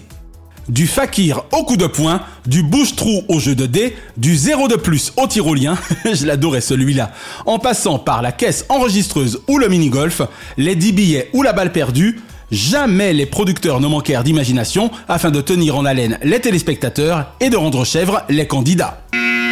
Du 0.69 0.87
fakir 0.89 1.43
au 1.53 1.65
coup 1.65 1.77
de 1.77 1.87
poing, 1.87 2.21
du 2.47 2.63
bouche-trou 2.63 3.23
au 3.29 3.39
jeu 3.39 3.55
de 3.55 3.67
dés, 3.67 3.97
du 4.17 4.37
zéro 4.37 4.67
de 4.67 4.77
plus 4.77 5.13
au 5.17 5.27
tyrolien, 5.27 5.77
je 6.05 6.27
l'adorais 6.27 6.61
celui-là, 6.61 7.13
en 7.47 7.59
passant 7.59 7.99
par 7.99 8.23
la 8.23 8.33
caisse 8.33 8.67
enregistreuse 8.69 9.41
ou 9.49 9.59
le 9.59 9.69
mini-golf, 9.69 10.23
les 10.57 10.75
10 10.75 10.93
billets 10.93 11.31
ou 11.33 11.43
la 11.43 11.53
balle 11.53 11.73
perdue, 11.73 12.21
jamais 12.51 13.13
les 13.13 13.27
producteurs 13.27 13.81
ne 13.81 13.87
manquèrent 13.89 14.25
d'imagination 14.25 14.91
afin 15.09 15.31
de 15.31 15.41
tenir 15.41 15.77
en 15.77 15.85
haleine 15.85 16.19
les 16.23 16.41
téléspectateurs 16.41 17.33
et 17.41 17.51
de 17.51 17.57
rendre 17.57 17.85
chèvre 17.85 18.23
les 18.29 18.47
candidats. 18.47 19.03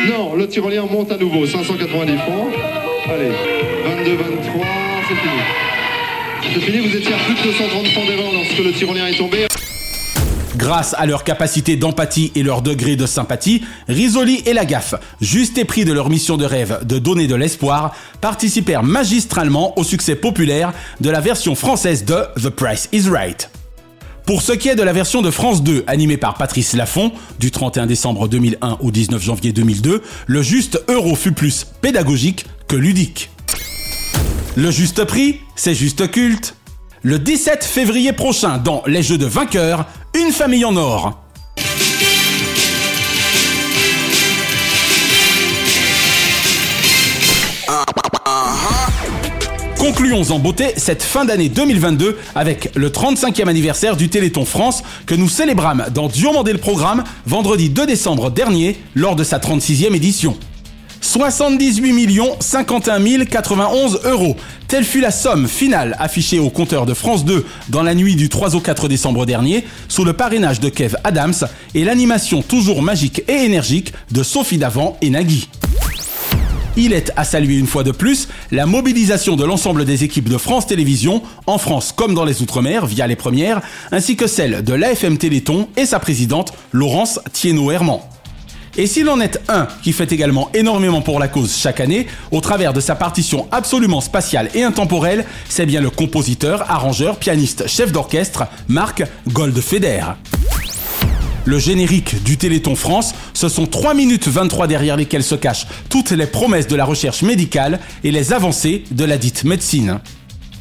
Non, 0.09 0.35
le 0.35 0.49
tyrolien 0.49 0.85
monte 0.91 1.13
à 1.13 1.17
nouveau, 1.17 1.47
590 1.47 2.17
francs. 2.19 2.49
Allez, 3.07 3.31
22, 3.99 4.17
23, 4.17 4.67
c'est 5.09 5.15
fini. 5.15 6.55
C'est 6.55 6.61
fini, 6.61 6.89
vous 6.89 6.97
étiez 6.97 7.13
à 7.13 7.19
plus 7.19 7.35
de 7.35 7.43
230 7.43 7.87
francs 7.89 8.07
d'erreur 8.07 8.33
lorsque 8.33 8.59
le 8.59 8.73
tyrolien 8.73 9.07
est 9.07 9.17
tombé. 9.19 9.47
Grâce 10.59 10.93
à 10.99 11.07
leur 11.07 11.23
capacité 11.23 11.77
d'empathie 11.77 12.33
et 12.35 12.43
leur 12.43 12.63
degré 12.63 12.97
de 12.97 13.07
sympathie, 13.07 13.63
Risoli 13.87 14.43
et 14.45 14.53
Lagaffe, 14.53 14.97
juste 15.21 15.57
épris 15.57 15.85
de 15.85 15.93
leur 15.93 16.11
mission 16.11 16.37
de 16.37 16.45
rêve 16.45 16.81
de 16.85 16.99
donner 16.99 17.29
de 17.29 17.37
l'espoir, 17.37 17.95
participèrent 18.21 18.83
magistralement 18.83 19.79
au 19.79 19.85
succès 19.85 20.17
populaire 20.17 20.73
de 21.01 21.11
la 21.11 21.21
version 21.21 21.55
française 21.55 22.05
de 22.05 22.25
The 22.43 22.49
Price 22.49 22.89
is 22.91 23.09
Right. 23.09 23.51
Pour 24.27 24.43
ce 24.43 24.51
qui 24.53 24.69
est 24.69 24.75
de 24.75 24.83
la 24.83 24.93
version 24.93 25.23
de 25.23 25.31
France 25.31 25.63
2, 25.63 25.85
animée 25.87 26.17
par 26.17 26.35
Patrice 26.35 26.73
Laffont, 26.73 27.13
du 27.39 27.53
31 27.53 27.87
décembre 27.87 28.27
2001 28.27 28.79
au 28.81 28.91
19 28.91 29.23
janvier 29.23 29.53
2002, 29.53 30.03
le 30.27 30.43
juste 30.43 30.83
euro 30.89 31.15
fut 31.15 31.33
plus 31.33 31.69
pédagogique 31.81 32.47
que 32.67 32.75
ludique. 32.75 33.31
Le 34.57 34.73
juste 34.73 35.05
prix, 35.05 35.39
c'est 35.55 35.77
juste 35.77 36.11
culte. 36.11 36.57
Le 37.09 37.19
17 37.19 37.65
février 37.65 38.13
prochain, 38.13 38.59
dans 38.59 38.83
Les 38.87 39.03
Jeux 39.03 39.17
de 39.17 39.25
vainqueurs, 39.25 39.87
une 40.15 40.31
famille 40.31 40.67
en 40.67 40.77
or. 40.77 41.19
Concluons 49.79 50.31
en 50.33 50.39
beauté 50.39 50.75
cette 50.77 51.03
fin 51.03 51.25
d'année 51.25 51.49
2022 51.49 52.19
avec 52.35 52.71
le 52.75 52.91
35e 52.91 53.49
anniversaire 53.49 53.97
du 53.97 54.11
Téléthon 54.11 54.45
France 54.45 54.83
que 55.07 55.15
nous 55.15 55.31
célébrâmes 55.31 55.87
dans 55.95 56.09
Diomandé 56.09 56.53
le 56.53 56.59
programme 56.59 57.05
vendredi 57.25 57.71
2 57.71 57.87
décembre 57.87 58.31
dernier 58.31 58.77
lors 58.95 59.17
de 59.17 59.25
sa 59.25 59.39
36e 59.39 59.95
édition. 59.95 60.37
78 61.01 62.37
51 62.41 63.25
091 63.25 64.01
euros. 64.05 64.37
Telle 64.67 64.85
fut 64.85 65.01
la 65.01 65.11
somme 65.11 65.49
finale 65.49 65.97
affichée 65.99 66.39
au 66.39 66.51
compteur 66.51 66.87
de 66.87 66.95
France 66.95 67.25
2 67.25 67.47
dans 67.69 67.83
la 67.83 67.95
nuit 67.95 68.17
du 68.17 68.29
3 68.29 68.55
au 68.55 68.61
4 68.61 68.89
décembre 68.89 69.27
dernier, 69.27 69.65
sous 69.89 70.05
le 70.05 70.13
parrainage 70.13 70.61
de 70.61 70.69
Kev 70.69 70.97
Adams 71.05 71.35
et 71.75 71.85
l'animation 71.85 72.43
toujours 72.43 72.83
magique 72.83 73.23
et 73.29 73.45
énergique 73.45 73.93
de 74.11 74.23
Sophie 74.23 74.59
Davant 74.59 74.97
et 75.01 75.11
Nagui. 75.11 75.49
Il 76.77 76.93
est 76.93 77.11
à 77.17 77.25
saluer 77.25 77.57
une 77.57 77.67
fois 77.67 77.83
de 77.83 77.91
plus 77.91 78.29
la 78.53 78.65
mobilisation 78.65 79.35
de 79.35 79.45
l'ensemble 79.45 79.85
des 79.85 80.05
équipes 80.05 80.29
de 80.29 80.39
France 80.39 80.69
Télévisions, 80.69 81.23
en 81.47 81.59
France 81.59 81.93
comme 81.93 82.15
dans 82.15 82.25
les 82.25 82.41
Outre-mer 82.41 82.87
via 82.87 83.09
les 83.09 83.17
premières, 83.17 83.63
ainsi 83.91 84.15
que 84.15 84.29
celle 84.29 84.63
de 84.63 84.75
l'AFM 84.75 85.19
Téléthon 85.19 85.69
et 85.77 85.87
sa 85.87 85.99
présidente 85.99 86.53
Laurence 86.73 87.19
Thienot-Herman. 87.33 87.99
Et 88.77 88.87
s'il 88.87 89.09
en 89.09 89.21
est 89.21 89.41
un 89.49 89.67
qui 89.83 89.93
fait 89.93 90.13
également 90.13 90.51
énormément 90.55 91.01
pour 91.01 91.19
la 91.19 91.29
cause 91.29 91.57
chaque 91.57 91.81
année, 91.81 92.07
au 92.31 92.41
travers 92.41 92.73
de 92.73 92.81
sa 92.81 92.95
partition 92.95 93.49
absolument 93.51 94.01
spatiale 94.01 94.51
et 94.55 94.63
intemporelle, 94.63 95.25
c'est 95.49 95.67
bien 95.67 95.81
le 95.81 95.91
compositeur, 95.91 96.71
arrangeur, 96.71 97.17
pianiste, 97.19 97.67
chef 97.67 97.93
d'orchestre, 97.93 98.45
Marc 98.69 99.03
Goldfeder. 99.29 100.03
Le 101.45 101.59
générique 101.59 102.23
du 102.25 102.37
Téléthon 102.37 102.77
France, 102.77 103.15
ce 103.33 103.49
sont 103.49 103.67
3 103.67 103.95
minutes 103.95 104.29
23 104.29 104.67
derrière 104.67 104.97
lesquelles 104.97 105.25
se 105.25 105.35
cachent 105.35 105.67
toutes 105.89 106.11
les 106.11 106.27
promesses 106.27 106.67
de 106.67 106.77
la 106.77 106.85
recherche 106.85 107.23
médicale 107.23 107.81
et 108.05 108.11
les 108.11 108.35
avancées 108.35 108.85
de 108.91 109.05
la 109.05 109.17
dite 109.17 109.45
médecine. 109.45 110.01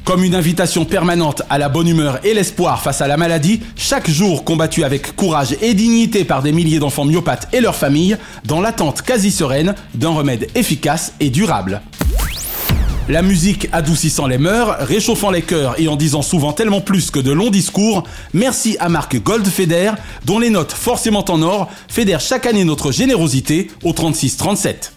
Comme 0.08 0.24
une 0.24 0.36
invitation 0.36 0.86
permanente 0.86 1.41
à 1.49 1.58
la 1.58 1.68
bonne 1.68 1.89
humeur 1.89 2.26
et 2.26 2.34
l'espoir 2.34 2.82
face 2.82 3.01
à 3.01 3.08
la 3.08 3.18
maladie, 3.18 3.60
chaque 3.76 4.10
jour 4.10 4.45
combattu 4.45 4.86
avec 4.86 5.18
courage 5.18 5.58
et 5.62 5.74
dignité 5.74 6.24
par 6.24 6.41
des 6.41 6.53
milliers 6.53 6.80
d'enfants 6.80 7.03
myopathes 7.03 7.49
et 7.51 7.60
leurs 7.60 7.76
familles, 7.76 8.16
dans 8.45 8.62
l'attente 8.62 9.01
quasi 9.01 9.32
sereine 9.32 9.76
d'un 9.95 10.12
remède 10.12 10.47
efficace 10.55 11.12
et 11.20 11.30
durable. 11.30 11.82
La 13.10 13.22
musique 13.22 13.68
adoucissant 13.74 14.28
les 14.28 14.38
mœurs, 14.38 14.78
réchauffant 14.80 15.30
les 15.30 15.41
cœurs 15.41 15.78
et 15.78 15.89
en 15.89 15.97
disant 15.97 16.22
souvent 16.22 16.53
tellement 16.53 16.80
plus 16.80 17.12
que 17.12 17.20
de 17.20 17.34
longs 17.34 17.49
discours, 17.49 18.05
merci 18.34 18.78
à 18.80 18.88
Marc 18.88 19.22
Goldfeder, 19.22 19.91
dont 20.24 20.39
les 20.39 20.51
notes 20.51 20.72
forcément 20.72 21.26
en 21.30 21.41
or 21.41 21.70
fédèrent 21.89 22.22
chaque 22.22 22.45
année 22.45 22.64
notre 22.64 22.93
générosité 22.93 23.70
au 23.84 23.91
36-37. 23.91 24.91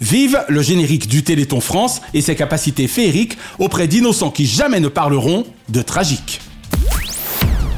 Vive 0.00 0.44
le 0.48 0.62
générique 0.62 1.08
du 1.08 1.24
Téléthon 1.24 1.60
France 1.60 2.00
et 2.14 2.20
ses 2.20 2.36
capacités 2.36 2.86
féeriques 2.86 3.36
auprès 3.58 3.88
d'innocents 3.88 4.30
qui 4.30 4.46
jamais 4.46 4.80
ne 4.80 4.88
parleront 4.88 5.44
de 5.68 5.82
tragique. 5.82 6.40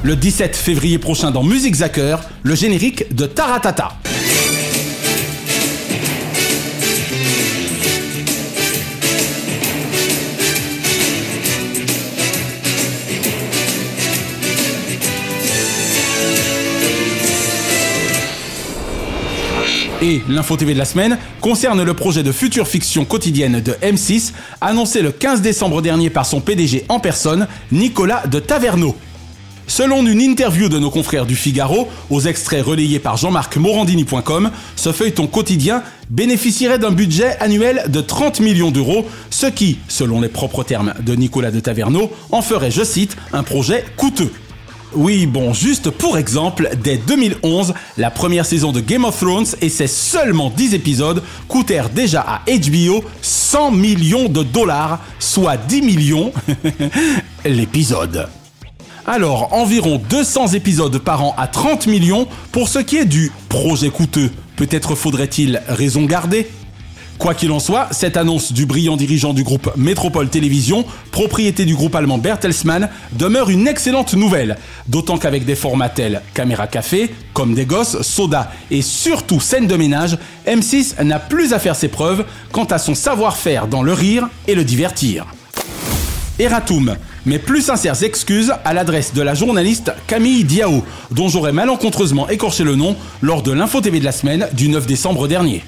Le 0.02 0.16
17 0.16 0.56
février 0.56 0.98
prochain 0.98 1.30
dans 1.30 1.42
Music 1.42 1.74
Zacker, 1.76 2.16
le 2.42 2.54
générique 2.54 3.14
de 3.14 3.26
Taratata. 3.26 3.92
Et 20.10 20.22
l'info 20.28 20.56
TV 20.56 20.74
de 20.74 20.78
la 20.78 20.84
semaine 20.84 21.18
concerne 21.40 21.84
le 21.84 21.94
projet 21.94 22.24
de 22.24 22.32
future 22.32 22.66
fiction 22.66 23.04
quotidienne 23.04 23.60
de 23.60 23.70
M6, 23.74 24.32
annoncé 24.60 25.02
le 25.02 25.12
15 25.12 25.40
décembre 25.40 25.82
dernier 25.82 26.10
par 26.10 26.26
son 26.26 26.40
PDG 26.40 26.84
en 26.88 26.98
personne, 26.98 27.46
Nicolas 27.70 28.26
de 28.26 28.40
Taverneau. 28.40 28.96
Selon 29.68 30.04
une 30.04 30.20
interview 30.20 30.68
de 30.68 30.80
nos 30.80 30.90
confrères 30.90 31.26
du 31.26 31.36
Figaro, 31.36 31.86
aux 32.10 32.22
extraits 32.22 32.64
relayés 32.64 32.98
par 32.98 33.18
Jean-Marc 33.18 33.56
Morandini.com, 33.56 34.50
ce 34.74 34.90
feuilleton 34.90 35.28
quotidien 35.28 35.84
bénéficierait 36.08 36.80
d'un 36.80 36.90
budget 36.90 37.38
annuel 37.38 37.84
de 37.86 38.00
30 38.00 38.40
millions 38.40 38.72
d'euros, 38.72 39.06
ce 39.30 39.46
qui, 39.46 39.78
selon 39.86 40.20
les 40.20 40.28
propres 40.28 40.64
termes 40.64 40.92
de 41.06 41.14
Nicolas 41.14 41.52
de 41.52 41.60
Taverneau, 41.60 42.10
en 42.32 42.42
ferait, 42.42 42.72
je 42.72 42.82
cite, 42.82 43.16
un 43.32 43.44
projet 43.44 43.84
coûteux. 43.96 44.32
Oui, 44.94 45.26
bon, 45.26 45.54
juste 45.54 45.90
pour 45.90 46.18
exemple, 46.18 46.68
dès 46.82 46.96
2011, 46.96 47.74
la 47.96 48.10
première 48.10 48.44
saison 48.44 48.72
de 48.72 48.80
Game 48.80 49.04
of 49.04 49.16
Thrones 49.18 49.46
et 49.60 49.68
ses 49.68 49.86
seulement 49.86 50.50
10 50.50 50.74
épisodes 50.74 51.22
coûtèrent 51.46 51.90
déjà 51.90 52.22
à 52.22 52.40
HBO 52.46 53.04
100 53.22 53.70
millions 53.70 54.28
de 54.28 54.42
dollars, 54.42 54.98
soit 55.20 55.56
10 55.56 55.82
millions 55.82 56.32
l'épisode. 57.44 58.28
Alors, 59.06 59.52
environ 59.52 60.00
200 60.10 60.48
épisodes 60.48 60.98
par 60.98 61.22
an 61.22 61.34
à 61.38 61.46
30 61.46 61.86
millions 61.86 62.26
pour 62.50 62.68
ce 62.68 62.80
qui 62.80 62.96
est 62.96 63.04
du 63.04 63.30
projet 63.48 63.90
coûteux. 63.90 64.30
Peut-être 64.56 64.96
faudrait-il 64.96 65.62
raison 65.68 66.04
garder 66.04 66.48
Quoi 67.20 67.34
qu'il 67.34 67.52
en 67.52 67.60
soit, 67.60 67.88
cette 67.90 68.16
annonce 68.16 68.50
du 68.50 68.64
brillant 68.64 68.96
dirigeant 68.96 69.34
du 69.34 69.44
groupe 69.44 69.70
Métropole 69.76 70.30
Télévision, 70.30 70.86
propriété 71.10 71.66
du 71.66 71.74
groupe 71.74 71.94
allemand 71.94 72.16
Bertelsmann, 72.16 72.88
demeure 73.12 73.50
une 73.50 73.68
excellente 73.68 74.14
nouvelle. 74.14 74.56
D'autant 74.88 75.18
qu'avec 75.18 75.44
des 75.44 75.54
formats 75.54 75.90
tels 75.90 76.22
Caméra 76.32 76.66
Café, 76.66 77.10
Comme 77.34 77.52
des 77.52 77.66
Gosses, 77.66 78.00
Soda 78.00 78.50
et 78.70 78.80
surtout 78.80 79.38
Scène 79.38 79.66
de 79.66 79.76
ménage, 79.76 80.16
M6 80.46 81.02
n'a 81.02 81.18
plus 81.18 81.52
à 81.52 81.58
faire 81.58 81.76
ses 81.76 81.88
preuves 81.88 82.24
quant 82.52 82.64
à 82.64 82.78
son 82.78 82.94
savoir-faire 82.94 83.66
dans 83.66 83.82
le 83.82 83.92
rire 83.92 84.26
et 84.48 84.54
le 84.54 84.64
divertir. 84.64 85.26
Eratum, 86.38 86.96
mes 87.26 87.38
plus 87.38 87.60
sincères 87.60 88.02
excuses 88.02 88.54
à 88.64 88.72
l'adresse 88.72 89.12
de 89.12 89.20
la 89.20 89.34
journaliste 89.34 89.92
Camille 90.06 90.44
Diao, 90.44 90.82
dont 91.10 91.28
j'aurais 91.28 91.52
malencontreusement 91.52 92.30
écorché 92.30 92.64
le 92.64 92.76
nom 92.76 92.96
lors 93.20 93.42
de 93.42 93.52
l'info 93.52 93.82
TV 93.82 94.00
de 94.00 94.06
la 94.06 94.12
semaine 94.12 94.48
du 94.54 94.70
9 94.70 94.86
décembre 94.86 95.28
dernier. 95.28 95.62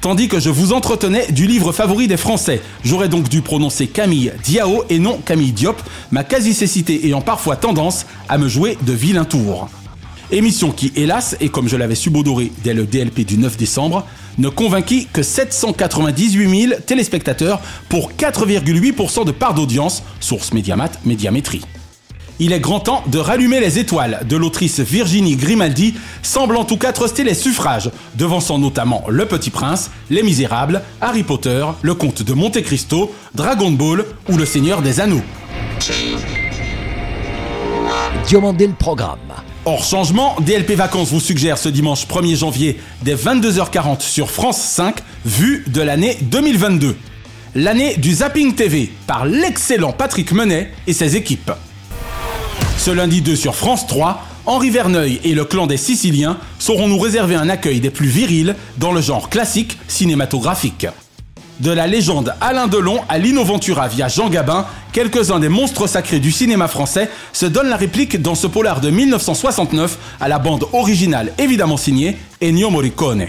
Tandis 0.00 0.28
que 0.28 0.40
je 0.40 0.48
vous 0.48 0.72
entretenais 0.72 1.30
du 1.30 1.46
livre 1.46 1.72
favori 1.72 2.08
des 2.08 2.16
Français, 2.16 2.62
j'aurais 2.82 3.10
donc 3.10 3.28
dû 3.28 3.42
prononcer 3.42 3.86
Camille 3.86 4.32
Diao 4.42 4.84
et 4.88 4.98
non 4.98 5.18
Camille 5.18 5.52
Diop, 5.52 5.76
ma 6.10 6.24
quasi-cécité 6.24 7.04
ayant 7.04 7.20
parfois 7.20 7.56
tendance 7.56 8.06
à 8.26 8.38
me 8.38 8.48
jouer 8.48 8.78
de 8.80 8.94
vilains 8.94 9.26
tours. 9.26 9.68
Émission 10.30 10.70
qui, 10.70 10.90
hélas, 10.96 11.36
et 11.40 11.50
comme 11.50 11.68
je 11.68 11.76
l'avais 11.76 11.94
subodoré 11.94 12.50
dès 12.64 12.72
le 12.72 12.86
DLP 12.86 13.26
du 13.26 13.36
9 13.36 13.58
décembre, 13.58 14.06
ne 14.38 14.48
convainquit 14.48 15.06
que 15.12 15.22
798 15.22 16.68
000 16.68 16.80
téléspectateurs 16.86 17.60
pour 17.90 18.12
4,8% 18.12 19.26
de 19.26 19.32
part 19.32 19.52
d'audience, 19.52 20.02
source 20.18 20.54
Médiamat, 20.54 20.92
Médiamétrie. 21.04 21.60
Il 22.42 22.54
est 22.54 22.60
grand 22.60 22.80
temps 22.80 23.04
de 23.06 23.18
rallumer 23.18 23.60
les 23.60 23.78
étoiles 23.78 24.20
de 24.26 24.34
l'autrice 24.34 24.80
Virginie 24.80 25.36
Grimaldi, 25.36 25.94
semble 26.22 26.56
en 26.56 26.64
tout 26.64 26.78
cas 26.78 26.90
truster 26.90 27.22
les 27.22 27.34
suffrages, 27.34 27.90
devançant 28.14 28.58
notamment 28.58 29.04
Le 29.10 29.26
Petit 29.26 29.50
Prince, 29.50 29.90
Les 30.08 30.22
Misérables, 30.22 30.80
Harry 31.02 31.22
Potter, 31.22 31.66
Le 31.82 31.92
Comte 31.92 32.22
de 32.22 32.32
Monte 32.32 32.62
Cristo, 32.62 33.14
Dragon 33.34 33.70
Ball 33.70 34.06
ou 34.30 34.38
Le 34.38 34.46
Seigneur 34.46 34.80
des 34.80 35.00
Anneaux. 35.00 35.20
Diomandé 38.26 38.66
le 38.66 38.72
programme. 38.72 39.18
Hors 39.66 39.84
changement, 39.84 40.34
DLP 40.40 40.70
Vacances 40.70 41.10
vous 41.10 41.20
suggère 41.20 41.58
ce 41.58 41.68
dimanche 41.68 42.06
1er 42.06 42.36
janvier 42.38 42.80
dès 43.02 43.16
22h40 43.16 44.00
sur 44.00 44.30
France 44.30 44.62
5, 44.62 44.96
vue 45.26 45.62
de 45.66 45.82
l'année 45.82 46.16
2022. 46.22 46.96
L'année 47.54 47.96
du 47.98 48.14
Zapping 48.14 48.54
TV 48.54 48.90
par 49.06 49.26
l'excellent 49.26 49.92
Patrick 49.92 50.32
Menet 50.32 50.70
et 50.86 50.94
ses 50.94 51.16
équipes. 51.16 51.52
Ce 52.80 52.90
lundi 52.90 53.20
2 53.20 53.36
sur 53.36 53.56
France 53.56 53.86
3, 53.86 54.24
Henri 54.46 54.70
Verneuil 54.70 55.20
et 55.22 55.34
le 55.34 55.44
clan 55.44 55.66
des 55.66 55.76
Siciliens 55.76 56.38
sauront 56.58 56.88
nous 56.88 56.98
réserver 56.98 57.34
un 57.34 57.50
accueil 57.50 57.78
des 57.78 57.90
plus 57.90 58.06
virils 58.06 58.54
dans 58.78 58.90
le 58.90 59.02
genre 59.02 59.28
classique 59.28 59.76
cinématographique. 59.86 60.86
De 61.60 61.70
la 61.70 61.86
légende 61.86 62.34
Alain 62.40 62.68
Delon 62.68 63.00
à 63.10 63.18
l'Innoventura 63.18 63.86
via 63.88 64.08
Jean 64.08 64.30
Gabin, 64.30 64.64
quelques-uns 64.94 65.40
des 65.40 65.50
monstres 65.50 65.88
sacrés 65.88 66.20
du 66.20 66.32
cinéma 66.32 66.68
français 66.68 67.10
se 67.34 67.44
donnent 67.44 67.68
la 67.68 67.76
réplique 67.76 68.22
dans 68.22 68.34
ce 68.34 68.46
polar 68.46 68.80
de 68.80 68.88
1969 68.88 69.98
à 70.18 70.28
la 70.28 70.38
bande 70.38 70.64
originale 70.72 71.34
évidemment 71.36 71.76
signée 71.76 72.16
Ennio 72.42 72.70
Morricone. 72.70 73.26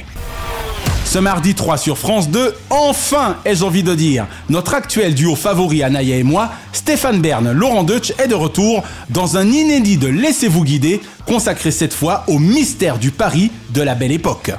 Ce 1.05 1.19
mardi 1.19 1.55
3 1.55 1.77
sur 1.77 1.97
France 1.97 2.29
2, 2.29 2.53
enfin, 2.69 3.35
ai-je 3.43 3.63
envie 3.65 3.83
de 3.83 3.93
dire, 3.93 4.27
notre 4.49 4.73
actuel 4.73 5.13
duo 5.13 5.35
favori 5.35 5.83
Anaya 5.83 6.15
et 6.15 6.23
moi, 6.23 6.51
Stéphane 6.71 7.21
Bern, 7.21 7.51
Laurent 7.51 7.83
Deutsch 7.83 8.13
est 8.17 8.27
de 8.27 8.35
retour 8.35 8.83
dans 9.09 9.35
un 9.35 9.45
inédit 9.47 9.97
de 9.97 10.07
Laissez-vous 10.07 10.63
guider, 10.63 11.01
consacré 11.25 11.71
cette 11.71 11.93
fois 11.93 12.23
au 12.27 12.39
mystère 12.39 12.97
du 12.97 13.11
Paris 13.11 13.51
de 13.71 13.81
la 13.81 13.93
belle 13.93 14.13
époque. 14.13 14.51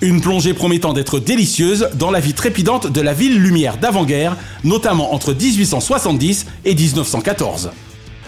Une 0.00 0.20
plongée 0.20 0.54
promettant 0.54 0.92
d'être 0.92 1.20
délicieuse 1.20 1.88
dans 1.94 2.10
la 2.10 2.20
vie 2.20 2.34
trépidante 2.34 2.88
de 2.88 3.00
la 3.00 3.12
ville 3.12 3.40
lumière 3.40 3.78
d'avant-guerre, 3.78 4.36
notamment 4.64 5.14
entre 5.14 5.32
1870 5.32 6.46
et 6.64 6.74
1914. 6.74 7.70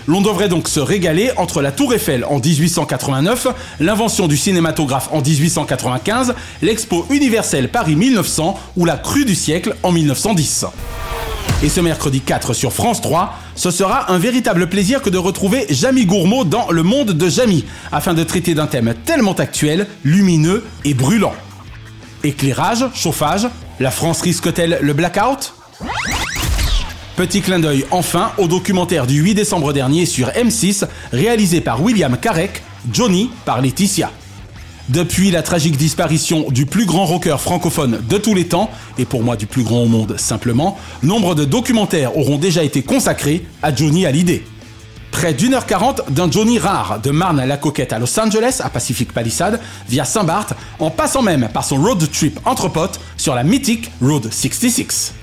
L'on 0.09 0.23
devrait 0.23 0.49
donc 0.49 0.69
se 0.69 0.81
régaler 0.81 1.33
entre 1.37 1.61
la 1.61 1.71
Tour 1.71 1.93
Eiffel 1.93 2.25
en 2.25 2.39
1889, 2.39 3.49
l'invention 3.79 4.27
du 4.27 4.39
cinématographe 4.39 5.11
en 5.13 5.21
1895, 5.21 6.35
l'Expo 6.63 7.07
universelle 7.11 7.69
Paris 7.69 7.95
1900 7.95 8.59
ou 8.79 8.87
la 8.87 8.97
crue 8.97 9.27
du 9.27 9.35
siècle 9.35 9.77
en 9.83 9.93
1910. 9.93 10.65
Et 11.63 11.69
ce 11.69 11.83
mercredi 11.83 12.23
4 12.23 12.55
sur 12.55 12.73
France 12.73 13.03
3, 13.03 13.35
ce 13.55 13.71
sera 13.71 14.11
un 14.11 14.17
véritable 14.17 14.71
plaisir 14.71 15.03
que 15.03 15.11
de 15.11 15.19
retrouver 15.19 15.67
Jamie 15.69 16.07
Gourmaud 16.07 16.47
dans 16.47 16.71
Le 16.71 16.83
Monde 16.83 17.13
de 17.13 17.29
Jamie, 17.29 17.67
afin 17.93 18.15
de 18.15 18.25
traiter 18.25 18.55
d'un 18.55 18.67
thème 18.67 18.95
tellement 19.05 19.35
actuel, 19.35 19.87
lumineux 20.05 20.65
et 20.87 20.95
brûlant. 20.95 21.35
Éclairage, 22.25 22.87
chauffage, 22.95 23.47
la 23.79 23.91
France 23.91 24.23
risque-t-elle 24.23 24.79
le 24.81 24.93
blackout? 24.95 25.53
Petit 27.19 27.41
clin 27.41 27.59
d'œil 27.59 27.85
enfin 27.91 28.31
au 28.39 28.47
documentaire 28.47 29.05
du 29.05 29.21
8 29.21 29.35
décembre 29.35 29.73
dernier 29.73 30.07
sur 30.07 30.29
M6, 30.29 30.87
réalisé 31.11 31.61
par 31.61 31.83
William 31.83 32.17
Carec, 32.17 32.63
Johnny 32.93 33.29
par 33.45 33.61
Laetitia. 33.61 34.13
Depuis 34.89 35.33
la 35.33 35.43
tragique 35.43 35.77
disparition 35.77 36.49
du 36.49 36.65
plus 36.65 36.87
grand 36.87 37.07
rocker 37.07 37.41
francophone 37.41 38.01
de 38.09 38.19
tous 38.19 38.37
les 38.37 38.47
temps, 38.47 38.71
et 38.99 39.05
pour 39.05 39.25
moi 39.25 39.35
du 39.35 39.47
plus 39.47 39.65
grand 39.65 39.83
au 39.83 39.89
monde 39.89 40.15
simplement, 40.17 40.79
nombre 41.03 41.35
de 41.35 41.45
documentaires 41.45 42.17
auront 42.17 42.39
déjà 42.39 42.63
été 42.63 42.85
consacrés 42.85 43.45
à 43.65 43.75
Johnny 43.75 44.07
Hallyday. 44.07 44.45
Près 45.11 45.35
d'une 45.35 45.55
heure 45.55 45.67
quarante 45.67 46.03
d'un 46.13 46.31
Johnny 46.31 46.61
rare, 46.61 47.01
de 47.03 47.11
Marne 47.11 47.41
à 47.41 47.47
la 47.47 47.57
Coquette 47.57 47.93
à 47.93 47.99
Los 47.99 48.17
Angeles, 48.21 48.61
à 48.63 48.71
Pacific 48.71 49.13
Palisades, 49.13 49.59
via 49.89 50.05
Saint-Barth, 50.05 50.55
en 50.79 50.91
passant 50.91 51.23
même 51.23 51.49
par 51.53 51.65
son 51.65 51.83
road 51.83 52.09
trip 52.13 52.39
entre 52.45 52.69
potes 52.69 53.01
sur 53.17 53.35
la 53.35 53.43
mythique 53.43 53.91
Road 54.01 54.29
66. 54.31 55.15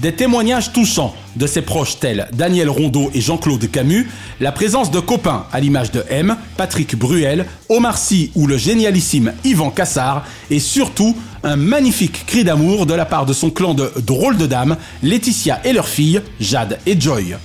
Des 0.00 0.12
témoignages 0.12 0.72
touchants 0.72 1.14
de 1.36 1.46
ses 1.46 1.60
proches 1.60 1.98
tels 1.98 2.26
Daniel 2.32 2.70
Rondeau 2.70 3.10
et 3.12 3.20
Jean-Claude 3.20 3.70
Camus, 3.70 4.08
la 4.40 4.50
présence 4.50 4.90
de 4.90 4.98
copains 4.98 5.44
à 5.52 5.60
l'image 5.60 5.90
de 5.92 6.02
M, 6.08 6.36
Patrick 6.56 6.96
Bruel, 6.96 7.44
Omar 7.68 7.98
Sy 7.98 8.30
ou 8.34 8.46
le 8.46 8.56
génialissime 8.56 9.34
Yvan 9.44 9.70
Cassard, 9.70 10.24
et 10.48 10.58
surtout 10.58 11.14
un 11.44 11.56
magnifique 11.56 12.24
cri 12.24 12.44
d'amour 12.44 12.86
de 12.86 12.94
la 12.94 13.04
part 13.04 13.26
de 13.26 13.34
son 13.34 13.50
clan 13.50 13.74
de 13.74 13.92
drôles 13.98 14.38
de 14.38 14.46
dames, 14.46 14.78
Laetitia 15.02 15.60
et 15.66 15.74
leur 15.74 15.86
fille, 15.86 16.22
Jade 16.40 16.78
et 16.86 16.98
Joy. 16.98 17.36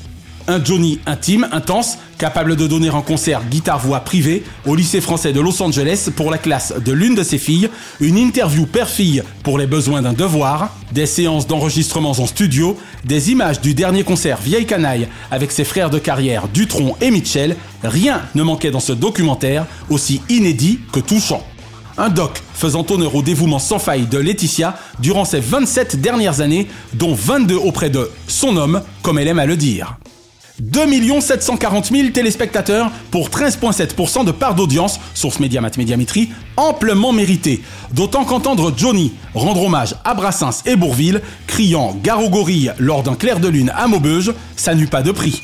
Un 0.48 0.64
Johnny 0.64 1.00
intime, 1.08 1.50
intense, 1.52 1.98
capable 2.18 2.56
de 2.56 2.68
donner 2.68 2.90
un 2.90 3.02
concert 3.02 3.44
guitare-voix 3.50 4.00
privé 4.02 4.44
au 4.66 4.76
lycée 4.76 5.02
français 5.02 5.34
de 5.34 5.40
Los 5.40 5.62
Angeles 5.62 6.10
pour 6.16 6.32
la 6.32 6.38
classe 6.38 6.74
de 6.84 6.92
l'une 6.92 7.16
de 7.16 7.24
ses 7.24 7.38
filles, 7.38 7.70
une 8.00 8.18
interview 8.18 8.66
père-fille 8.66 9.24
pour 9.44 9.58
les 9.58 9.68
besoins 9.68 10.02
d'un 10.02 10.14
devoir, 10.14 10.76
des 10.92 11.06
séances 11.06 11.48
d'enregistrements 11.48 12.12
en 12.12 12.26
studio, 12.26 12.78
des 13.04 13.32
images 13.32 13.62
du 13.62 13.74
dernier 13.74 14.04
concert 14.04 14.40
Vieille 14.42 14.66
Canaille 14.66 15.08
avec 15.32 15.52
ses 15.52 15.64
frères 15.64 15.90
de 15.90 16.00
carrière 16.00 16.48
Dutron 16.48 16.96
et 17.02 17.12
Mitchell, 17.12 17.56
rien 17.84 18.22
ne 18.36 18.44
manquait 18.44 18.72
dans 18.72 18.80
ce 18.80 18.94
documentaire 18.94 19.66
aussi 19.90 20.22
inédit 20.30 20.80
que 20.92 21.00
touchant. 21.00 21.46
Un 21.98 22.10
doc 22.10 22.44
faisant 22.54 22.86
honneur 22.90 23.16
au 23.16 23.22
dévouement 23.22 23.60
sans 23.60 23.80
faille 23.80 24.06
de 24.06 24.18
Laetitia 24.18 24.78
durant 25.00 25.24
ses 25.24 25.40
27 25.40 26.02
dernières 26.02 26.42
années, 26.42 26.68
dont 26.94 27.14
22 27.14 27.56
auprès 27.56 27.90
de 27.90 28.10
son 28.28 28.58
homme, 28.58 28.82
comme 29.02 29.18
elle 29.18 29.30
aime 29.30 29.40
à 29.40 29.46
le 29.46 29.56
dire. 29.56 29.98
2 30.60 31.22
740 31.22 31.86
000 31.92 32.10
téléspectateurs 32.10 32.92
pour 33.12 33.30
13,7% 33.30 34.26
de 34.26 34.32
part 34.32 34.56
d'audience, 34.56 35.00
source 35.14 35.40
Mediamat 35.40 35.72
Médiamétrie, 35.78 36.30
amplement 36.58 37.12
mérité. 37.12 37.62
D'autant 37.92 38.26
qu'entendre 38.26 38.74
Johnny 38.76 39.14
rendre 39.34 39.64
hommage 39.64 39.96
à 40.04 40.14
Brassens 40.14 40.64
et 40.66 40.76
Bourville, 40.76 41.22
criant 41.48 41.98
gorilles 42.30 42.72
lors 42.80 43.04
d'un 43.04 43.16
clair 43.16 43.40
de 43.40 43.48
lune 43.48 43.72
à 43.76 43.88
Maubeuge, 43.88 44.34
ça 44.56 44.76
n'eut 44.76 44.88
pas 44.88 45.02
de 45.02 45.12
prix. 45.12 45.44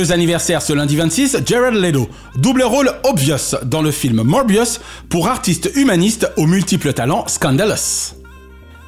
Heureux 0.00 0.12
anniversaire 0.12 0.62
ce 0.62 0.72
lundi 0.72 0.96
26, 0.96 1.40
Jared 1.44 1.74
Leto. 1.74 2.08
Double 2.36 2.62
rôle 2.62 2.90
obvious 3.04 3.56
dans 3.64 3.82
le 3.82 3.90
film 3.90 4.22
Morbius 4.22 4.80
pour 5.10 5.28
artiste 5.28 5.70
humaniste 5.74 6.32
aux 6.38 6.46
multiples 6.46 6.94
talents 6.94 7.26
scandalous. 7.26 8.14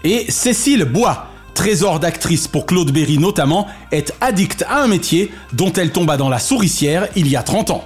Et 0.04 0.30
Cécile 0.30 0.86
Bois, 0.86 1.26
trésor 1.52 2.00
d'actrice 2.00 2.48
pour 2.48 2.64
Claude 2.64 2.92
Berry 2.92 3.18
notamment, 3.18 3.66
est 3.90 4.14
addicte 4.22 4.64
à 4.66 4.82
un 4.82 4.86
métier 4.86 5.30
dont 5.52 5.70
elle 5.74 5.92
tomba 5.92 6.16
dans 6.16 6.30
la 6.30 6.38
souricière 6.38 7.08
il 7.14 7.28
y 7.28 7.36
a 7.36 7.42
30 7.42 7.72
ans. 7.72 7.84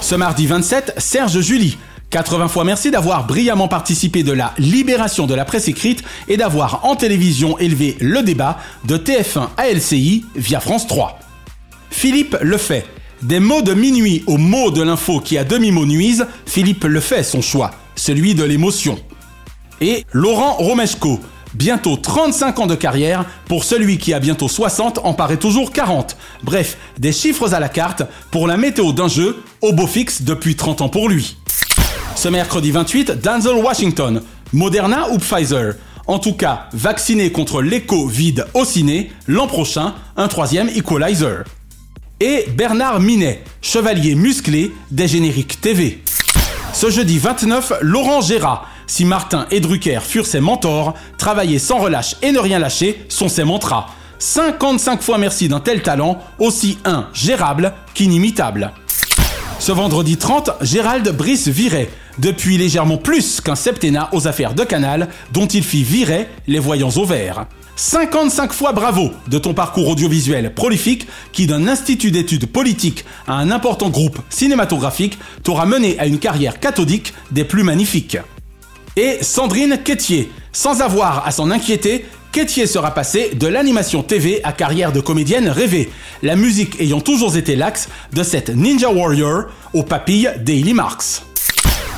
Ce 0.00 0.14
mardi 0.14 0.46
27, 0.46 0.94
Serge 0.96 1.40
Julie. 1.40 1.76
80 2.08 2.48
fois 2.48 2.64
merci 2.64 2.90
d'avoir 2.90 3.26
brillamment 3.26 3.68
participé 3.68 4.22
de 4.22 4.32
la 4.32 4.54
libération 4.56 5.26
de 5.26 5.34
la 5.34 5.44
presse 5.44 5.68
écrite 5.68 6.02
et 6.28 6.38
d'avoir 6.38 6.86
en 6.86 6.96
télévision 6.96 7.58
élevé 7.58 7.98
le 8.00 8.22
débat 8.22 8.56
de 8.86 8.96
TF1 8.96 9.48
à 9.58 9.68
LCI 9.68 10.24
via 10.34 10.60
France 10.60 10.86
3. 10.86 11.18
Philippe 11.90 12.36
le 12.40 12.56
fait. 12.56 12.86
Des 13.22 13.40
mots 13.40 13.62
de 13.62 13.74
minuit 13.74 14.22
aux 14.26 14.36
mots 14.36 14.70
de 14.70 14.82
l'info 14.82 15.20
qui 15.20 15.38
à 15.38 15.44
demi-mot 15.44 15.86
nuisent, 15.86 16.26
Philippe 16.46 16.84
le 16.84 17.00
fait 17.00 17.24
son 17.24 17.42
choix, 17.42 17.72
celui 17.96 18.34
de 18.34 18.44
l'émotion. 18.44 18.98
Et 19.80 20.04
Laurent 20.12 20.52
Romeshko, 20.54 21.18
bientôt 21.54 21.96
35 21.96 22.58
ans 22.60 22.66
de 22.66 22.76
carrière, 22.76 23.24
pour 23.46 23.64
celui 23.64 23.98
qui 23.98 24.14
a 24.14 24.20
bientôt 24.20 24.48
60 24.48 25.00
en 25.02 25.14
paraît 25.14 25.36
toujours 25.36 25.72
40. 25.72 26.16
Bref, 26.44 26.76
des 26.98 27.12
chiffres 27.12 27.52
à 27.54 27.60
la 27.60 27.68
carte 27.68 28.02
pour 28.30 28.46
la 28.46 28.56
météo 28.56 28.92
d'un 28.92 29.08
jeu, 29.08 29.42
au 29.60 29.72
beau 29.72 29.86
fixe 29.86 30.22
depuis 30.22 30.54
30 30.54 30.82
ans 30.82 30.88
pour 30.88 31.08
lui. 31.08 31.36
Ce 32.14 32.28
mercredi 32.28 32.70
28, 32.70 33.20
Denzel 33.22 33.56
Washington, 33.56 34.22
Moderna 34.52 35.10
ou 35.10 35.18
Pfizer? 35.18 35.74
En 36.06 36.18
tout 36.18 36.32
cas, 36.32 36.68
vacciné 36.72 37.32
contre 37.32 37.60
l'écho 37.60 38.06
vide 38.06 38.46
au 38.54 38.64
ciné, 38.64 39.10
l'an 39.26 39.46
prochain, 39.46 39.94
un 40.16 40.28
troisième 40.28 40.68
equalizer 40.68 41.44
et 42.20 42.46
Bernard 42.56 43.00
Minet, 43.00 43.42
chevalier 43.62 44.14
musclé 44.14 44.72
des 44.90 45.08
génériques 45.08 45.60
TV. 45.60 46.02
Ce 46.72 46.90
jeudi 46.90 47.18
29, 47.18 47.74
Laurent 47.80 48.20
Gérard, 48.20 48.68
si 48.86 49.04
Martin 49.04 49.46
et 49.50 49.60
Drucker 49.60 50.00
furent 50.02 50.26
ses 50.26 50.40
mentors, 50.40 50.94
travailler 51.16 51.58
sans 51.58 51.78
relâche 51.78 52.16
et 52.22 52.32
ne 52.32 52.38
rien 52.38 52.58
lâcher 52.58 53.04
sont 53.08 53.28
ses 53.28 53.44
mantras. 53.44 53.86
55 54.18 55.02
fois 55.02 55.18
merci 55.18 55.48
d'un 55.48 55.60
tel 55.60 55.82
talent, 55.82 56.18
aussi 56.38 56.78
ingérable 56.84 57.72
qu'inimitable. 57.94 58.72
Ce 59.60 59.72
vendredi 59.72 60.16
30, 60.16 60.50
Gérald 60.62 61.08
Brice 61.16 61.48
virait, 61.48 61.90
depuis 62.18 62.58
légèrement 62.58 62.96
plus 62.96 63.40
qu'un 63.40 63.54
septennat 63.54 64.08
aux 64.12 64.26
affaires 64.26 64.54
de 64.54 64.64
Canal, 64.64 65.08
dont 65.32 65.46
il 65.46 65.62
fit 65.62 65.84
virer 65.84 66.28
les 66.46 66.58
voyants 66.58 66.90
au 66.96 67.04
vert. 67.04 67.46
55 67.78 68.52
fois 68.52 68.72
bravo 68.72 69.12
de 69.28 69.38
ton 69.38 69.54
parcours 69.54 69.86
audiovisuel 69.86 70.52
prolifique 70.52 71.06
qui 71.30 71.46
d'un 71.46 71.68
institut 71.68 72.10
d'études 72.10 72.46
politiques 72.46 73.04
à 73.28 73.34
un 73.34 73.52
important 73.52 73.88
groupe 73.88 74.18
cinématographique 74.30 75.16
t'aura 75.44 75.64
mené 75.64 75.96
à 76.00 76.06
une 76.06 76.18
carrière 76.18 76.58
cathodique 76.58 77.14
des 77.30 77.44
plus 77.44 77.62
magnifiques. 77.62 78.18
Et 78.96 79.18
Sandrine 79.22 79.78
Quétier, 79.84 80.28
sans 80.52 80.82
avoir 80.82 81.24
à 81.24 81.30
s'en 81.30 81.52
inquiéter, 81.52 82.04
Quétier 82.32 82.66
sera 82.66 82.90
passée 82.90 83.30
de 83.36 83.46
l'animation 83.46 84.02
TV 84.02 84.40
à 84.42 84.50
carrière 84.50 84.90
de 84.90 84.98
comédienne 84.98 85.48
rêvée, 85.48 85.88
la 86.24 86.34
musique 86.34 86.80
ayant 86.80 87.00
toujours 87.00 87.36
été 87.36 87.54
l'axe 87.54 87.88
de 88.12 88.24
cette 88.24 88.50
Ninja 88.50 88.90
Warrior 88.90 89.44
aux 89.72 89.84
papilles 89.84 90.32
Daily 90.40 90.74
Marks. 90.74 91.27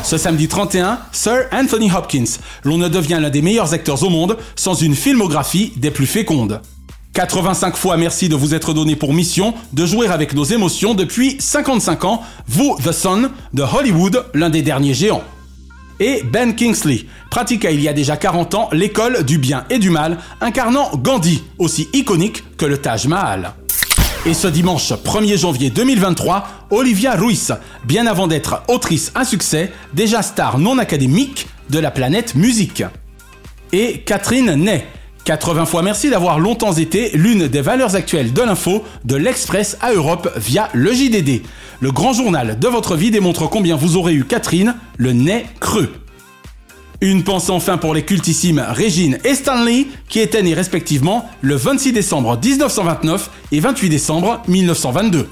Ce 0.03 0.16
samedi 0.16 0.48
31, 0.48 0.98
Sir 1.12 1.46
Anthony 1.53 1.90
Hopkins, 1.90 2.38
l'on 2.64 2.78
ne 2.78 2.88
devient 2.88 3.18
l'un 3.20 3.30
des 3.30 3.42
meilleurs 3.42 3.74
acteurs 3.74 4.03
au 4.03 4.11
monde 4.11 4.36
sans 4.57 4.74
une 4.74 4.94
filmographie 4.94 5.72
des 5.76 5.90
plus 5.90 6.07
fécondes. 6.07 6.61
85 7.12 7.76
fois 7.76 7.96
merci 7.96 8.28
de 8.28 8.36
vous 8.36 8.55
être 8.55 8.72
donné 8.72 8.96
pour 8.96 9.12
mission 9.12 9.55
de 9.72 9.84
jouer 9.84 10.07
avec 10.09 10.32
nos 10.32 10.44
émotions 10.44 10.94
depuis 10.94 11.36
55 11.38 12.05
ans, 12.05 12.22
vous, 12.46 12.76
The 12.82 12.92
Sun, 12.92 13.30
de 13.53 13.62
Hollywood, 13.62 14.24
l'un 14.34 14.48
des 14.51 14.62
derniers 14.62 14.94
géants. 14.94 15.24
Et 15.98 16.22
Ben 16.24 16.55
Kingsley, 16.55 17.05
pratiqua 17.30 17.70
il 17.70 17.82
y 17.82 17.88
a 17.88 17.92
déjà 17.92 18.16
40 18.16 18.55
ans 18.55 18.68
l'école 18.72 19.22
du 19.24 19.38
bien 19.38 19.64
et 19.70 19.78
du 19.78 19.90
mal, 19.90 20.18
incarnant 20.40 20.90
Gandhi, 20.96 21.42
aussi 21.59 21.88
iconique 21.92 22.42
que 22.57 22.64
le 22.64 22.78
Taj 22.78 23.07
Mahal. 23.07 23.53
Et 24.27 24.35
ce 24.35 24.49
dimanche 24.49 24.93
1er 24.93 25.39
janvier 25.39 25.71
2023, 25.71 26.47
Olivia 26.68 27.14
Ruiz, 27.14 27.55
bien 27.87 28.07
avant 28.07 28.27
d'être 28.27 28.62
autrice 28.68 29.12
à 29.14 29.25
succès, 29.25 29.73
déjà 29.95 30.21
star 30.21 30.59
non 30.59 30.77
académique 30.77 31.47
de 31.71 31.79
la 31.79 31.91
planète 31.91 32.35
musique. 32.35 32.83
Et 33.73 34.01
Catherine 34.01 34.55
Ney. 34.57 34.85
80 35.25 35.64
fois 35.64 35.83
merci 35.83 36.11
d'avoir 36.11 36.39
longtemps 36.39 36.73
été 36.73 37.11
l'une 37.14 37.49
des 37.49 37.62
valeurs 37.62 37.95
actuelles 37.95 38.35
de 38.35 38.43
l'info 38.43 38.85
de 39.05 39.16
l'Express 39.16 39.79
à 39.81 39.93
Europe 39.95 40.31
via 40.37 40.68
le 40.75 40.93
JDD. 40.93 41.43
Le 41.81 41.91
grand 41.91 42.12
journal 42.12 42.59
de 42.59 42.68
votre 42.68 42.97
vie 42.97 43.11
démontre 43.11 43.49
combien 43.49 43.77
vous 43.77 43.97
aurez 43.97 44.12
eu 44.12 44.25
Catherine, 44.25 44.75
le 44.99 45.12
nez 45.12 45.47
creux. 45.61 45.95
Une 47.03 47.24
pensée 47.24 47.51
enfin 47.51 47.78
pour 47.78 47.94
les 47.94 48.03
cultissimes 48.03 48.62
Régine 48.68 49.18
et 49.24 49.34
Stanley, 49.34 49.86
qui 50.11 50.20
étaient 50.20 50.42
nés 50.42 50.53
respectivement 50.53 51.30
le 51.40 51.57
26 51.57 51.92
décembre 51.92 52.38
1929 52.42 53.30
et 53.53 53.61
28 53.61 53.88
décembre 53.88 54.42
1922. 54.48 55.26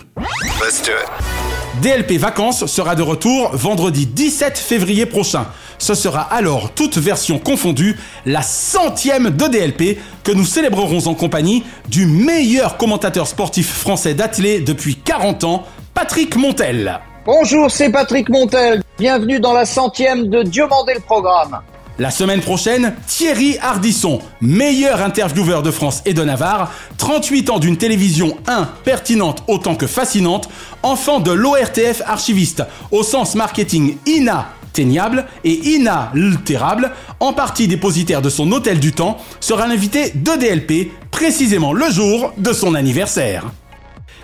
DLP 1.83 2.13
Vacances 2.13 2.65
sera 2.65 2.95
de 2.95 3.03
retour 3.03 3.51
vendredi 3.53 4.07
17 4.07 4.57
février 4.57 5.05
prochain. 5.05 5.47
Ce 5.77 5.95
sera 5.95 6.23
alors, 6.23 6.73
toute 6.73 6.97
version 6.97 7.39
confondue, 7.39 7.99
la 8.25 8.41
centième 8.41 9.29
de 9.29 9.47
DLP 9.47 9.99
que 10.25 10.33
nous 10.33 10.47
célébrerons 10.47 11.07
en 11.07 11.15
compagnie 11.15 11.65
du 11.91 12.07
meilleur 12.07 12.79
commentateur 12.79 13.27
sportif 13.27 13.71
français 13.71 14.15
d'athlée 14.15 14.61
depuis 14.61 14.97
40 14.97 15.45
ans, 15.45 15.67
Patrick 15.93 16.35
Montel. 16.37 16.99
Bonjour, 17.31 17.71
c'est 17.71 17.91
Patrick 17.91 18.31
Montel. 18.31 18.83
Bienvenue 18.99 19.39
dans 19.39 19.53
la 19.53 19.67
centième 19.67 20.29
de 20.29 20.43
Dieu 20.43 20.67
mandé 20.67 20.95
le 20.95 21.01
programme. 21.01 21.61
La 21.99 22.11
semaine 22.11 22.41
prochaine, 22.41 22.95
Thierry 23.07 23.59
Hardisson, 23.61 24.21
meilleur 24.41 25.03
intervieweur 25.03 25.63
de 25.63 25.71
France 25.71 26.01
et 26.07 26.15
de 26.15 26.25
Navarre, 26.25 26.73
38 26.97 27.51
ans 27.51 27.59
d'une 27.59 27.77
télévision 27.77 28.35
1 28.47 28.65
pertinente 28.83 29.45
autant 29.47 29.75
que 29.75 29.87
fascinante, 29.87 30.49
enfant 30.83 31.21
de 31.21 31.31
l'ORTF 31.31 32.01
archiviste 32.07 32.63
au 32.93 33.03
sens 33.03 33.35
marketing 33.35 33.99
inatteignable 34.07 35.27
et 35.45 35.53
inaltérable, 35.53 36.93
en 37.21 37.35
partie 37.35 37.69
dépositaire 37.69 38.23
de 38.23 38.31
son 38.31 38.51
hôtel 38.53 38.81
du 38.81 38.93
temps, 38.93 39.19
sera 39.41 39.67
l'invité 39.67 40.13
de 40.15 40.31
DLP 40.35 40.91
précisément 41.11 41.75
le 41.75 41.91
jour 41.91 42.33
de 42.39 42.55
son 42.55 42.75
anniversaire 42.75 43.45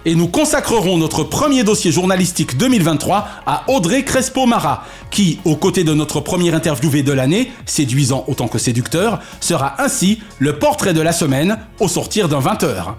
et 0.04 0.14
nous 0.14 0.28
consacrerons 0.28 0.98
notre 0.98 1.24
premier 1.24 1.64
dossier 1.64 1.92
journalistique 1.92 2.56
2023 2.56 3.26
à 3.46 3.64
Audrey 3.68 4.04
Crespo-Mara, 4.04 4.84
qui, 5.10 5.38
aux 5.44 5.56
côtés 5.56 5.84
de 5.84 5.94
notre 5.94 6.20
premier 6.20 6.54
interviewé 6.54 7.02
de 7.02 7.12
l'année, 7.12 7.50
séduisant 7.66 8.24
autant 8.28 8.48
que 8.48 8.58
séducteur, 8.58 9.20
sera 9.40 9.82
ainsi 9.82 10.20
le 10.38 10.58
portrait 10.58 10.92
de 10.92 11.00
la 11.00 11.12
semaine 11.12 11.58
au 11.80 11.88
sortir 11.88 12.28
d'un 12.28 12.40
20h. 12.40 12.94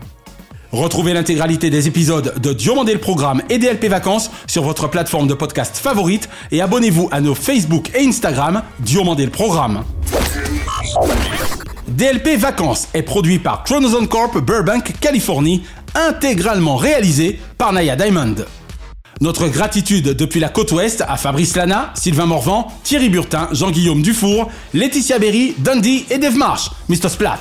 Retrouvez 0.72 1.14
l'intégralité 1.14 1.70
des 1.70 1.88
épisodes 1.88 2.34
de 2.42 2.52
Diomandé 2.52 2.94
le 2.94 3.00
Programme 3.00 3.42
et 3.50 3.60
DLP 3.60 3.86
Vacances 3.86 4.30
sur 4.48 4.64
votre 4.64 4.90
plateforme 4.90 5.28
de 5.28 5.34
podcast 5.34 5.78
favorite 5.78 6.28
et 6.52 6.62
abonnez-vous 6.62 7.08
à 7.12 7.22
nos 7.22 7.36
Facebook 7.36 7.92
et 7.96 8.06
Instagram 8.06 8.62
Diomandé 8.80 9.26
le 9.26 9.32
Programme. 9.32 9.84
DLP 11.88 12.36
Vacances 12.38 12.90
est 12.94 13.04
produit 13.04 13.40
par 13.40 13.64
Chronozone 13.64 14.08
Corp 14.08 14.38
Burbank, 14.40 15.00
Californie, 15.00 15.64
intégralement 15.96 16.76
réalisé 16.76 17.40
par 17.58 17.74
Naya 17.74 17.96
Diamond. 17.96 18.36
Notre 19.22 19.48
gratitude 19.48 20.10
depuis 20.10 20.42
la 20.42 20.50
côte 20.50 20.74
ouest 20.74 21.04
à 21.08 21.16
Fabrice 21.16 21.56
Lana, 21.56 21.94
Sylvain 21.96 22.26
Morvan, 22.26 22.68
Thierry 22.84 23.10
Burtin, 23.10 23.48
Jean-Guillaume 23.54 24.02
Dufour, 24.02 24.52
Laetitia 24.74 25.20
Berry, 25.20 25.56
Dundee 25.58 26.06
et 26.10 26.18
Dave 26.18 26.36
Marsh, 26.36 26.70
Mr. 26.90 27.10
Splat. 27.10 27.40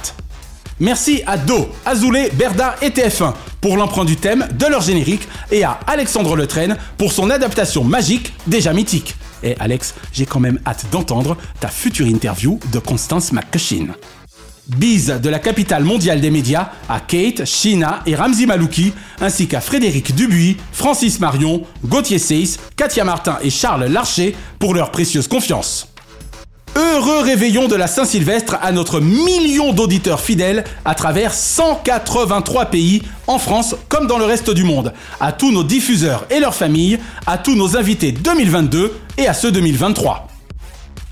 Merci 0.80 1.22
à 1.26 1.36
Do, 1.36 1.68
Azoulay, 1.84 2.30
Berda 2.30 2.76
et 2.80 2.90
TF1 2.90 3.34
pour 3.60 3.76
l'emprunt 3.76 4.04
du 4.04 4.16
thème 4.16 4.48
de 4.58 4.66
leur 4.66 4.82
générique 4.82 5.26
et 5.50 5.64
à 5.64 5.78
Alexandre 5.86 6.36
Letraine 6.36 6.76
pour 6.96 7.12
son 7.12 7.30
adaptation 7.30 7.84
magique 7.84 8.32
déjà 8.46 8.72
mythique. 8.72 9.14
Et 9.42 9.56
Alex, 9.60 9.94
j'ai 10.12 10.26
quand 10.26 10.40
même 10.40 10.58
hâte 10.66 10.86
d'entendre 10.90 11.36
ta 11.60 11.68
future 11.68 12.06
interview 12.06 12.58
de 12.72 12.78
Constance 12.78 13.32
McCushin. 13.32 13.88
Bise 14.66 15.20
de 15.22 15.28
la 15.28 15.38
capitale 15.38 15.84
mondiale 15.84 16.20
des 16.20 16.30
médias 16.30 16.70
à 16.88 17.00
Kate, 17.00 17.44
Shina 17.44 18.00
et 18.06 18.14
Ramzi 18.14 18.46
Malouki, 18.46 18.94
ainsi 19.20 19.46
qu'à 19.46 19.60
Frédéric 19.60 20.14
Dubuis, 20.14 20.56
Francis 20.72 21.20
Marion, 21.20 21.62
Gauthier 21.84 22.18
Seyss, 22.18 22.58
Katia 22.74 23.04
Martin 23.04 23.38
et 23.42 23.50
Charles 23.50 23.84
Larcher 23.84 24.34
pour 24.58 24.72
leur 24.72 24.90
précieuse 24.90 25.28
confiance. 25.28 25.88
Heureux 26.76 27.20
réveillon 27.20 27.68
de 27.68 27.76
la 27.76 27.86
Saint-Sylvestre 27.86 28.56
à 28.60 28.72
notre 28.72 29.00
million 29.00 29.72
d'auditeurs 29.72 30.20
fidèles 30.20 30.64
à 30.84 30.94
travers 30.94 31.34
183 31.34 32.66
pays, 32.66 33.02
en 33.26 33.38
France 33.38 33.76
comme 33.88 34.06
dans 34.06 34.18
le 34.18 34.24
reste 34.24 34.50
du 34.50 34.64
monde, 34.64 34.92
à 35.20 35.32
tous 35.32 35.52
nos 35.52 35.62
diffuseurs 35.62 36.26
et 36.30 36.40
leurs 36.40 36.54
familles, 36.54 36.98
à 37.26 37.38
tous 37.38 37.54
nos 37.54 37.76
invités 37.76 38.12
2022 38.12 38.92
et 39.18 39.28
à 39.28 39.34
ceux 39.34 39.52
2023 39.52 40.28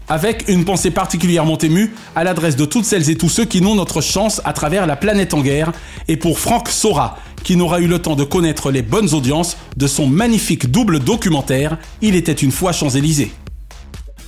avec 0.08 0.44
une 0.48 0.64
pensée 0.64 0.90
particulièrement 0.90 1.58
émue 1.58 1.94
à 2.14 2.24
l'adresse 2.24 2.56
de 2.56 2.64
toutes 2.64 2.84
celles 2.84 3.10
et 3.10 3.16
tous 3.16 3.28
ceux 3.28 3.44
qui 3.44 3.60
n'ont 3.60 3.74
notre 3.74 4.00
chance 4.00 4.40
à 4.44 4.52
travers 4.52 4.86
la 4.86 4.96
planète 4.96 5.34
en 5.34 5.40
guerre, 5.40 5.72
et 6.08 6.16
pour 6.16 6.38
Franck 6.38 6.68
Sora, 6.68 7.18
qui 7.42 7.56
n'aura 7.56 7.80
eu 7.80 7.86
le 7.86 7.98
temps 7.98 8.16
de 8.16 8.24
connaître 8.24 8.70
les 8.70 8.82
bonnes 8.82 9.14
audiences 9.14 9.56
de 9.76 9.86
son 9.86 10.06
magnifique 10.06 10.70
double 10.70 11.00
documentaire 11.00 11.78
Il 12.00 12.14
était 12.14 12.32
une 12.32 12.52
fois 12.52 12.72
Champs-Élysées. 12.72 13.32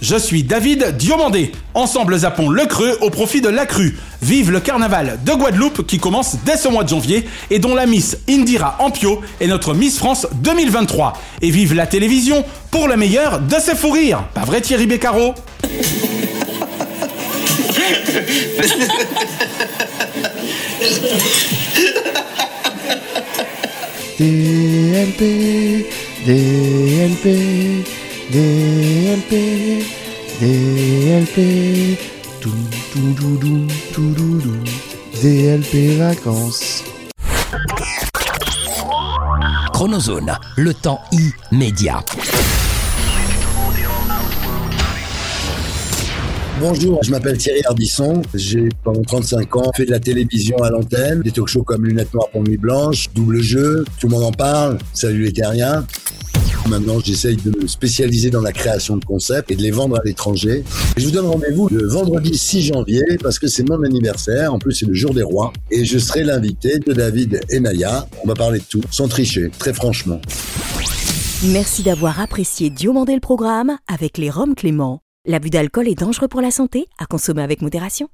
Je 0.00 0.16
suis 0.16 0.42
David 0.42 0.96
Diomandé. 0.96 1.52
Ensemble 1.72 2.18
zappons 2.18 2.48
le 2.48 2.66
creux 2.66 2.98
au 3.00 3.10
profit 3.10 3.40
de 3.40 3.48
la 3.48 3.64
crue. 3.66 3.96
Vive 4.22 4.50
le 4.50 4.60
carnaval 4.60 5.18
de 5.24 5.32
Guadeloupe 5.32 5.86
qui 5.86 5.98
commence 5.98 6.36
dès 6.44 6.56
ce 6.56 6.68
mois 6.68 6.84
de 6.84 6.88
janvier 6.88 7.24
et 7.50 7.58
dont 7.58 7.74
la 7.74 7.86
Miss 7.86 8.18
Indira 8.28 8.76
Ampio 8.80 9.20
est 9.40 9.46
notre 9.46 9.74
Miss 9.74 9.98
France 9.98 10.26
2023. 10.34 11.14
Et 11.40 11.50
vive 11.50 11.74
la 11.74 11.86
télévision 11.86 12.44
pour 12.70 12.88
le 12.88 12.96
meilleur 12.96 13.40
de 13.40 13.56
ses 13.58 13.74
fous 13.74 13.90
rires. 13.90 14.24
Pas 14.34 14.44
vrai 14.44 14.60
Thierry 14.60 14.86
Beccaro? 14.86 15.34
DLP, 24.18 25.86
DLP, 26.24 27.84
DLP, 28.32 29.84
DLP, 30.40 31.98
tout, 32.40 32.50
tout, 32.90 33.14
tout, 33.20 33.36
tout, 33.38 33.66
tout, 33.92 34.14
tout, 34.14 34.40
tout, 34.40 35.20
DLP 35.22 35.98
vacances. 35.98 36.84
Chronozone, 39.74 40.32
le 40.56 40.72
temps 40.72 41.00
immédiat. 41.52 42.02
Bonjour, 46.60 47.02
je 47.02 47.10
m'appelle 47.10 47.36
Thierry 47.36 47.60
Ardisson. 47.66 48.22
J'ai 48.32 48.70
pendant 48.82 49.02
35 49.02 49.56
ans 49.56 49.70
fait 49.76 49.84
de 49.84 49.90
la 49.90 50.00
télévision 50.00 50.56
à 50.62 50.70
l'antenne, 50.70 51.20
des 51.20 51.30
talk 51.30 51.46
shows 51.46 51.62
comme 51.62 51.84
Lunettes 51.84 52.14
Noires 52.14 52.30
pour 52.30 52.42
Nuit 52.42 52.56
Blanche, 52.56 53.10
Double 53.14 53.42
Jeu, 53.42 53.84
tout 54.00 54.06
le 54.06 54.12
monde 54.12 54.24
en 54.24 54.32
parle, 54.32 54.78
Salut 54.94 55.24
les 55.24 55.32
terriens. 55.32 55.84
Maintenant, 56.68 56.98
j'essaye 56.98 57.36
de 57.36 57.50
me 57.60 57.66
spécialiser 57.66 58.30
dans 58.30 58.40
la 58.40 58.52
création 58.52 58.96
de 58.96 59.04
concepts 59.04 59.50
et 59.50 59.56
de 59.56 59.62
les 59.62 59.70
vendre 59.70 59.98
à 59.98 60.02
l'étranger. 60.04 60.64
Je 60.96 61.04
vous 61.04 61.10
donne 61.10 61.26
rendez-vous 61.26 61.68
le 61.68 61.86
vendredi 61.86 62.36
6 62.36 62.62
janvier 62.62 63.04
parce 63.22 63.38
que 63.38 63.46
c'est 63.46 63.68
mon 63.68 63.82
anniversaire. 63.82 64.52
En 64.54 64.58
plus, 64.58 64.72
c'est 64.72 64.86
le 64.86 64.94
jour 64.94 65.12
des 65.12 65.22
rois. 65.22 65.52
Et 65.70 65.84
je 65.84 65.98
serai 65.98 66.24
l'invité 66.24 66.78
de 66.78 66.92
David 66.92 67.40
et 67.50 67.60
Naya. 67.60 68.08
On 68.24 68.28
va 68.28 68.34
parler 68.34 68.60
de 68.60 68.64
tout, 68.64 68.80
sans 68.90 69.08
tricher, 69.08 69.50
très 69.58 69.74
franchement. 69.74 70.20
Merci 71.44 71.82
d'avoir 71.82 72.20
apprécié 72.20 72.70
Diomandé 72.70 73.14
le 73.14 73.20
programme 73.20 73.76
avec 73.86 74.16
les 74.16 74.30
Roms 74.30 74.54
Clément. 74.54 75.00
L'abus 75.26 75.50
d'alcool 75.50 75.88
est 75.88 75.98
dangereux 75.98 76.28
pour 76.28 76.40
la 76.40 76.50
santé, 76.50 76.86
à 76.98 77.06
consommer 77.06 77.42
avec 77.42 77.60
modération. 77.60 78.08